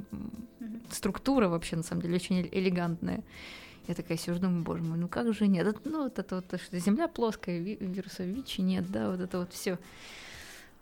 структура 0.91 1.49
вообще, 1.49 1.77
на 1.77 1.83
самом 1.83 2.03
деле, 2.03 2.15
очень 2.17 2.41
эль- 2.41 2.49
элегантная. 2.53 3.23
Я 3.89 3.95
такая 3.95 4.19
сижу, 4.19 4.39
думаю, 4.41 4.65
боже 4.65 4.83
мой, 4.83 4.99
ну 4.99 5.07
как 5.09 5.33
же 5.33 5.47
нет? 5.47 5.77
Ну, 5.85 6.05
вот 6.05 6.19
это 6.19 6.37
вот, 6.37 6.47
то, 6.49 6.59
что 6.59 6.77
Земля 6.79 7.07
плоская, 7.07 7.61
ви- 7.61 7.79
вируса 7.81 8.25
ВИЧ 8.25 8.59
нет, 8.59 8.91
да, 8.91 9.11
вот 9.11 9.21
это 9.21 9.39
вот 9.39 9.53
все. 9.53 9.79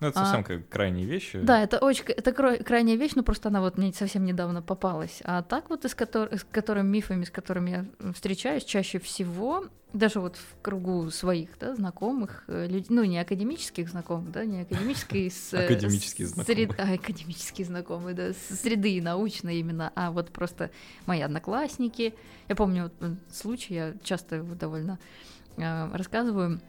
Ну, 0.05 0.11
это 0.11 0.21
А, 0.21 0.25
совсем 0.27 0.45
как 0.45 0.69
крайние 0.69 1.07
вещи. 1.07 1.41
Да, 1.43 1.63
это 1.63 1.79
очень, 1.79 2.05
это 2.09 2.33
крайняя 2.33 2.97
вещь, 2.97 3.13
но 3.15 3.23
просто 3.23 3.49
она 3.49 3.61
вот 3.63 3.79
мне 3.79 3.91
совсем 3.95 4.25
недавно 4.27 4.61
попалась. 4.61 5.21
А 5.25 5.43
так 5.43 5.71
вот, 5.71 5.85
из 5.87 5.93
котор- 5.95 6.37
с 6.37 6.45
которыми 6.45 6.89
мифами, 6.89 7.25
с 7.25 7.31
которыми 7.31 7.71
я 7.71 8.13
встречаюсь, 8.13 8.65
чаще 8.65 8.99
всего, 8.99 9.65
даже 9.95 10.21
вот 10.21 10.37
в 10.37 10.61
кругу 10.61 11.11
своих, 11.11 11.51
да, 11.59 11.75
знакомых, 11.75 12.45
э, 12.49 12.67
людей, 12.67 12.87
ну, 12.91 13.05
не 13.05 13.19
академических 13.19 13.89
знакомых, 13.89 14.31
да, 14.31 14.45
не 14.45 14.61
академические 14.63 15.31
с... 15.31 15.55
э, 15.55 15.65
Академические 15.65 16.27
знакомые. 16.29 16.67
сред- 16.67 16.75
а, 16.79 16.93
академические 16.95 17.67
знакомые, 17.67 18.15
да, 18.15 18.33
среды 18.51 19.01
научной 19.01 19.57
именно, 19.61 19.91
а 19.95 20.11
вот 20.11 20.31
просто 20.33 20.71
мои 21.07 21.23
одноклассники. 21.23 22.13
Я 22.49 22.57
помню 22.57 22.91
вот, 23.01 23.13
случай, 23.33 23.75
я 23.75 23.95
часто 24.03 24.37
его 24.37 24.55
довольно 24.55 24.99
э, 25.57 25.89
рассказываю, 25.97 26.61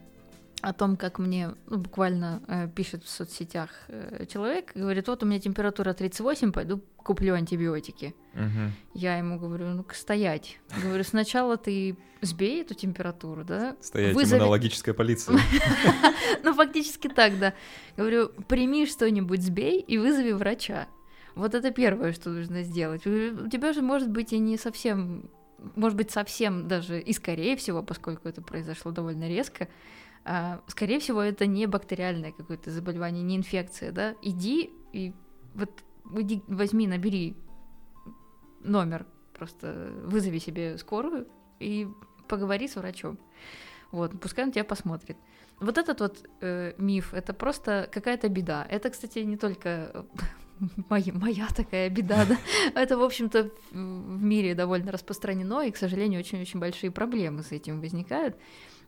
о 0.65 0.73
том, 0.73 0.97
как 0.97 1.19
мне 1.19 1.53
ну, 1.67 1.77
буквально 1.77 2.41
э, 2.47 2.67
пишет 2.67 3.03
в 3.03 3.09
соцсетях 3.09 3.69
э, 3.87 4.25
человек, 4.31 4.71
говорит, 4.73 5.07
вот 5.07 5.21
у 5.21 5.25
меня 5.25 5.39
температура 5.39 5.93
38, 5.93 6.51
пойду 6.51 6.81
куплю 6.97 7.35
антибиотики. 7.35 8.15
Мгм. 8.33 8.73
Я 8.95 9.17
ему 9.17 9.37
говорю, 9.37 9.67
ну-ка 9.67 9.93
стоять. 9.93 10.59
Говорю, 10.81 11.03
сначала 11.03 11.55
ты 11.57 11.95
сбей 12.21 12.63
эту 12.63 12.73
температуру, 12.73 13.43
да? 13.43 13.75
Стоять, 13.79 14.15
Вызови- 14.15 14.39
иммунологическая 14.39 14.93
полиция. 14.95 15.37
Ну, 16.43 16.53
фактически 16.53 17.07
так, 17.07 17.37
да. 17.39 17.53
Говорю, 17.97 18.29
прими 18.47 18.85
что-нибудь, 18.87 19.41
сбей 19.43 19.79
и 19.79 19.97
вызови 19.97 20.31
врача. 20.31 20.87
Вот 21.35 21.53
это 21.53 21.71
первое, 21.71 22.13
что 22.13 22.29
нужно 22.29 22.63
сделать. 22.63 23.05
У 23.05 23.49
тебя 23.49 23.73
же 23.73 23.81
может 23.81 24.09
быть 24.09 24.33
и 24.33 24.39
не 24.39 24.57
совсем, 24.57 25.29
может 25.75 25.97
быть 25.97 26.11
совсем 26.11 26.67
даже 26.67 26.99
и 26.99 27.13
скорее 27.13 27.55
всего, 27.55 27.83
поскольку 27.83 28.27
это 28.27 28.41
произошло 28.41 28.91
довольно 28.91 29.27
резко, 29.27 29.67
скорее 30.67 30.99
всего, 30.99 31.21
это 31.21 31.45
не 31.45 31.67
бактериальное 31.67 32.31
какое-то 32.31 32.71
заболевание, 32.71 33.23
не 33.23 33.35
инфекция, 33.35 33.91
да? 33.91 34.15
Иди 34.21 34.71
и 34.91 35.13
вот 35.53 35.69
иди, 36.13 36.41
возьми, 36.47 36.87
набери 36.87 37.35
номер, 38.61 39.05
просто 39.33 39.91
вызови 40.03 40.39
себе 40.39 40.77
скорую 40.77 41.27
и 41.59 41.87
поговори 42.27 42.67
с 42.67 42.75
врачом. 42.75 43.19
Вот, 43.91 44.19
пускай 44.19 44.45
он 44.45 44.51
тебя 44.51 44.63
посмотрит. 44.63 45.17
Вот 45.59 45.77
этот 45.77 46.01
вот 46.01 46.29
э, 46.41 46.73
миф, 46.77 47.13
это 47.13 47.33
просто 47.33 47.87
какая-то 47.91 48.27
беда. 48.27 48.65
Это, 48.69 48.89
кстати, 48.89 49.19
не 49.19 49.37
только 49.37 50.05
моя, 50.89 51.13
моя 51.13 51.47
такая 51.55 51.89
беда, 51.89 52.25
да. 52.25 52.37
Это, 52.75 52.97
в 52.97 53.03
общем-то, 53.03 53.51
в 53.71 54.23
мире 54.23 54.53
довольно 54.55 54.91
распространено, 54.91 55.61
и, 55.61 55.71
к 55.71 55.77
сожалению, 55.77 56.19
очень-очень 56.19 56.59
большие 56.59 56.91
проблемы 56.91 57.43
с 57.43 57.51
этим 57.51 57.79
возникают. 57.79 58.35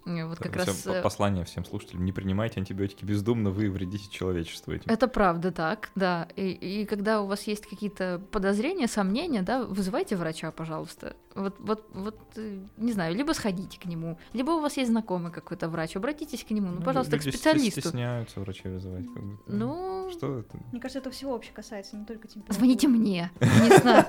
Э, 0.08 0.26
Вот 0.26 0.40
как 0.40 0.56
раз... 0.56 0.86
Э, 0.88 1.02
Послание 1.02 1.44
всем 1.46 1.66
слушателям. 1.66 2.06
Не 2.06 2.12
принимайте 2.12 2.60
антибиотики 2.60 3.04
бездумно, 3.04 3.50
вы 3.50 3.70
вредите 3.70 4.10
человечеству 4.10 4.74
этим. 4.74 4.90
Это 4.92 5.08
правда 5.08 5.52
так, 5.52 5.90
да. 5.96 6.28
И, 6.36 6.50
и 6.52 6.86
когда 6.86 7.22
у 7.22 7.28
вас 7.28 7.44
есть 7.44 7.68
какие-то 7.68 8.22
подозрения, 8.32 8.88
сомнения, 8.88 9.42
да, 9.42 9.64
вызывайте 9.64 10.16
врача, 10.16 10.52
пожалуйста. 10.52 11.16
Вот, 11.36 11.56
вот, 11.60 11.86
вот, 11.94 12.18
э, 12.38 12.60
не 12.78 12.92
знаю, 12.94 13.16
либо 13.16 13.34
сходите 13.34 13.80
к 13.80 13.86
нему, 13.86 14.18
либо 14.34 14.52
у 14.52 14.62
вас 14.62 14.78
есть 14.78 14.90
знакомый 14.90 15.32
какой-то 15.32 15.70
врач, 15.70 15.96
обратитесь 15.96 16.44
к 16.44 16.50
нему, 16.52 16.70
ну, 16.70 16.76
Ну, 16.80 16.82
пожалуйста, 16.82 17.18
к 17.20 17.26
люди 17.26 17.36
специалисту. 17.36 17.82
стесняются 17.82 18.40
врачей 18.40 18.72
вызывать. 18.72 19.06
Как 19.14 19.24
бы. 19.24 19.38
Ну, 19.48 20.10
Что 20.12 20.40
это? 20.40 20.58
Мне 20.72 20.80
кажется, 20.82 21.00
это 21.00 21.12
всего 21.12 21.34
вообще 21.34 21.52
касается, 21.54 21.96
не 21.98 22.06
только 22.06 22.28
температуры. 22.28 22.58
звоните 22.58 22.88
мне, 22.88 23.30
не 23.42 23.78
знаю. 23.78 24.06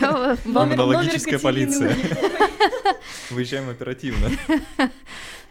Я 0.00 0.12
вам- 0.12 1.38
полиция. 1.42 1.94
Выезжаем 3.30 3.68
оперативно. 3.68 4.11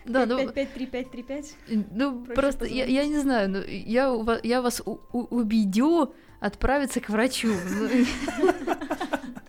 Да, 0.06 0.26
ну, 0.26 0.40
5-5-3-5-3-5. 0.40 1.86
Ну, 1.94 2.26
просто 2.26 2.66
я, 2.66 2.86
я 2.86 3.06
не 3.06 3.20
знаю, 3.20 3.50
ну, 3.50 3.60
я, 3.68 4.12
я 4.44 4.62
вас 4.64 4.82
у- 4.84 5.00
у- 5.14 5.28
убедю 5.36 6.14
отправиться 6.40 7.00
к 7.02 7.10
врачу. 7.10 7.54
Ну, 7.70 7.88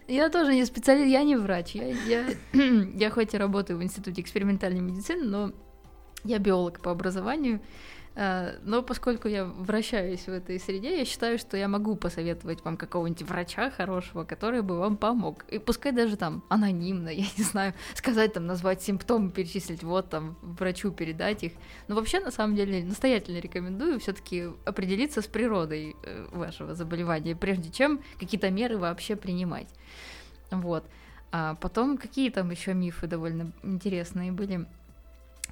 Я 0.09 0.29
тоже 0.29 0.55
не 0.55 0.67
специалист, 0.67 1.09
я 1.09 1.23
не 1.25 1.37
врач. 1.37 1.75
Я, 1.75 1.87
я, 2.07 2.25
я 2.99 3.11
хоть 3.11 3.33
и 3.33 3.39
работаю 3.39 3.79
в 3.79 3.83
Институте 3.83 4.21
экспериментальной 4.21 4.81
медицины, 4.81 5.25
но 5.25 5.53
я 6.25 6.39
биолог 6.39 6.81
по 6.83 6.91
образованию. 6.91 7.61
А, 8.15 8.57
Но 8.63 8.83
поскольку 8.83 9.29
я 9.29 9.45
вращаюсь 9.45 10.27
в 10.27 10.29
этой 10.29 10.61
среде, 10.61 10.99
я 10.99 11.05
считаю, 11.05 11.39
что 11.39 11.57
я 11.57 11.67
могу 11.67 11.97
посоветовать 11.97 12.63
вам 12.65 12.77
какого-нибудь 12.77 13.23
врача 13.23 13.71
хорошего, 13.71 14.25
который 14.25 14.61
бы 14.61 14.79
вам 14.79 14.97
помог. 14.99 15.45
И 15.51 15.59
пускай 15.59 15.93
даже 15.93 16.17
там 16.17 16.45
анонимно, 16.49 17.09
я 17.15 17.25
не 17.37 17.45
знаю, 17.45 17.75
сказать 17.95 18.35
там, 18.35 18.47
назвать 18.47 18.83
симптомы, 18.83 19.31
перечислить, 19.31 19.83
вот 19.83 20.11
там, 20.11 20.37
врачу 20.43 20.91
передать 20.91 21.43
их. 21.43 21.53
Но 21.89 21.95
вообще, 21.95 22.21
на 22.21 22.31
самом 22.31 22.55
деле, 22.55 22.85
настоятельно 22.85 23.39
рекомендую 23.39 23.99
все-таки 23.99 24.49
определиться 24.67 25.23
с 25.23 25.27
природой 25.27 25.97
э, 26.03 26.27
вашего 26.33 26.75
заболевания, 26.75 27.35
прежде 27.35 27.71
чем 27.71 28.01
какие-то 28.19 28.51
меры 28.51 28.77
вообще 28.77 29.17
принимать. 29.17 29.69
Вот. 30.51 30.85
А 31.35 31.55
потом, 31.55 31.97
какие 31.97 32.29
там 32.29 32.51
еще 32.51 32.75
мифы 32.75 33.07
довольно 33.07 33.53
интересные 33.63 34.33
были? 34.33 34.67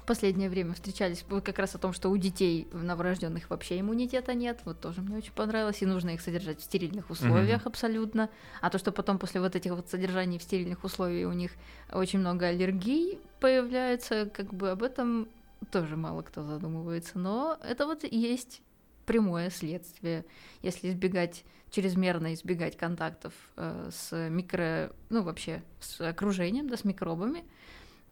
В 0.01 0.05
последнее 0.05 0.49
время 0.49 0.73
встречались 0.73 1.23
вот 1.29 1.45
как 1.45 1.59
раз 1.59 1.75
о 1.75 1.77
том, 1.77 1.93
что 1.93 2.09
у 2.09 2.17
детей 2.17 2.67
новорожденных 2.73 3.49
вообще 3.49 3.79
иммунитета 3.79 4.33
нет. 4.33 4.59
Вот 4.65 4.81
тоже 4.81 5.01
мне 5.01 5.17
очень 5.17 5.31
понравилось. 5.31 5.81
И 5.81 5.85
нужно 5.85 6.09
их 6.09 6.21
содержать 6.21 6.59
в 6.59 6.63
стерильных 6.63 7.11
условиях 7.11 7.67
абсолютно. 7.67 8.29
А 8.61 8.69
то, 8.71 8.79
что 8.79 8.91
потом 8.91 9.19
после 9.19 9.41
вот 9.41 9.55
этих 9.55 9.71
вот 9.71 9.89
содержаний 9.89 10.39
в 10.39 10.43
стерильных 10.43 10.83
условиях 10.83 11.29
у 11.29 11.33
них 11.33 11.51
очень 11.93 12.19
много 12.19 12.47
аллергий 12.47 13.19
появляется, 13.39 14.29
как 14.33 14.53
бы 14.53 14.71
об 14.71 14.81
этом 14.81 15.27
тоже 15.69 15.95
мало 15.97 16.23
кто 16.23 16.43
задумывается. 16.43 17.19
Но 17.19 17.59
это 17.63 17.85
вот 17.85 18.03
и 18.03 18.17
есть 18.17 18.61
прямое 19.05 19.49
следствие. 19.51 20.25
Если 20.63 20.89
избегать, 20.89 21.43
чрезмерно 21.69 22.33
избегать 22.33 22.75
контактов 22.75 23.33
э, 23.55 23.89
с 23.91 24.29
микро... 24.29 24.91
Ну, 25.09 25.21
вообще, 25.21 25.61
с 25.79 26.01
окружением, 26.01 26.69
да, 26.69 26.77
с 26.77 26.83
микробами, 26.83 27.43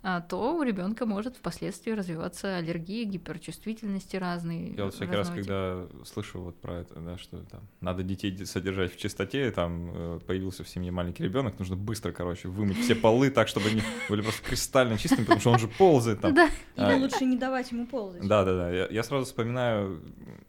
то 0.02 0.56
у 0.56 0.64
ребенка 0.64 1.06
может 1.06 1.36
впоследствии 1.36 1.92
развиваться 1.92 2.56
аллергии, 2.58 3.04
гиперчувствительности 3.04 4.16
разные. 4.16 4.74
Я 4.76 4.86
вот 4.86 4.94
всякий 4.94 5.12
раз, 5.16 5.28
разного 5.30 5.88
когда 5.88 6.06
слышу 6.06 6.40
вот 6.42 6.56
про 6.62 6.76
это, 6.80 6.96
да, 7.02 7.18
что 7.18 7.38
там 7.52 7.62
надо 7.82 8.04
детей 8.04 8.46
содержать 8.46 8.94
в 8.96 8.98
чистоте, 8.98 9.52
там 9.52 9.92
э, 9.94 10.20
появился 10.26 10.64
в 10.64 10.70
семье 10.70 10.92
маленький 10.92 11.24
ребенок, 11.24 11.60
нужно 11.60 11.76
быстро, 11.76 12.14
короче, 12.14 12.48
вымыть 12.48 12.80
все 12.80 12.96
полы 12.96 13.30
так, 13.30 13.50
чтобы 13.50 13.68
они 13.70 13.82
были 14.08 14.22
просто 14.22 14.42
кристально 14.44 14.98
чистыми, 14.98 15.26
потому 15.26 15.42
что 15.42 15.52
он 15.52 15.60
же 15.60 15.68
ползает 15.68 16.22
там. 16.22 16.34
Да, 16.34 16.50
А, 16.78 16.94
Или 16.94 17.02
лучше 17.02 17.26
не 17.26 17.38
давать 17.38 17.72
ему 17.72 17.86
ползать. 17.86 18.26
Да, 18.26 18.46
да, 18.46 18.56
да. 18.56 18.72
Я, 18.72 18.88
я 18.90 19.04
сразу 19.04 19.26
вспоминаю, 19.26 20.02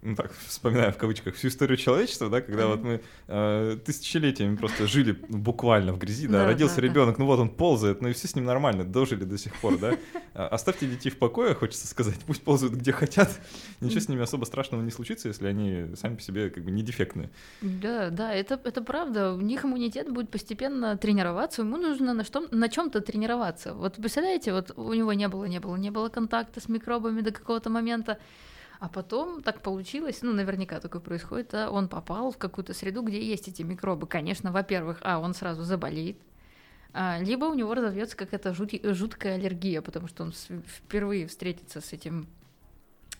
ну 0.03 0.14
так, 0.14 0.32
вспоминаю 0.46 0.92
в 0.92 0.96
кавычках 0.96 1.34
всю 1.34 1.48
историю 1.48 1.76
человечества, 1.76 2.28
да, 2.28 2.40
когда 2.40 2.68
вот 2.68 2.82
мы 2.82 3.01
э, 3.26 3.78
тысячелетиями 3.84 4.55
просто 4.55 4.86
жили 4.86 5.12
буквально 5.28 5.92
в 5.92 5.98
грязи, 5.98 6.28
да, 6.28 6.40
Да, 6.40 6.46
родился 6.46 6.76
да, 6.76 6.82
да. 6.82 6.88
ребенок, 6.88 7.18
ну 7.18 7.26
вот 7.26 7.40
он 7.40 7.48
ползает, 7.48 8.01
ну 8.01 8.09
и 8.09 8.12
все 8.12 8.28
с 8.28 8.36
ним 8.36 8.44
нормально, 8.44 8.84
дожили 8.84 9.24
до 9.24 9.39
сих 9.41 9.57
пор, 9.57 9.78
да. 9.78 9.97
А, 10.34 10.49
Оставьте 10.49 10.86
детей 10.86 11.11
в 11.11 11.18
покое, 11.18 11.55
хочется 11.55 11.86
сказать, 11.86 12.16
пусть 12.26 12.43
ползают 12.43 12.74
где 12.74 12.93
хотят, 12.93 13.41
ничего 13.80 14.01
с 14.01 14.09
ними 14.09 14.22
особо 14.22 14.45
страшного 14.45 14.82
не 14.82 14.91
случится, 14.91 15.28
если 15.28 15.47
они 15.47 15.95
сами 15.97 16.16
по 16.16 16.22
себе 16.22 16.51
как 16.51 16.64
бы 16.64 16.70
не 16.70 16.82
дефектные. 16.82 17.30
Да, 17.61 18.11
да, 18.11 18.32
это, 18.32 18.61
это 18.62 18.82
правда. 18.82 19.32
У 19.32 19.41
них 19.41 19.64
иммунитет 19.64 20.11
будет 20.11 20.30
постепенно 20.30 20.97
тренироваться. 20.97 21.62
Ему 21.62 21.76
нужно 21.76 22.14
на, 22.14 22.24
что, 22.24 22.47
на 22.51 22.68
чем-то 22.68 23.01
тренироваться. 23.01 23.74
Вот 23.74 23.97
представляете, 23.97 24.53
вот 24.53 24.72
у 24.76 24.93
него 24.93 25.12
не 25.12 25.28
было, 25.28 25.45
не 25.45 25.61
было, 25.61 25.76
не 25.76 25.91
было 25.91 26.09
контакта 26.09 26.61
с 26.61 26.68
микробами 26.68 27.20
до 27.20 27.32
какого-то 27.32 27.70
момента. 27.70 28.18
А 28.80 28.88
потом 28.88 29.43
так 29.43 29.61
получилось, 29.61 30.20
ну, 30.22 30.32
наверняка 30.32 30.80
такое 30.80 31.03
происходит, 31.03 31.51
да, 31.53 31.70
он 31.70 31.86
попал 31.86 32.30
в 32.30 32.38
какую-то 32.38 32.72
среду, 32.72 33.03
где 33.03 33.22
есть 33.22 33.47
эти 33.47 33.61
микробы. 33.61 34.07
Конечно, 34.07 34.53
во-первых, 34.53 35.01
а, 35.03 35.18
он 35.18 35.34
сразу 35.34 35.64
заболеет, 35.64 36.16
а, 36.16 36.30
либо 36.95 37.45
у 37.45 37.55
него 37.55 37.74
разовьется 37.74 38.16
какая-то 38.16 38.55
жуткая 38.55 39.34
аллергия, 39.34 39.82
потому 39.82 40.09
что 40.09 40.24
он 40.24 40.32
впервые 40.32 41.26
встретится 41.26 41.80
с 41.80 41.93
этим 41.93 42.28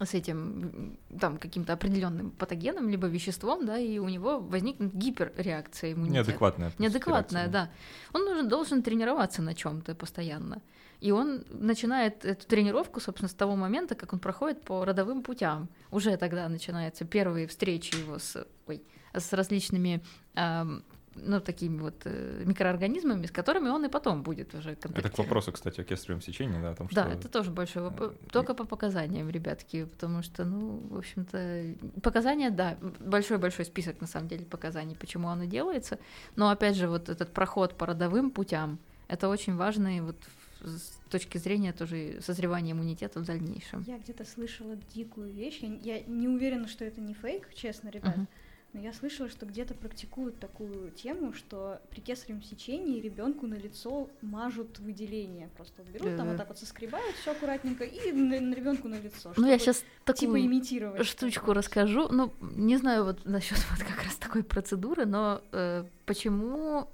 с 0.07 0.15
этим 0.15 0.99
там 1.21 1.37
каким-то 1.37 1.75
определенным 1.75 2.31
патогеном 2.31 2.89
либо 2.89 3.07
веществом, 3.07 3.67
да, 3.67 3.79
и 3.79 3.99
у 3.99 4.09
него 4.09 4.41
возникнет 4.41 4.95
гиперреакция 4.95 5.93
иммунитета. 5.93 6.25
Неадекватная. 6.25 6.73
Неадекватная, 6.79 7.43
реакция. 7.43 7.67
да. 7.67 7.71
Он 8.19 8.25
нужен, 8.25 8.49
должен 8.49 8.83
тренироваться 8.83 9.43
на 9.43 9.55
чем-то 9.55 9.95
постоянно. 9.95 10.63
И 11.01 11.13
он 11.13 11.45
начинает 11.51 12.25
эту 12.25 12.47
тренировку, 12.47 13.01
собственно, 13.01 13.29
с 13.29 13.35
того 13.35 13.57
момента, 13.57 13.95
как 13.95 14.13
он 14.13 14.19
проходит 14.19 14.63
по 14.63 14.85
родовым 14.85 15.23
путям. 15.23 15.69
Уже 15.91 16.17
тогда 16.17 16.49
начинаются 16.49 17.05
первые 17.05 17.47
встречи 17.47 17.95
его 17.97 18.19
с, 18.19 18.47
ой, 18.67 18.83
с 19.15 19.33
различными 19.33 20.03
ам, 20.35 20.83
ну, 21.15 21.41
такими 21.41 21.79
вот 21.79 21.95
э, 22.05 22.43
микроорганизмами, 22.47 23.27
с 23.27 23.31
которыми 23.31 23.69
он 23.69 23.85
и 23.85 23.89
потом 23.89 24.23
будет 24.23 24.55
уже 24.55 24.77
контактировать. 24.77 25.07
Это 25.07 25.15
к 25.15 25.19
вопросу, 25.19 25.53
кстати, 25.53 25.81
о 25.81 25.85
кесаревом 25.85 26.23
сечении, 26.23 26.61
да, 26.61 26.71
о 26.71 26.75
том, 26.75 26.89
что... 26.89 27.03
Да, 27.03 27.13
это 27.13 27.29
тоже 27.29 27.51
большой 27.51 27.83
вопрос. 27.83 28.13
э, 28.13 28.31
Только 28.31 28.55
по 28.55 28.65
показаниям, 28.65 29.29
ребятки, 29.29 29.85
потому 29.85 30.23
что, 30.23 30.45
ну, 30.45 30.81
в 30.91 30.99
общем-то, 30.99 31.75
показания, 32.03 32.51
да, 32.51 32.77
большой-большой 33.01 33.65
список, 33.65 34.01
на 34.01 34.07
самом 34.07 34.29
деле, 34.29 34.45
показаний, 34.45 34.97
почему 34.97 35.29
оно 35.29 35.45
делается. 35.45 35.99
Но, 36.37 36.51
опять 36.51 36.77
же, 36.77 36.89
вот 36.89 37.09
этот 37.09 37.33
проход 37.33 37.77
по 37.77 37.87
родовым 37.87 38.31
путям, 38.31 38.79
это 39.09 39.29
очень 39.29 39.57
важно 39.57 39.97
и 39.97 40.01
вот 40.01 40.17
с 40.63 40.93
точки 41.11 41.39
зрения 41.39 41.73
тоже 41.73 42.21
созревания 42.21 42.73
иммунитета 42.73 43.21
в 43.21 43.25
дальнейшем. 43.25 43.83
Я 43.87 43.99
где-то 43.99 44.25
слышала 44.25 44.77
дикую 44.95 45.33
вещь. 45.33 45.61
Я, 45.63 45.97
я 45.97 46.05
не 46.07 46.29
уверена, 46.29 46.69
что 46.69 46.85
это 46.85 47.01
не 47.01 47.15
фейк, 47.15 47.53
честно, 47.55 47.89
ребят. 47.89 48.17
Мгм. 48.17 48.29
Но 48.73 48.81
я 48.81 48.93
слышала, 48.93 49.29
что 49.29 49.47
где-то 49.47 49.75
практикуют 49.75 50.39
такую 50.39 50.91
тему, 50.93 51.33
что 51.33 51.81
при 51.91 52.01
кесаревом 52.01 52.43
сечении 52.43 53.01
ребенку 53.01 53.47
на 53.47 53.55
лицо 53.55 54.09
мажут 54.23 54.79
выделение. 54.79 55.49
Просто 55.57 55.83
берут 55.83 56.17
там 56.17 56.27
Да. 56.27 56.33
вот 56.33 56.37
так 56.37 56.49
вот 56.49 56.59
соскребают 56.59 57.17
все 57.17 57.33
аккуратненько 57.33 57.85
и 57.85 58.13
на, 58.13 58.55
ребенку 58.55 58.89
на 58.89 59.01
лицо. 59.01 59.33
Ну, 59.37 59.47
я 59.49 59.59
сейчас 59.59 59.79
типа 59.79 59.91
такую 60.05 60.47
имитировать. 60.47 61.05
штучку 61.07 61.47
что-то. 61.47 61.55
расскажу. 61.55 62.09
Ну, 62.11 62.33
не 62.41 62.77
знаю 62.77 63.05
вот 63.05 63.25
насчет 63.25 63.59
вот 63.71 63.81
как 63.81 64.05
раз 64.05 64.15
такой 64.17 64.45
процедуры, 64.45 65.05
но 65.05 65.43
э, 65.53 65.85
почему 66.07 66.89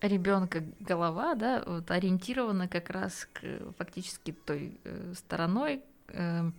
ребенка 0.00 0.62
голова, 0.80 1.34
да, 1.34 1.62
вот 1.66 1.90
ориентирована 1.90 2.68
как 2.68 2.90
раз 2.90 3.28
к 3.32 3.40
фактически 3.78 4.32
той 4.32 4.78
э, 4.84 5.14
стороной, 5.14 5.82
э, 6.08 6.50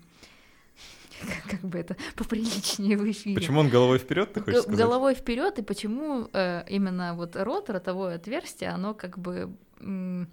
как 1.50 1.62
бы 1.62 1.80
это 1.80 1.96
поприличнее 2.16 2.98
в 2.98 3.10
эфире. 3.10 3.36
Почему 3.36 3.60
он 3.60 3.70
головой 3.70 4.00
вперед, 4.00 4.34
ты 4.34 4.42
хочешь 4.42 4.62
сказать? 4.62 4.80
Головой 4.80 5.16
вперед, 5.16 5.60
и 5.60 5.62
почему 5.62 6.30
э, 6.34 6.64
именно 6.68 7.14
вот 7.14 7.36
рот, 7.36 7.70
ротовое 7.70 8.16
отверстие, 8.16 8.70
оно 8.70 8.94
как 8.94 9.18
бы 9.18 9.54
м, 9.80 10.28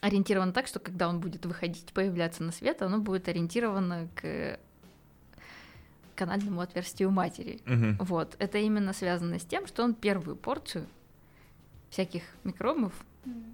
ориентировано 0.00 0.52
так, 0.52 0.66
что 0.66 0.78
когда 0.78 1.08
он 1.08 1.20
будет 1.20 1.44
выходить, 1.46 1.92
появляться 1.92 2.42
на 2.42 2.52
свет, 2.52 2.82
оно 2.82 2.98
будет 2.98 3.28
ориентировано 3.28 4.08
к 4.14 4.58
канальному 6.14 6.60
отверстию 6.60 7.10
матери. 7.10 7.60
Мгм. 7.64 7.96
Вот. 8.00 8.34
Это 8.38 8.58
именно 8.58 8.92
связано 8.92 9.38
с 9.38 9.44
тем, 9.44 9.66
что 9.66 9.84
он 9.84 9.94
первую 9.94 10.36
порцию 10.36 10.86
всяких 11.90 12.22
микробов 12.44 12.92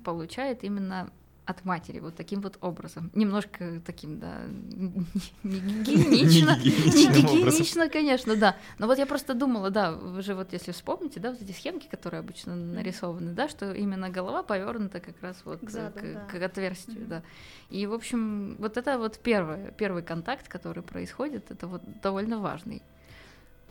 получает 0.02 0.64
именно 0.64 1.10
от 1.46 1.64
матери 1.64 2.00
вот 2.00 2.14
таким 2.16 2.40
вот 2.40 2.56
образом. 2.60 3.10
Немножко 3.14 3.80
таким, 3.84 4.18
да, 4.18 4.44
не 4.72 4.94
гигиенично. 5.42 6.56
Не 6.56 7.06
гигиенично, 7.12 7.88
конечно, 7.88 8.36
да. 8.36 8.56
Но 8.78 8.86
вот 8.86 8.98
я 8.98 9.06
просто 9.06 9.34
думала, 9.34 9.70
да, 9.70 9.92
вы 9.92 10.22
же 10.22 10.34
вот 10.34 10.52
если 10.52 10.72
вспомните, 10.72 11.20
да, 11.20 11.30
вот 11.30 11.42
эти 11.42 11.52
схемки, 11.52 11.86
которые 11.86 12.20
обычно 12.20 12.56
нарисованы, 12.56 13.32
да, 13.32 13.48
что 13.48 13.72
именно 13.72 14.08
голова 14.08 14.42
повернута 14.42 15.00
как 15.00 15.20
раз 15.20 15.36
вот 15.44 15.60
к, 15.60 15.70
заду, 15.70 15.98
к, 15.98 16.02
да. 16.02 16.20
к 16.26 16.42
отверстию, 16.42 17.02
mm-hmm. 17.02 17.08
да. 17.08 17.22
И, 17.70 17.86
в 17.86 17.92
общем, 17.92 18.56
вот 18.58 18.76
это 18.76 18.98
вот 18.98 19.18
первое, 19.18 19.70
первый 19.72 20.02
контакт, 20.02 20.48
который 20.48 20.82
происходит, 20.82 21.50
это 21.50 21.66
вот 21.66 21.82
довольно 22.00 22.38
важный. 22.38 22.82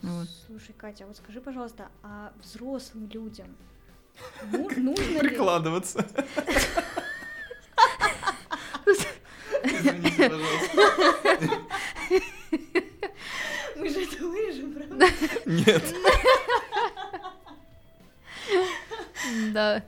Вот. 0.02 0.28
Слушай, 0.46 0.74
Катя, 0.76 1.06
вот 1.06 1.16
скажи, 1.16 1.40
пожалуйста, 1.40 1.88
а 2.02 2.32
взрослым 2.42 3.08
людям 3.08 3.48
нужно 4.76 5.20
Прикладываться. 5.20 6.06
Извините, 9.64 10.28
пожалуйста. 10.28 11.60
Мы 13.76 13.88
же 13.88 14.02
это 14.02 14.24
вырежем, 14.24 14.72
правда? 14.72 15.06
Нет. 15.46 15.94
Да. 19.52 19.82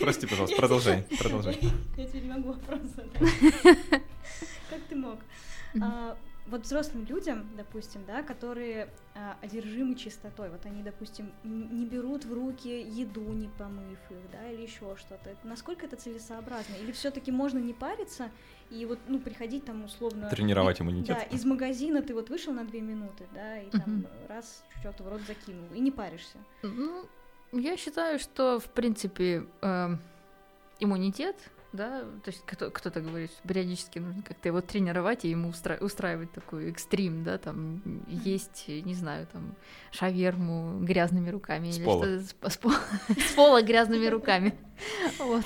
Прости, 0.00 0.26
пожалуйста, 0.26 0.56
продолжай, 0.56 1.06
продолжай. 1.18 1.58
Я 1.96 2.06
тебе 2.06 2.20
не 2.20 2.28
могу 2.28 2.52
вопрос 2.52 2.80
задать. 2.96 3.12
Как 4.70 4.80
ты 4.88 4.96
мог? 4.96 5.18
Вот 6.46 6.62
взрослым 6.62 7.06
людям, 7.06 7.48
допустим, 7.56 8.02
да, 8.06 8.22
которые 8.22 8.88
а, 9.14 9.36
одержимы 9.40 9.94
чистотой, 9.94 10.50
вот 10.50 10.66
они, 10.66 10.82
допустим, 10.82 11.32
не 11.42 11.86
берут 11.86 12.26
в 12.26 12.34
руки 12.34 12.68
еду, 12.68 13.22
не 13.32 13.48
помыв 13.48 13.98
их, 14.10 14.30
да, 14.30 14.50
или 14.50 14.62
еще 14.62 14.94
что-то. 14.96 15.34
Насколько 15.42 15.86
это 15.86 15.96
целесообразно? 15.96 16.74
Или 16.82 16.92
все-таки 16.92 17.32
можно 17.32 17.58
не 17.58 17.72
париться 17.72 18.30
и 18.70 18.84
вот, 18.84 18.98
ну, 19.08 19.20
приходить 19.20 19.64
там 19.64 19.84
условно... 19.84 20.28
Тренировать 20.28 20.80
иммунитет. 20.80 21.16
Да, 21.16 21.22
из 21.22 21.44
магазина 21.44 22.02
ты 22.02 22.12
вот 22.12 22.28
вышел 22.28 22.52
на 22.52 22.64
две 22.64 22.80
минуты, 22.82 23.26
да, 23.34 23.60
и 23.60 23.70
там 23.70 24.06
раз 24.28 24.64
что-то 24.80 25.02
в 25.02 25.08
рот 25.08 25.22
закинул, 25.26 25.66
и 25.74 25.80
не 25.80 25.90
паришься. 25.90 26.38
Ну, 26.62 27.06
я 27.52 27.76
считаю, 27.76 28.18
что, 28.18 28.58
в 28.60 28.68
принципе, 28.70 29.46
э, 29.62 29.88
иммунитет 30.80 31.36
да, 31.74 32.00
то 32.24 32.30
есть 32.30 32.42
кто- 32.46 32.70
кто-то 32.70 33.00
говорит, 33.00 33.30
что 33.32 33.46
периодически 33.48 33.98
нужно 33.98 34.22
как-то 34.22 34.48
его 34.48 34.60
тренировать 34.60 35.24
и 35.24 35.30
ему 35.30 35.50
устра- 35.50 35.82
устраивать 35.82 36.32
такой 36.32 36.70
экстрим, 36.70 37.24
да, 37.24 37.36
там 37.38 37.82
есть, 38.08 38.64
не 38.68 38.94
знаю, 38.94 39.26
там 39.32 39.54
шаверму 39.90 40.78
грязными 40.80 41.30
руками 41.30 41.70
с 41.70 41.78
или 41.78 41.84
пола. 41.84 42.04
что-то 42.20 42.50
с, 42.50 42.56
пола, 42.56 42.76
с 43.28 43.32
пола 43.34 43.62
грязными 43.62 44.06
руками. 44.16 44.54
Вот. 45.18 45.44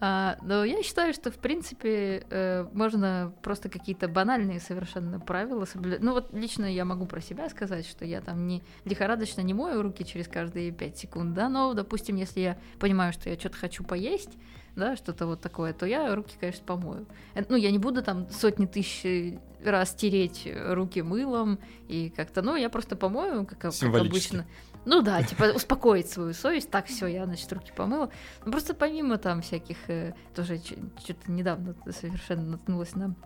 А, 0.00 0.38
но 0.42 0.64
я 0.64 0.82
считаю, 0.82 1.12
что 1.14 1.30
в 1.30 1.36
принципе 1.38 2.26
э, 2.30 2.66
можно 2.72 3.32
просто 3.42 3.68
какие-то 3.68 4.08
банальные 4.08 4.60
совершенно 4.60 5.20
правила 5.20 5.64
соблюдать. 5.64 6.00
Ну 6.02 6.12
вот 6.12 6.32
лично 6.34 6.64
я 6.64 6.84
могу 6.84 7.06
про 7.06 7.20
себя 7.20 7.48
сказать, 7.48 7.86
что 7.86 8.04
я 8.04 8.20
там 8.20 8.46
не 8.46 8.62
лихорадочно 8.84 9.40
не 9.42 9.54
мою 9.54 9.82
руки 9.82 10.04
через 10.04 10.26
каждые 10.28 10.72
пять 10.72 10.98
секунд, 10.98 11.34
да, 11.34 11.48
но, 11.48 11.74
допустим, 11.74 12.16
если 12.16 12.40
я 12.40 12.58
понимаю, 12.80 13.12
что 13.12 13.30
я 13.30 13.38
что-то 13.38 13.56
хочу 13.56 13.84
поесть, 13.84 14.30
да, 14.76 14.94
что-то 14.96 15.26
вот 15.26 15.40
такое, 15.40 15.72
то 15.72 15.86
я 15.86 16.14
руки, 16.14 16.36
конечно, 16.38 16.64
помою. 16.64 17.06
Э, 17.34 17.42
ну, 17.48 17.56
я 17.56 17.70
не 17.70 17.78
буду 17.78 18.02
там 18.02 18.30
сотни 18.30 18.66
тысяч 18.66 19.38
раз 19.64 19.94
тереть 19.94 20.48
руки 20.54 21.02
мылом 21.02 21.58
и 21.88 22.10
как-то, 22.10 22.42
ну, 22.42 22.54
я 22.54 22.68
просто 22.68 22.94
помою, 22.94 23.46
как, 23.46 23.58
как 23.58 23.74
обычно. 23.82 24.46
Ну 24.84 25.02
да, 25.02 25.20
типа 25.22 25.52
успокоить 25.54 26.08
свою 26.08 26.32
совесть, 26.32 26.70
так 26.70 26.86
все, 26.86 27.06
я, 27.08 27.24
значит, 27.24 27.52
руки 27.52 27.72
помыла. 27.74 28.10
Ну, 28.44 28.52
просто 28.52 28.72
помимо 28.72 29.18
там 29.18 29.42
всяких, 29.42 29.78
э, 29.88 30.14
тоже 30.34 30.58
что-то 30.58 31.32
недавно 31.32 31.74
совершенно 31.90 32.42
наткнулась 32.42 32.94
на 32.94 33.16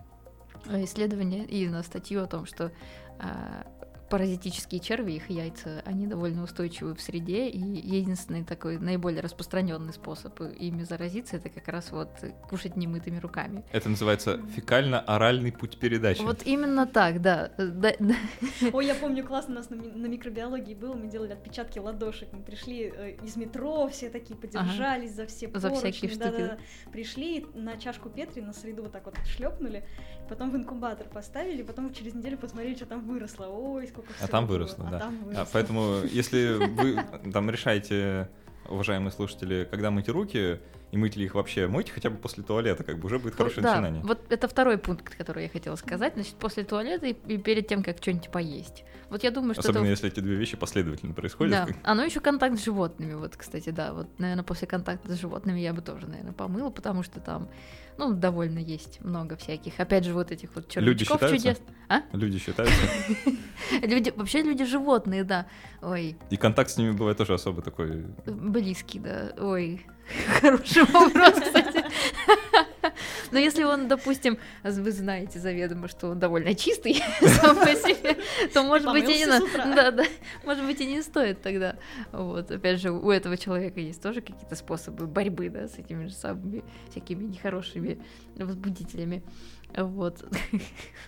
исследование 0.83 1.45
и 1.45 1.67
на 1.67 1.83
статью 1.83 2.23
о 2.23 2.27
том, 2.27 2.45
что 2.45 2.71
а, 3.19 3.65
паразитические 4.11 4.81
черви, 4.81 5.13
их 5.13 5.29
яйца, 5.29 5.81
они 5.85 6.05
довольно 6.05 6.43
устойчивы 6.43 6.93
в 6.93 7.01
среде, 7.01 7.47
и 7.47 7.59
единственный 7.59 8.43
такой 8.43 8.77
наиболее 8.77 9.21
распространенный 9.21 9.93
способ 9.93 10.39
ими 10.41 10.83
заразиться, 10.83 11.37
это 11.37 11.47
как 11.47 11.69
раз 11.69 11.91
вот 11.91 12.09
кушать 12.49 12.75
немытыми 12.75 13.19
руками. 13.19 13.63
Это 13.71 13.87
называется 13.87 14.41
фекально-оральный 14.53 15.53
путь 15.53 15.77
передачи. 15.77 16.21
Вот 16.21 16.43
именно 16.45 16.85
так, 16.85 17.21
да. 17.21 17.51
да, 17.57 17.93
да. 17.99 18.15
Ой, 18.73 18.85
я 18.85 18.95
помню, 18.95 19.25
классно 19.25 19.53
у 19.53 19.55
нас 19.55 19.69
на, 19.69 19.77
на 19.77 20.07
микробиологии 20.07 20.73
было, 20.75 20.93
мы 20.93 21.07
делали 21.07 21.31
отпечатки 21.31 21.79
ладошек, 21.79 22.27
мы 22.33 22.41
пришли 22.41 22.91
э, 22.93 23.15
из 23.23 23.37
метро, 23.37 23.87
все 23.87 24.09
такие 24.09 24.37
подержались 24.37 25.11
ага. 25.11 25.21
за 25.21 25.25
все 25.27 25.47
поручни, 25.47 25.69
за 25.69 25.75
всякие 25.75 26.17
да, 26.17 26.27
штуки. 26.27 26.41
Да, 26.41 26.47
да. 26.47 26.91
Пришли 26.91 27.45
на 27.53 27.77
чашку 27.77 28.09
Петри 28.09 28.41
на 28.41 28.51
среду 28.51 28.83
вот 28.83 28.91
так 28.91 29.05
вот 29.05 29.15
шлепнули, 29.25 29.85
потом 30.27 30.51
в 30.51 30.57
инкубатор 30.57 31.07
поставили, 31.07 31.63
потом 31.63 31.93
через 31.93 32.13
неделю 32.13 32.37
посмотрели, 32.37 32.75
что 32.75 32.85
там 32.85 33.05
выросло. 33.07 33.45
Ой, 33.45 33.87
сколько 33.87 34.00
а 34.19 34.27
там 34.27 34.45
выросло, 34.45 34.83
было. 34.83 34.91
да. 34.91 34.97
А 34.97 34.99
там 34.99 35.23
выросло. 35.23 35.43
А, 35.43 35.47
поэтому, 35.51 35.95
если 36.11 36.53
вы 36.57 37.03
там 37.31 37.49
решаете, 37.49 38.29
уважаемые 38.69 39.11
слушатели, 39.11 39.67
когда 39.69 39.91
мыть 39.91 40.09
руки, 40.09 40.59
и 40.91 40.97
мыть 40.97 41.15
ли 41.15 41.25
их 41.25 41.35
вообще, 41.35 41.67
мойте 41.67 41.91
хотя 41.91 42.09
бы 42.09 42.17
после 42.17 42.43
туалета, 42.43 42.83
как 42.83 42.99
бы 42.99 43.05
уже 43.05 43.17
будет 43.17 43.35
хорошее 43.35 43.63
да, 43.63 43.75
начинание. 43.75 44.03
Вот 44.03 44.19
это 44.29 44.47
второй 44.47 44.77
пункт, 44.77 45.15
который 45.15 45.43
я 45.43 45.49
хотела 45.49 45.77
сказать. 45.77 46.13
Значит, 46.15 46.35
после 46.35 46.65
туалета 46.65 47.07
и, 47.07 47.15
и 47.27 47.37
перед 47.37 47.67
тем, 47.67 47.81
как 47.81 47.97
что-нибудь 47.97 48.29
поесть. 48.29 48.83
Вот 49.09 49.23
я 49.23 49.31
думаю, 49.31 49.53
что 49.53 49.61
Особенно 49.61 49.83
это... 49.83 49.91
если 49.91 50.09
эти 50.09 50.19
две 50.19 50.35
вещи 50.35 50.57
последовательно 50.57 51.13
происходят. 51.13 51.69
Да, 51.83 51.93
ну 51.93 52.03
еще 52.03 52.19
контакт 52.19 52.59
с 52.59 52.63
животными, 52.63 53.13
вот, 53.13 53.35
кстати, 53.37 53.69
да, 53.69 53.93
вот, 53.93 54.07
наверное, 54.19 54.43
после 54.43 54.67
контакта 54.67 55.13
с 55.13 55.19
животными 55.19 55.59
я 55.59 55.73
бы 55.73 55.81
тоже, 55.81 56.07
наверное, 56.07 56.33
помыла, 56.33 56.69
потому 56.69 57.03
что 57.03 57.21
там, 57.21 57.49
ну, 57.97 58.13
довольно 58.13 58.59
есть 58.59 59.01
много 59.01 59.37
всяких, 59.37 59.79
опять 59.79 60.03
же, 60.03 60.13
вот 60.13 60.31
этих 60.31 60.55
вот 60.55 60.67
червячков 60.67 61.21
люди 61.21 61.37
чудес. 61.37 61.61
А? 61.89 62.01
Люди 62.13 62.39
считаются? 62.39 62.75
Люди, 63.81 64.13
вообще 64.15 64.41
люди 64.41 64.65
животные, 64.65 65.23
да. 65.23 65.45
Ой. 65.81 66.17
И 66.29 66.37
контакт 66.37 66.71
с 66.71 66.77
ними 66.77 66.91
бывает 66.91 67.17
тоже 67.17 67.33
особо 67.33 67.61
такой... 67.61 68.05
Близкий, 68.25 68.99
да. 68.99 69.33
Ой, 69.37 69.85
хороший 70.41 70.83
вопрос, 70.83 71.33
кстати. 71.39 71.83
Но 73.31 73.39
если 73.39 73.63
он, 73.63 73.87
допустим, 73.87 74.37
вы 74.63 74.91
знаете 74.91 75.39
заведомо, 75.39 75.87
что 75.87 76.09
он 76.09 76.19
довольно 76.19 76.53
чистый 76.53 77.01
сам 77.21 77.55
по 77.55 77.67
себе, 77.67 78.17
то 78.53 78.63
может 78.63 78.91
быть 78.91 79.09
и 79.09 79.19
не 79.19 79.75
да, 79.75 79.91
да, 79.91 80.03
может 80.45 80.65
быть 80.65 80.81
и 80.81 80.85
не 80.85 81.01
стоит 81.01 81.41
тогда. 81.41 81.75
Вот, 82.11 82.51
опять 82.51 82.81
же, 82.81 82.91
у 82.91 83.09
этого 83.09 83.37
человека 83.37 83.79
есть 83.79 84.01
тоже 84.01 84.21
какие-то 84.21 84.55
способы 84.55 85.07
борьбы, 85.07 85.49
да, 85.49 85.67
с 85.67 85.77
этими 85.77 86.07
же 86.07 86.13
самыми 86.13 86.63
всякими 86.89 87.23
нехорошими 87.23 87.99
возбудителями. 88.35 89.23
Вот. 89.75 90.25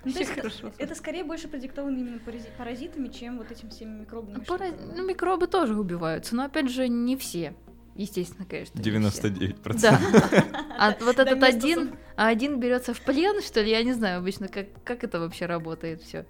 Ну, 0.05 0.11
это, 0.11 0.51
это 0.79 0.95
скорее 0.95 1.23
больше 1.23 1.47
продиктовано 1.47 1.97
именно 1.97 2.19
паразитами, 2.57 3.07
чем 3.07 3.37
вот 3.37 3.51
этим 3.51 3.69
всеми 3.69 4.01
микробами. 4.01 4.43
Параз... 4.43 4.73
Ну, 4.93 5.07
микробы 5.07 5.47
тоже 5.47 5.79
убиваются, 5.79 6.35
но 6.35 6.43
опять 6.43 6.69
же 6.69 6.89
не 6.89 7.15
все. 7.15 7.53
Естественно, 7.95 8.45
конечно. 8.49 8.79
99%. 8.79 9.79
Да. 9.81 9.99
А 10.77 10.95
вот 10.99 11.19
этот 11.19 11.43
один, 11.43 11.95
а 12.15 12.27
один 12.27 12.59
берется 12.59 12.93
в 12.93 13.01
плен, 13.01 13.41
что 13.41 13.61
ли, 13.61 13.69
я 13.69 13.83
не 13.83 13.93
знаю 13.93 14.19
обычно, 14.19 14.47
как, 14.47 14.67
как 14.83 15.03
это 15.03 15.19
вообще 15.19 15.45
работает 15.45 16.01
все. 16.01 16.25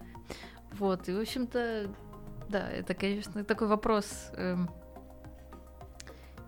Вот, 0.74 1.07
и, 1.07 1.14
в 1.14 1.20
общем-то, 1.20 1.88
да, 2.49 2.70
это, 2.70 2.93
конечно, 2.93 3.43
такой 3.45 3.68
вопрос 3.68 4.32
эм, 4.36 4.70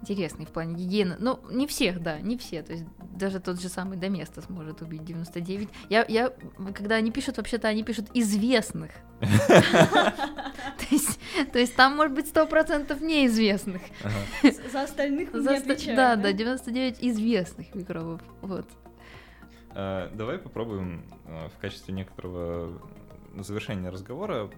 интересный 0.06 0.46
в 0.46 0.50
плане 0.50 0.76
гигиены. 0.76 1.16
Ну, 1.20 1.40
не 1.50 1.66
всех, 1.66 2.02
да, 2.02 2.20
не 2.20 2.38
все. 2.38 2.62
То 2.62 2.74
есть 2.74 2.86
даже 3.16 3.40
тот 3.40 3.60
же 3.60 3.70
самый 3.70 3.98
Доместос 3.98 4.50
может 4.50 4.82
убить 4.82 5.04
99. 5.04 5.70
Я, 5.90 6.06
я, 6.08 6.32
когда 6.76 6.96
они 6.96 7.12
пишут, 7.12 7.38
вообще-то 7.38 7.68
они 7.68 7.84
пишут 7.84 8.10
известных. 8.14 8.92
То 11.52 11.60
есть 11.60 11.76
там 11.76 11.96
может 11.96 12.14
быть 12.14 12.28
сто 12.28 12.46
процентов 12.46 13.02
неизвестных. 13.02 13.82
За 14.72 14.84
остальных 14.84 15.34
не 15.34 15.58
отвечаю. 15.58 15.96
Да, 15.96 16.16
да, 16.16 16.32
99 16.32 16.98
известных 17.02 17.74
микробов. 17.74 18.22
Вот. 18.42 18.68
А, 19.72 20.12
давай 20.14 20.38
попробуем 20.38 21.06
а, 21.26 21.50
в 21.50 21.58
качестве 21.60 21.94
некоторого 21.94 22.80
завершения 23.38 23.90
разговора 23.90 24.52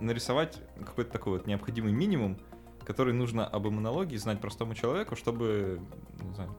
нарисовать 0.00 0.58
какой-то 0.84 1.10
такой 1.10 1.38
вот 1.38 1.46
необходимый 1.46 1.92
минимум, 1.92 2.38
который 2.86 3.12
нужно 3.12 3.46
об 3.46 3.66
иммунологии 3.66 4.16
знать 4.16 4.40
простому 4.40 4.74
человеку, 4.74 5.16
чтобы, 5.16 5.80
не 6.20 6.34
знаю, 6.34 6.54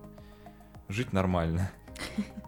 жить 0.90 1.14
нормально. 1.14 1.72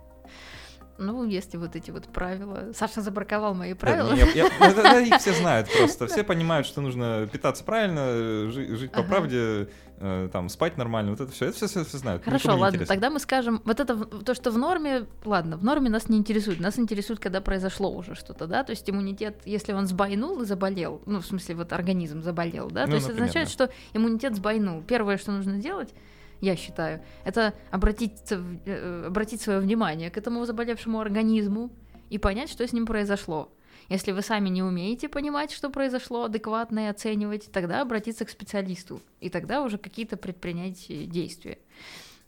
Ну, 0.99 1.23
если 1.23 1.57
вот 1.57 1.75
эти 1.75 1.91
вот 1.91 2.05
правила. 2.05 2.71
Саша 2.73 3.01
забраковал 3.01 3.53
мои 3.53 3.73
правила. 3.73 4.09
Да, 4.09 4.15
я, 4.15 4.25
я, 4.59 4.73
да, 4.73 4.99
их 4.99 5.17
все 5.17 5.33
знают 5.33 5.67
просто. 5.75 6.07
Все 6.07 6.23
понимают, 6.23 6.67
что 6.67 6.81
нужно 6.81 7.27
питаться 7.31 7.63
правильно, 7.63 8.51
жить, 8.51 8.77
жить 8.77 8.91
по 8.91 9.03
правде, 9.03 9.69
э, 9.97 10.29
там, 10.31 10.49
спать 10.49 10.77
нормально. 10.77 11.11
Вот 11.11 11.21
это 11.21 11.31
все. 11.31 11.45
Это 11.45 11.55
все, 11.55 11.67
все, 11.67 11.85
все 11.85 11.97
знают. 11.97 12.23
Хорошо, 12.23 12.51
ладно, 12.51 12.75
интересно. 12.75 12.93
тогда 12.93 13.09
мы 13.09 13.19
скажем, 13.19 13.61
вот 13.63 13.79
это 13.79 13.95
то, 14.05 14.33
что 14.33 14.51
в 14.51 14.57
норме, 14.57 15.05
ладно, 15.23 15.57
в 15.57 15.63
норме 15.63 15.89
нас 15.89 16.09
не 16.09 16.17
интересует. 16.17 16.59
Нас 16.59 16.77
интересует, 16.77 17.19
когда 17.19 17.41
произошло 17.41 17.91
уже 17.95 18.15
что-то, 18.15 18.47
да. 18.47 18.63
То 18.63 18.71
есть 18.71 18.89
иммунитет, 18.89 19.41
если 19.45 19.73
он 19.73 19.87
сбойнул 19.87 20.41
и 20.41 20.45
заболел, 20.45 21.01
ну, 21.05 21.21
в 21.21 21.25
смысле, 21.25 21.55
вот 21.55 21.73
организм 21.73 22.21
заболел, 22.21 22.69
да, 22.69 22.81
ну, 22.85 22.91
то 22.91 22.95
есть 22.95 23.07
например, 23.07 23.29
это 23.29 23.39
означает, 23.39 23.47
да. 23.47 23.51
что 23.53 23.97
иммунитет 23.97 24.35
сбойнул. 24.35 24.81
Первое, 24.81 25.17
что 25.17 25.31
нужно 25.31 25.57
делать, 25.57 25.93
я 26.41 26.55
считаю, 26.55 27.01
это 27.23 27.53
обратить, 27.71 28.21
э, 28.31 29.05
обратить 29.07 29.41
свое 29.41 29.59
внимание 29.59 30.09
к 30.09 30.17
этому 30.17 30.45
заболевшему 30.45 30.99
организму 30.99 31.71
и 32.09 32.17
понять, 32.17 32.49
что 32.49 32.67
с 32.67 32.73
ним 32.73 32.85
произошло. 32.85 33.51
Если 33.89 34.11
вы 34.11 34.21
сами 34.21 34.49
не 34.49 34.61
умеете 34.61 35.09
понимать, 35.09 35.51
что 35.51 35.69
произошло, 35.69 36.25
адекватно 36.25 36.85
и 36.85 36.89
оценивать, 36.89 37.51
тогда 37.51 37.81
обратиться 37.81 38.23
к 38.23 38.29
специалисту, 38.29 39.01
и 39.19 39.29
тогда 39.29 39.63
уже 39.63 39.77
какие-то 39.77 40.15
предпринять 40.15 40.85
э, 40.89 41.05
действия. 41.05 41.57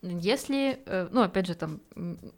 Если, 0.03 0.81
э, 0.87 1.09
ну, 1.11 1.21
опять 1.21 1.45
же, 1.45 1.53
там, 1.53 1.79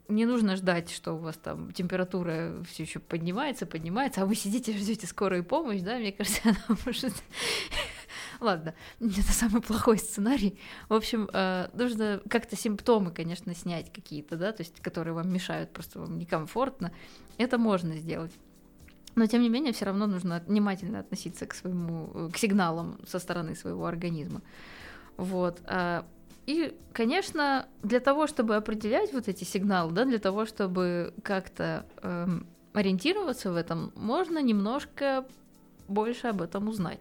не 0.08 0.26
нужно 0.26 0.54
ждать, 0.56 0.90
что 0.90 1.14
у 1.14 1.16
вас 1.16 1.36
там 1.38 1.72
температура 1.72 2.62
все 2.68 2.82
еще 2.82 2.98
поднимается, 2.98 3.64
поднимается, 3.64 4.22
а 4.22 4.26
вы 4.26 4.34
сидите, 4.34 4.72
ждете 4.78 5.06
скорую 5.06 5.44
помощь, 5.44 5.80
да, 5.80 5.96
мне 5.96 6.12
кажется, 6.12 6.40
она 6.44 6.78
может... 6.84 7.14
Ладно, 8.40 8.74
это 9.00 9.32
самый 9.32 9.62
плохой 9.62 9.96
сценарий. 9.96 10.58
В 10.90 10.94
общем, 10.94 11.30
э, 11.32 11.70
нужно 11.72 12.20
как-то 12.28 12.54
симптомы, 12.54 13.10
конечно, 13.12 13.54
снять 13.54 13.90
какие-то, 13.90 14.36
да, 14.36 14.52
то 14.52 14.62
есть, 14.62 14.80
которые 14.80 15.14
вам 15.14 15.32
мешают, 15.32 15.72
просто 15.72 16.00
вам 16.00 16.18
некомфортно. 16.18 16.92
Это 17.38 17.56
можно 17.56 17.96
сделать. 17.96 18.32
Но 19.14 19.26
тем 19.26 19.40
не 19.40 19.48
менее, 19.48 19.72
все 19.72 19.86
равно 19.86 20.06
нужно 20.06 20.42
внимательно 20.46 20.98
относиться 20.98 21.46
к 21.46 21.54
своему, 21.54 22.30
к 22.30 22.36
сигналам 22.36 22.98
со 23.06 23.18
стороны 23.18 23.54
своего 23.54 23.86
организма. 23.86 24.42
Вот. 25.16 25.62
И, 26.46 26.76
конечно, 26.92 27.66
для 27.82 28.00
того, 28.00 28.26
чтобы 28.26 28.56
определять 28.56 29.12
вот 29.12 29.28
эти 29.28 29.44
сигналы, 29.44 29.92
да, 29.92 30.04
для 30.04 30.18
того, 30.18 30.44
чтобы 30.44 31.14
как-то 31.22 31.86
эм, 32.02 32.46
ориентироваться 32.74 33.50
в 33.50 33.56
этом, 33.56 33.92
можно 33.94 34.42
немножко 34.42 35.24
больше 35.88 36.28
об 36.28 36.42
этом 36.42 36.68
узнать. 36.68 37.00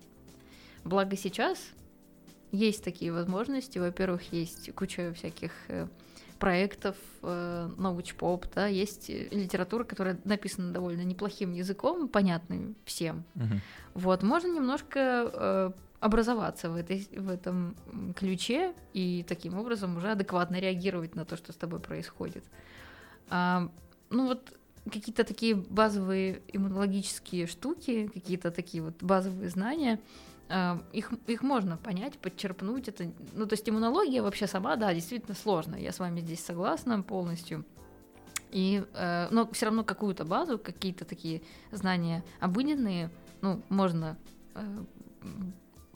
Благо 0.86 1.18
сейчас 1.18 1.60
есть 2.52 2.84
такие 2.84 3.12
возможности. 3.12 3.80
Во-первых, 3.80 4.32
есть 4.32 4.74
куча 4.76 5.14
всяких 5.14 5.52
э, 5.68 5.88
проектов, 6.39 6.96
э, 7.22 7.70
научпоп, 7.78 8.46
да, 8.54 8.68
есть 8.68 9.10
литература, 9.10 9.84
которая 9.84 10.20
написана 10.24 10.72
довольно 10.72 11.02
неплохим 11.02 11.54
языком, 11.54 12.08
понятным 12.08 12.76
всем. 12.86 13.24
Мгм. 13.36 13.62
Вот, 13.94 14.24
можно 14.24 14.48
немножко 14.48 15.00
э, 15.34 15.72
образоваться 16.04 16.70
в, 16.70 16.76
этой, 16.76 17.08
в 17.16 17.30
этом 17.30 17.76
ключе 18.14 18.74
и 18.91 19.24
таким 19.26 19.58
образом 19.58 19.95
уже 19.95 20.12
адекватно 20.12 20.60
реагировать 20.60 21.16
на 21.16 21.24
то, 21.24 21.38
что 21.38 21.54
с 21.54 21.56
тобой 21.56 21.80
происходит. 21.80 22.43
А, 23.30 23.70
ну 24.10 24.28
вот 24.28 24.54
какие-то 24.91 25.24
такие 25.24 25.56
базовые 25.56 26.41
иммунологические 26.51 27.47
штуки, 27.47 28.12
какие-то 28.14 28.51
такие 28.51 28.84
вот 28.84 29.01
базовые 29.01 29.49
знания, 29.49 30.01
а, 30.49 30.84
их, 30.91 31.14
их 31.28 31.41
можно 31.41 31.78
понять, 31.78 32.18
подчерпнуть. 32.18 32.89
Это, 32.89 33.10
ну, 33.34 33.45
то 33.45 33.54
есть 33.54 33.70
иммунология 33.70 34.22
вообще 34.22 34.45
сама, 34.45 34.76
да, 34.76 34.93
действительно 34.93 35.36
сложно. 35.36 35.78
Я 35.78 35.93
с 35.93 35.99
вами 35.99 36.20
здесь 36.20 36.43
согласна 36.43 37.01
полностью. 37.01 37.64
И, 38.51 38.84
э, 38.93 39.30
но 39.32 39.49
все 39.51 39.68
равно 39.68 39.84
какую-то 39.84 40.26
базу, 40.26 40.60
какие-то 40.60 41.06
такие 41.06 41.41
знания 41.72 42.24
обыденные, 42.39 43.10
ну, 43.41 43.64
можно 43.70 44.16
э, 44.54 44.84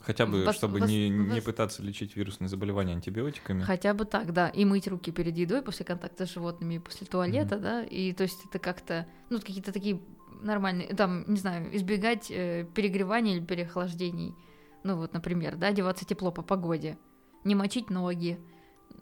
Хотя 0.08 0.24
бы, 0.24 0.42
Вос- 0.42 0.54
чтобы 0.54 0.78
вос- 0.78 0.88
не, 0.88 1.10
не 1.10 1.40
пытаться 1.42 1.82
лечить 1.82 2.16
вирусные 2.16 2.48
заболевания 2.48 2.94
антибиотиками. 2.94 3.60
Хотя 3.62 3.92
бы 3.92 4.06
так, 4.06 4.32
да. 4.32 4.48
И 4.48 4.64
мыть 4.64 4.88
руки 4.88 5.12
перед 5.12 5.36
едой 5.36 5.60
после 5.60 5.84
контакта 5.84 6.24
с 6.24 6.32
животными 6.32 6.74
и 6.76 6.78
после 6.78 7.06
туалета, 7.06 7.58
да. 7.58 7.82
И 7.84 8.14
то 8.14 8.22
есть 8.22 8.40
это 8.46 8.58
как-то, 8.58 9.06
ну, 9.28 9.38
какие-то 9.38 9.70
такие 9.70 10.00
нормальные, 10.40 10.88
там, 10.94 11.24
не 11.28 11.36
знаю, 11.36 11.76
избегать 11.76 12.30
э, 12.30 12.66
перегревания 12.74 13.36
или 13.36 13.44
переохлаждений. 13.44 14.34
Ну, 14.82 14.96
вот, 14.96 15.12
например, 15.12 15.56
да, 15.56 15.66
одеваться 15.66 16.06
тепло 16.06 16.32
по 16.32 16.40
погоде. 16.40 16.96
Не 17.44 17.54
мочить 17.54 17.90
ноги. 17.90 18.38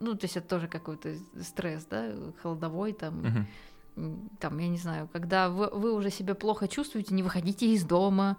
Ну, 0.00 0.14
то 0.16 0.24
есть 0.24 0.36
это 0.36 0.48
тоже 0.48 0.66
какой-то 0.66 1.14
стресс, 1.40 1.86
да, 1.88 2.10
холодовой 2.42 2.92
там. 2.94 3.46
М, 3.96 4.28
Там, 4.40 4.58
я 4.58 4.66
не 4.68 4.76
знаю, 4.78 5.08
когда 5.12 5.50
вы, 5.50 5.68
вы 5.72 5.92
уже 5.94 6.10
себя 6.10 6.34
плохо 6.34 6.66
чувствуете, 6.66 7.14
не 7.14 7.22
выходите 7.22 7.72
из 7.72 7.84
дома. 7.84 8.38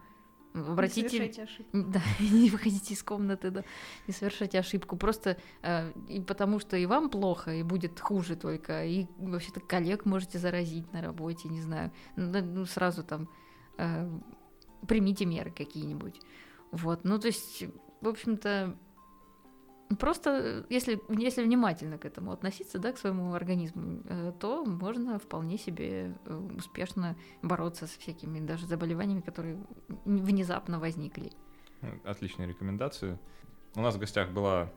Не 0.58 0.72
Обратите 0.72 1.10
совершайте 1.10 1.44
ошибку. 1.44 1.70
да, 1.74 2.02
не 2.20 2.50
выходите 2.50 2.94
из 2.94 3.04
комнаты, 3.04 3.52
да, 3.52 3.64
не 4.08 4.14
совершайте 4.14 4.60
ошибку. 4.60 4.98
Просто 4.98 5.38
э, 5.62 5.92
и 6.08 6.22
потому 6.22 6.60
что 6.60 6.78
и 6.78 6.86
вам 6.86 7.10
плохо, 7.10 7.54
и 7.54 7.64
будет 7.64 8.00
хуже 8.00 8.36
только, 8.36 8.86
и 8.86 9.08
вообще-то 9.18 9.60
коллег 9.60 10.06
можете 10.06 10.40
заразить 10.40 10.92
на 10.94 11.02
работе, 11.02 11.50
не 11.50 11.62
знаю. 11.62 11.92
Ну, 12.16 12.42
ну, 12.42 12.66
сразу 12.66 13.04
там 13.04 13.30
э, 13.78 14.10
примите 14.88 15.26
меры 15.26 15.52
какие-нибудь. 15.52 16.20
Вот, 16.72 17.04
ну 17.04 17.18
то 17.20 17.28
есть, 17.28 17.64
в 18.02 18.08
общем-то, 18.08 18.78
просто 19.96 20.66
если, 20.70 21.02
если 21.10 21.44
внимательно 21.44 21.98
к 21.98 22.06
этому 22.06 22.32
относиться, 22.32 22.80
да, 22.80 22.92
к 22.92 22.98
своему 22.98 23.34
организму, 23.34 24.02
э, 24.06 24.34
то 24.40 24.66
можно 24.66 25.20
вполне 25.20 25.58
себе 25.58 26.16
э, 26.26 26.36
успешно 26.58 27.16
бороться 27.42 27.88
с 27.88 27.92
всякими 27.92 28.40
даже 28.40 28.66
заболеваниями, 28.66 29.22
которые 29.22 29.58
внезапно 30.06 30.80
возникли. 30.80 31.32
Отличные 32.04 32.48
рекомендации. 32.48 33.18
У 33.76 33.82
нас 33.82 33.96
в 33.96 34.00
гостях 34.00 34.32
была 34.32 34.72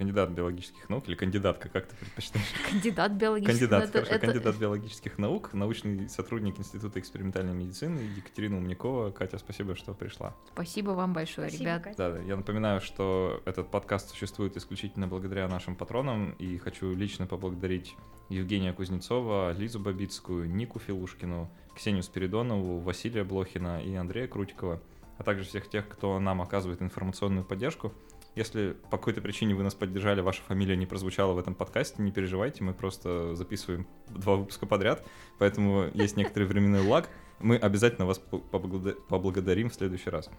кандидат 0.00 0.30
биологических 0.30 0.88
наук 0.88 1.06
или 1.08 1.14
кандидатка, 1.14 1.68
как 1.68 1.86
ты 1.86 1.94
предпочитаешь? 1.94 2.46
Кандидат 2.70 3.12
биологических 3.12 3.58
Кандидат, 3.68 3.82
это- 3.84 3.92
хорошо, 3.92 4.12
это- 4.14 4.26
кандидат 4.26 4.56
биологических 4.56 5.18
наук, 5.18 5.52
научный 5.52 6.08
сотрудник 6.08 6.58
Института 6.58 6.98
экспериментальной 7.00 7.52
медицины 7.52 8.00
Екатерина 8.16 8.56
Умникова. 8.56 9.10
Катя, 9.10 9.36
спасибо, 9.36 9.76
что 9.76 9.92
пришла. 9.92 10.34
Спасибо 10.54 10.92
вам 10.92 11.12
большое, 11.12 11.48
Спасибо, 11.50 11.68
ребят. 11.70 11.84
Катя. 11.84 11.96
Да, 11.98 12.10
да, 12.12 12.18
я 12.22 12.36
напоминаю, 12.38 12.80
что 12.80 13.42
этот 13.44 13.70
подкаст 13.70 14.08
существует 14.08 14.56
исключительно 14.56 15.06
благодаря 15.06 15.46
нашим 15.48 15.76
патронам, 15.76 16.30
и 16.38 16.56
хочу 16.56 16.94
лично 16.94 17.26
поблагодарить 17.26 17.94
Евгения 18.30 18.72
Кузнецова, 18.72 19.52
Лизу 19.52 19.80
Бабицкую, 19.80 20.50
Нику 20.50 20.78
Филушкину, 20.78 21.50
Ксению 21.76 22.02
Спиридонову, 22.02 22.78
Василия 22.78 23.22
Блохина 23.24 23.82
и 23.82 23.94
Андрея 23.94 24.28
Крутикова, 24.28 24.80
а 25.18 25.22
также 25.24 25.44
всех 25.44 25.68
тех, 25.68 25.86
кто 25.86 26.18
нам 26.18 26.40
оказывает 26.40 26.80
информационную 26.80 27.44
поддержку. 27.44 27.92
Если 28.36 28.76
по 28.90 28.96
какой-то 28.96 29.20
причине 29.20 29.54
вы 29.54 29.62
нас 29.64 29.74
поддержали, 29.74 30.20
ваша 30.20 30.42
фамилия 30.42 30.76
не 30.76 30.86
прозвучала 30.86 31.32
в 31.32 31.38
этом 31.38 31.54
подкасте, 31.54 32.00
не 32.02 32.12
переживайте, 32.12 32.62
мы 32.62 32.72
просто 32.72 33.34
записываем 33.34 33.86
два 34.08 34.36
выпуска 34.36 34.66
подряд, 34.66 35.04
поэтому 35.38 35.88
есть 35.94 36.16
некоторый 36.16 36.44
временной 36.44 36.86
лаг. 36.86 37.08
Мы 37.40 37.56
обязательно 37.56 38.06
вас 38.06 38.18
по- 38.18 38.38
поблагода- 38.38 38.94
поблагодарим 39.08 39.68
в 39.70 39.74
следующий 39.74 40.10
раз. 40.10 40.30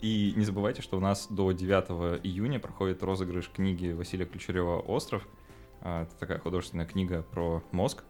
И 0.00 0.32
не 0.36 0.44
забывайте, 0.44 0.82
что 0.82 0.96
у 0.96 1.00
нас 1.00 1.26
до 1.28 1.50
9 1.52 2.20
июня 2.22 2.60
проходит 2.60 3.02
розыгрыш 3.02 3.48
книги 3.48 3.92
Василия 3.92 4.26
Ключерева 4.26 4.78
«Остров». 4.78 5.26
А, 5.80 6.02
Это 6.02 6.14
такая 6.16 6.38
художественная 6.38 6.86
книга 6.86 7.22
про 7.32 7.62
мозг 7.72 8.04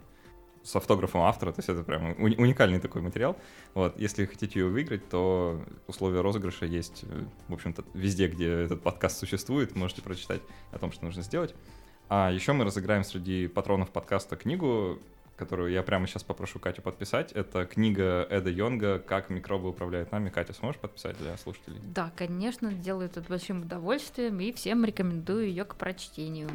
с 0.67 0.75
автографом 0.75 1.23
автора, 1.23 1.53
то 1.53 1.61
есть 1.61 1.69
это 1.69 1.85
прям 1.85 2.13
уни- 2.15 2.37
уникальный 2.37 2.81
такой 2.81 3.01
материал. 3.01 3.37
Вот, 3.75 3.99
если 3.99 4.27
хотите 4.27 4.59
ее 4.59 4.67
выиграть, 4.67 5.09
то 5.09 5.63
условия 5.87 6.21
розыгрыша 6.23 6.67
есть, 6.67 7.05
э, 7.05 7.25
в 7.49 7.55
общем-то, 7.55 7.85
везде, 7.95 8.27
где 8.27 8.51
этот 8.51 8.83
подкаст 8.83 9.19
существует, 9.19 9.77
можете 9.77 10.03
прочитать 10.03 10.43
о 10.73 10.79
том, 10.79 10.91
что 10.91 11.05
нужно 11.05 11.23
сделать. 11.23 11.55
А 12.09 12.31
еще 12.33 12.53
мы 12.53 12.65
разыграем 12.65 13.05
среди 13.05 13.47
патронов 13.47 13.91
подкаста 13.91 14.35
книгу, 14.37 14.99
которую 15.37 15.71
я 15.71 15.83
прямо 15.83 16.07
сейчас 16.07 16.25
попрошу 16.25 16.59
Катю 16.59 16.83
подписать. 16.83 17.31
Это 17.33 17.67
книга 17.67 18.27
Эда 18.29 18.51
Йонга 18.51 18.99
«Как 18.99 19.31
микробы 19.31 19.69
управляют 19.69 20.11
нами». 20.11 20.31
Катя, 20.31 20.53
сможешь 20.53 20.81
подписать 20.81 21.17
для 21.19 21.37
слушателей? 21.37 21.79
Да, 21.95 22.11
конечно, 22.17 22.73
делаю 22.73 23.07
это 23.07 23.21
большим 23.21 23.63
удовольствием 23.63 24.41
и 24.41 24.53
всем 24.53 24.85
рекомендую 24.85 25.47
ее 25.47 25.65
к 25.65 25.77
прочтению. 25.77 26.49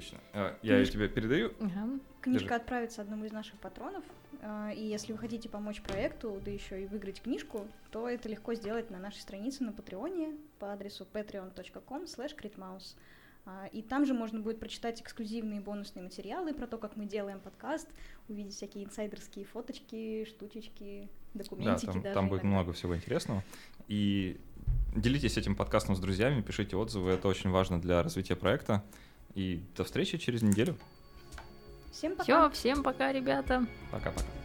Отлично. 0.00 0.18
А, 0.32 0.56
Я 0.62 0.78
ее 0.78 0.86
тебе 0.86 1.08
передаю. 1.08 1.52
Ага. 1.60 1.98
Книжка 2.22 2.44
Держи. 2.48 2.54
отправится 2.54 3.02
одному 3.02 3.24
из 3.26 3.32
наших 3.32 3.54
патронов. 3.58 4.02
а, 4.42 4.70
И 4.70 4.82
если 4.82 5.12
вы 5.12 5.18
хотите 5.18 5.48
помочь 5.50 5.82
проекту, 5.82 6.40
да 6.42 6.50
еще 6.50 6.82
и 6.82 6.86
выиграть 6.86 7.20
книжку, 7.20 7.66
то 7.90 8.08
это 8.08 8.28
легко 8.30 8.54
сделать 8.54 8.90
на 8.90 8.98
нашей 8.98 9.18
странице 9.20 9.62
на 9.62 9.72
Патреоне 9.72 10.36
по 10.58 10.72
адресу 10.72 11.06
patreon.com 11.12 12.04
critmouse. 12.04 12.96
А, 13.44 13.66
И 13.72 13.82
там 13.82 14.06
же 14.06 14.14
можно 14.14 14.40
будет 14.40 14.58
прочитать 14.58 15.02
эксклюзивные 15.02 15.60
бонусные 15.60 16.02
материалы 16.02 16.54
про 16.54 16.66
то, 16.66 16.78
как 16.78 16.96
мы 16.96 17.04
делаем 17.04 17.38
подкаст, 17.40 17.88
увидеть 18.28 18.54
всякие 18.54 18.84
инсайдерские 18.84 19.44
фоточки, 19.44 20.24
штучечки, 20.24 21.10
Да, 21.34 21.44
документики 21.44 21.86
там, 21.92 22.02
даже 22.02 22.14
там 22.14 22.28
будет 22.30 22.42
иногда. 22.42 22.56
много 22.56 22.72
всего 22.72 22.96
интересного. 22.96 23.44
И 23.88 24.38
делитесь 24.96 25.36
этим 25.36 25.56
подкастом 25.56 25.94
с 25.94 26.00
друзьями, 26.00 26.40
пишите 26.40 26.76
отзывы, 26.76 27.10
это 27.12 27.28
очень 27.28 27.50
важно 27.50 27.78
для 27.80 28.02
развития 28.02 28.36
проекта. 28.36 28.82
И 29.34 29.62
до 29.76 29.84
встречи 29.84 30.18
через 30.18 30.42
неделю. 30.42 30.76
Всем 31.92 32.16
пока! 32.16 32.24
Все, 32.24 32.50
всем 32.50 32.82
пока, 32.82 33.12
ребята. 33.12 33.66
Пока-пока. 33.90 34.39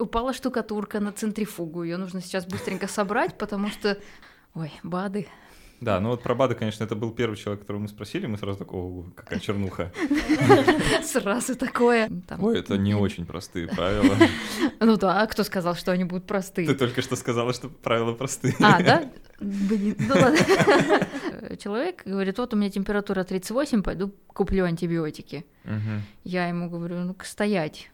Упала 0.00 0.32
штукатурка 0.32 1.00
на 1.00 1.12
центрифугу. 1.12 1.82
Ее 1.82 1.96
нужно 1.96 2.20
сейчас 2.20 2.46
быстренько 2.46 2.88
собрать, 2.88 3.38
потому 3.38 3.68
что... 3.68 3.98
Ой, 4.54 4.72
БАДы. 4.82 5.28
Да, 5.80 5.98
ну 5.98 6.10
вот 6.10 6.22
про 6.22 6.34
БАДы, 6.34 6.54
конечно, 6.54 6.84
это 6.84 6.94
был 6.94 7.10
первый 7.10 7.36
человек, 7.36 7.62
которого 7.62 7.82
мы 7.82 7.88
спросили, 7.88 8.26
мы 8.26 8.36
сразу 8.36 8.58
такой, 8.58 8.80
о, 8.80 9.04
какая 9.14 9.38
чернуха. 9.38 9.90
Сразу 11.02 11.56
такое. 11.56 12.10
Ой, 12.38 12.58
это 12.58 12.76
не 12.76 12.94
очень 12.94 13.24
простые 13.24 13.66
правила. 13.66 14.14
Ну 14.78 14.96
да, 14.96 15.22
а 15.22 15.26
кто 15.26 15.42
сказал, 15.42 15.74
что 15.74 15.92
они 15.92 16.04
будут 16.04 16.24
Ты 16.24 16.28
простые? 16.28 16.74
только 16.74 17.00
что 17.00 17.16
сказала, 17.16 17.54
что 17.54 17.68
правила 17.70 18.12
простые. 18.12 18.54
А, 18.60 18.82
да? 18.82 19.10
Блин, 19.40 19.96
ну 19.98 20.14
ладно. 20.14 21.56
Человек 21.56 22.02
говорит, 22.04 22.36
вот 22.36 22.52
у 22.52 22.56
меня 22.58 22.70
температура 22.70 23.24
38, 23.24 23.82
пойду 23.82 24.14
куплю 24.26 24.66
антибиотики. 24.66 25.46
Я 26.24 26.48
ему 26.48 26.68
говорю, 26.68 26.96
ну-ка 26.98 27.24
стоять. 27.24 27.88